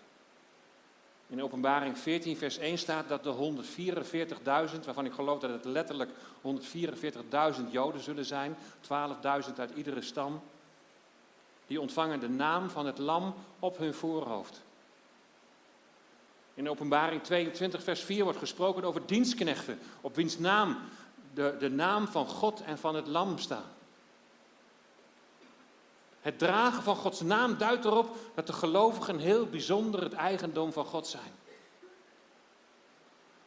In 1.26 1.42
openbaring 1.42 1.98
14, 1.98 2.36
vers 2.36 2.58
1 2.58 2.78
staat 2.78 3.08
dat 3.08 3.22
de 3.22 3.34
144.000, 4.74 4.84
waarvan 4.84 5.04
ik 5.04 5.12
geloof 5.12 5.40
dat 5.40 5.50
het 5.50 5.64
letterlijk 5.64 6.10
144.000 6.10 7.70
Joden 7.70 8.00
zullen 8.00 8.24
zijn, 8.24 8.56
12.000 8.80 9.54
uit 9.56 9.70
iedere 9.74 10.02
stam, 10.02 10.40
die 11.66 11.80
ontvangen 11.80 12.20
de 12.20 12.28
naam 12.28 12.70
van 12.70 12.86
het 12.86 12.98
lam 12.98 13.34
op 13.58 13.78
hun 13.78 13.94
voorhoofd. 13.94 14.62
In 16.54 16.70
openbaring 16.70 17.22
22, 17.22 17.82
vers 17.82 18.00
4 18.00 18.24
wordt 18.24 18.38
gesproken 18.38 18.84
over 18.84 19.06
dienstknechten, 19.06 19.78
op 20.00 20.14
wiens 20.14 20.38
naam 20.38 20.78
de, 21.34 21.56
de 21.58 21.70
naam 21.70 22.06
van 22.06 22.26
God 22.26 22.62
en 22.62 22.78
van 22.78 22.94
het 22.94 23.06
Lam 23.06 23.38
staan. 23.38 23.64
Het 26.24 26.38
dragen 26.38 26.82
van 26.82 26.96
Gods 26.96 27.20
naam 27.20 27.58
duidt 27.58 27.84
erop 27.84 28.16
dat 28.34 28.46
de 28.46 28.52
gelovigen 28.52 29.18
heel 29.18 29.46
bijzonder 29.46 30.02
het 30.02 30.12
eigendom 30.12 30.72
van 30.72 30.84
God 30.84 31.06
zijn. 31.06 31.32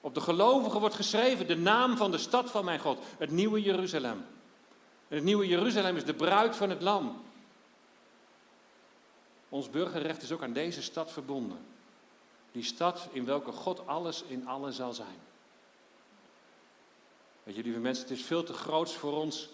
Op 0.02 0.14
de 0.14 0.22
gelovigen 0.22 0.80
wordt 0.80 0.96
geschreven 0.96 1.48
de 1.48 1.56
naam 1.56 1.98
van 1.98 2.12
de 2.12 2.18
stad 2.18 2.52
van 2.52 2.66
mijn 2.66 2.80
God, 2.80 3.00
het 3.18 3.32
nieuwe 3.32 3.62
Jeruzalem. 3.62 4.26
Het 5.08 5.24
nieuwe 5.24 5.48
Jeruzalem 5.48 5.96
is 5.96 6.06
de 6.06 6.14
bruid 6.14 6.56
van 6.56 6.70
het 6.70 6.82
lam. 6.82 7.22
Ons 9.50 9.70
burgerrecht 9.70 10.22
is 10.22 10.32
ook 10.32 10.44
aan 10.44 10.54
deze 10.54 10.82
stad 10.82 11.12
verbonden. 11.12 11.66
Die 12.52 12.64
stad 12.64 13.08
in 13.12 13.26
welke 13.26 13.52
God 13.52 13.88
alles 13.88 14.24
in 14.24 14.48
alles 14.48 14.76
zal 14.76 14.94
zijn. 14.94 15.20
Weet 17.44 17.56
je, 17.56 17.64
lieve 17.64 17.80
mensen, 17.80 18.08
het 18.08 18.18
is 18.18 18.26
veel 18.26 18.44
te 18.44 18.54
groots 18.54 18.96
voor 18.96 19.14
ons 19.14 19.50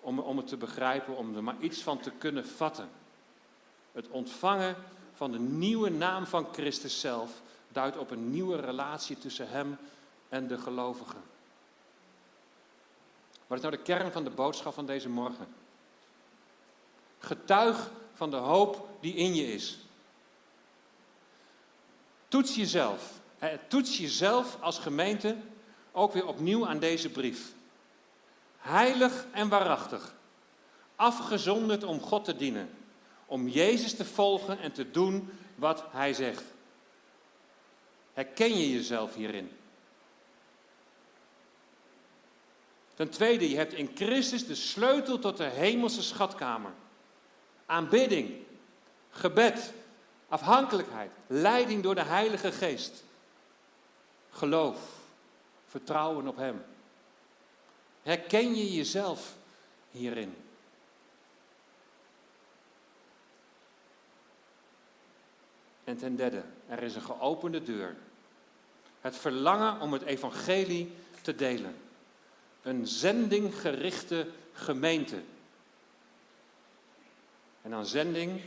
om, 0.00 0.18
om 0.18 0.36
het 0.36 0.46
te 0.46 0.56
begrijpen, 0.56 1.16
om 1.16 1.36
er 1.36 1.42
maar 1.42 1.60
iets 1.60 1.82
van 1.82 2.00
te 2.00 2.10
kunnen 2.10 2.46
vatten. 2.46 2.88
Het 3.92 4.08
ontvangen 4.08 4.76
van 5.14 5.32
de 5.32 5.38
nieuwe 5.38 5.90
naam 5.90 6.26
van 6.26 6.48
Christus 6.52 7.00
zelf 7.00 7.42
duidt 7.68 7.96
op 7.96 8.10
een 8.10 8.30
nieuwe 8.30 8.56
relatie 8.56 9.18
tussen 9.18 9.48
Hem 9.48 9.78
en 10.28 10.46
de 10.46 10.58
gelovigen. 10.58 11.22
Wat 13.46 13.58
is 13.58 13.64
nou 13.64 13.76
de 13.76 13.82
kern 13.82 14.12
van 14.12 14.24
de 14.24 14.30
boodschap 14.30 14.74
van 14.74 14.86
deze 14.86 15.08
morgen? 15.08 15.46
Getuig 17.18 17.90
van 18.14 18.30
de 18.30 18.36
hoop 18.36 18.88
die 19.00 19.14
in 19.14 19.34
je 19.34 19.52
is. 19.52 19.78
Toets 22.28 22.54
jezelf. 22.54 23.20
Toets 23.68 23.98
jezelf 23.98 24.56
als 24.60 24.78
gemeente 24.78 25.36
ook 25.92 26.12
weer 26.12 26.26
opnieuw 26.26 26.66
aan 26.66 26.78
deze 26.78 27.08
brief. 27.08 27.52
Heilig 28.68 29.26
en 29.32 29.48
waarachtig. 29.48 30.14
Afgezonderd 30.96 31.84
om 31.84 32.00
God 32.00 32.24
te 32.24 32.36
dienen. 32.36 32.70
Om 33.26 33.48
Jezus 33.48 33.94
te 33.94 34.04
volgen 34.04 34.58
en 34.58 34.72
te 34.72 34.90
doen 34.90 35.30
wat 35.54 35.84
Hij 35.90 36.12
zegt. 36.14 36.44
Herken 38.12 38.58
je 38.58 38.72
jezelf 38.72 39.14
hierin? 39.14 39.50
Ten 42.94 43.10
tweede, 43.10 43.50
je 43.50 43.56
hebt 43.56 43.72
in 43.72 43.90
Christus 43.94 44.46
de 44.46 44.54
sleutel 44.54 45.18
tot 45.18 45.36
de 45.36 45.44
hemelse 45.44 46.02
schatkamer. 46.02 46.72
Aanbidding, 47.66 48.34
gebed, 49.10 49.72
afhankelijkheid, 50.28 51.10
leiding 51.26 51.82
door 51.82 51.94
de 51.94 52.04
Heilige 52.04 52.52
Geest. 52.52 53.04
Geloof, 54.30 54.78
vertrouwen 55.66 56.28
op 56.28 56.36
Hem. 56.36 56.64
Herken 58.08 58.54
je 58.54 58.74
jezelf 58.74 59.36
hierin? 59.90 60.36
En 65.84 65.96
ten 65.96 66.16
derde, 66.16 66.42
er 66.68 66.82
is 66.82 66.94
een 66.94 67.02
geopende 67.02 67.62
deur. 67.62 67.96
Het 69.00 69.16
verlangen 69.16 69.80
om 69.80 69.92
het 69.92 70.02
evangelie 70.02 70.92
te 71.22 71.34
delen. 71.34 71.76
Een 72.62 72.86
zendinggerichte 72.86 74.28
gemeente. 74.52 75.22
En 77.62 77.70
dan 77.70 77.86
zending 77.86 78.40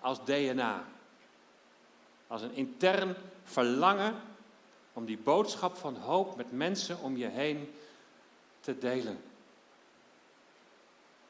als 0.00 0.24
DNA. 0.24 0.84
Als 2.26 2.42
een 2.42 2.54
intern 2.54 3.14
verlangen 3.44 4.14
om 4.92 5.04
die 5.04 5.18
boodschap 5.18 5.76
van 5.76 5.96
hoop 5.96 6.36
met 6.36 6.52
mensen 6.52 6.98
om 6.98 7.16
je 7.16 7.28
heen 7.28 7.74
te 8.74 8.78
delen. 8.78 9.20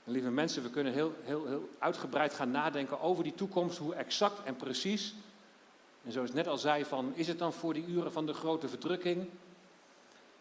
lieve 0.04 0.30
mensen, 0.30 0.62
we 0.62 0.70
kunnen 0.70 0.92
heel, 0.92 1.14
heel, 1.22 1.46
heel 1.46 1.68
uitgebreid 1.78 2.34
gaan 2.34 2.50
nadenken 2.50 3.00
over 3.00 3.24
die 3.24 3.34
toekomst, 3.34 3.78
hoe 3.78 3.94
exact 3.94 4.42
en 4.44 4.56
precies. 4.56 5.14
En 6.04 6.12
zoals 6.12 6.28
ik 6.28 6.34
net 6.34 6.46
al 6.46 6.58
zei, 6.58 6.84
van, 6.84 7.12
is 7.14 7.28
het 7.28 7.38
dan 7.38 7.52
voor 7.52 7.74
die 7.74 7.86
uren 7.86 8.12
van 8.12 8.26
de 8.26 8.32
grote 8.32 8.68
verdrukking? 8.68 9.28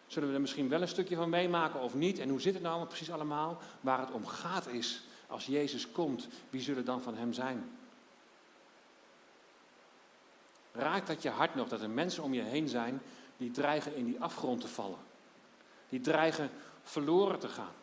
Zullen 0.06 0.28
we 0.28 0.34
er 0.34 0.40
misschien 0.40 0.68
wel 0.68 0.82
een 0.82 0.88
stukje 0.88 1.16
van 1.16 1.28
meemaken 1.28 1.80
of 1.80 1.94
niet? 1.94 2.18
En 2.18 2.28
hoe 2.28 2.40
zit 2.40 2.54
het 2.54 2.62
nou 2.62 2.86
precies 2.86 3.10
allemaal? 3.10 3.58
Waar 3.80 4.00
het 4.00 4.10
om 4.10 4.26
gaat 4.26 4.66
is, 4.66 5.02
als 5.26 5.46
Jezus 5.46 5.92
komt, 5.92 6.28
wie 6.50 6.60
zullen 6.60 6.84
dan 6.84 7.02
van 7.02 7.14
Hem 7.14 7.32
zijn? 7.32 7.70
Raakt 10.72 11.06
dat 11.06 11.22
je 11.22 11.28
hart 11.28 11.54
nog 11.54 11.68
dat 11.68 11.80
er 11.80 11.90
mensen 11.90 12.22
om 12.22 12.34
je 12.34 12.42
heen 12.42 12.68
zijn 12.68 13.02
die 13.36 13.50
dreigen 13.50 13.96
in 13.96 14.04
die 14.04 14.20
afgrond 14.20 14.60
te 14.60 14.68
vallen? 14.68 14.98
Die 15.88 16.00
dreigen 16.00 16.50
verloren 16.82 17.38
te 17.38 17.48
gaan? 17.48 17.74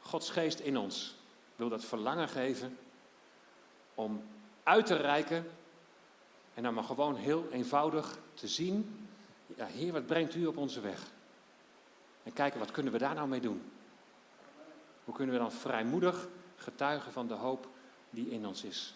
Gods 0.00 0.30
geest 0.30 0.58
in 0.58 0.78
ons 0.78 1.14
wil 1.56 1.68
dat 1.68 1.84
verlangen 1.84 2.28
geven 2.28 2.78
om 3.94 4.22
uit 4.62 4.86
te 4.86 4.96
reiken 4.96 5.50
en 6.54 6.62
dan 6.62 6.74
maar 6.74 6.84
gewoon 6.84 7.16
heel 7.16 7.48
eenvoudig 7.50 8.18
te 8.34 8.48
zien, 8.48 9.08
ja, 9.46 9.66
Heer, 9.66 9.92
wat 9.92 10.06
brengt 10.06 10.34
u 10.34 10.46
op 10.46 10.56
onze 10.56 10.80
weg? 10.80 11.10
En 12.22 12.32
kijken, 12.32 12.58
wat 12.58 12.70
kunnen 12.70 12.92
we 12.92 12.98
daar 12.98 13.14
nou 13.14 13.28
mee 13.28 13.40
doen? 13.40 13.72
Hoe 15.04 15.14
kunnen 15.14 15.34
we 15.34 15.40
dan 15.40 15.52
vrijmoedig 15.52 16.28
getuigen 16.56 17.12
van 17.12 17.26
de 17.26 17.34
hoop 17.34 17.68
die 18.10 18.30
in 18.30 18.46
ons 18.46 18.64
is? 18.64 18.94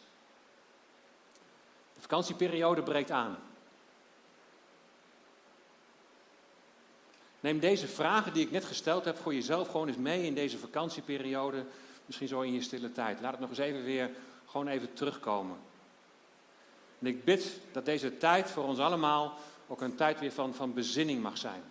De 1.94 2.00
vakantieperiode 2.00 2.82
breekt 2.82 3.10
aan. 3.10 3.36
Neem 7.44 7.58
deze 7.58 7.88
vragen 7.88 8.32
die 8.32 8.44
ik 8.44 8.50
net 8.50 8.64
gesteld 8.64 9.04
heb 9.04 9.16
voor 9.16 9.34
jezelf 9.34 9.68
gewoon 9.68 9.88
eens 9.88 9.96
mee 9.96 10.22
in 10.22 10.34
deze 10.34 10.58
vakantieperiode. 10.58 11.64
Misschien 12.06 12.28
zo 12.28 12.40
in 12.40 12.52
je 12.52 12.62
stille 12.62 12.92
tijd. 12.92 13.20
Laat 13.20 13.30
het 13.30 13.40
nog 13.40 13.48
eens 13.48 13.58
even 13.58 13.84
weer 13.84 14.10
gewoon 14.46 14.68
even 14.68 14.92
terugkomen. 14.92 15.56
En 16.98 17.06
ik 17.06 17.24
bid 17.24 17.60
dat 17.72 17.84
deze 17.84 18.16
tijd 18.16 18.50
voor 18.50 18.64
ons 18.64 18.78
allemaal 18.78 19.38
ook 19.66 19.80
een 19.80 19.94
tijd 19.94 20.20
weer 20.20 20.32
van, 20.32 20.54
van 20.54 20.74
bezinning 20.74 21.22
mag 21.22 21.38
zijn. 21.38 21.62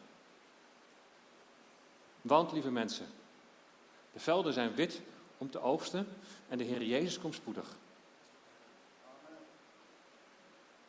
Want, 2.22 2.52
lieve 2.52 2.72
mensen, 2.72 3.06
de 4.12 4.20
velden 4.20 4.54
zijn 4.54 4.76
wit 4.76 5.02
om 5.38 5.50
te 5.50 5.62
oogsten 5.62 6.08
en 6.50 6.58
de 6.58 6.64
Heer 6.64 6.84
Jezus 6.84 7.20
komt 7.20 7.36
spoedig. 7.36 7.68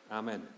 Amen. 0.07 0.54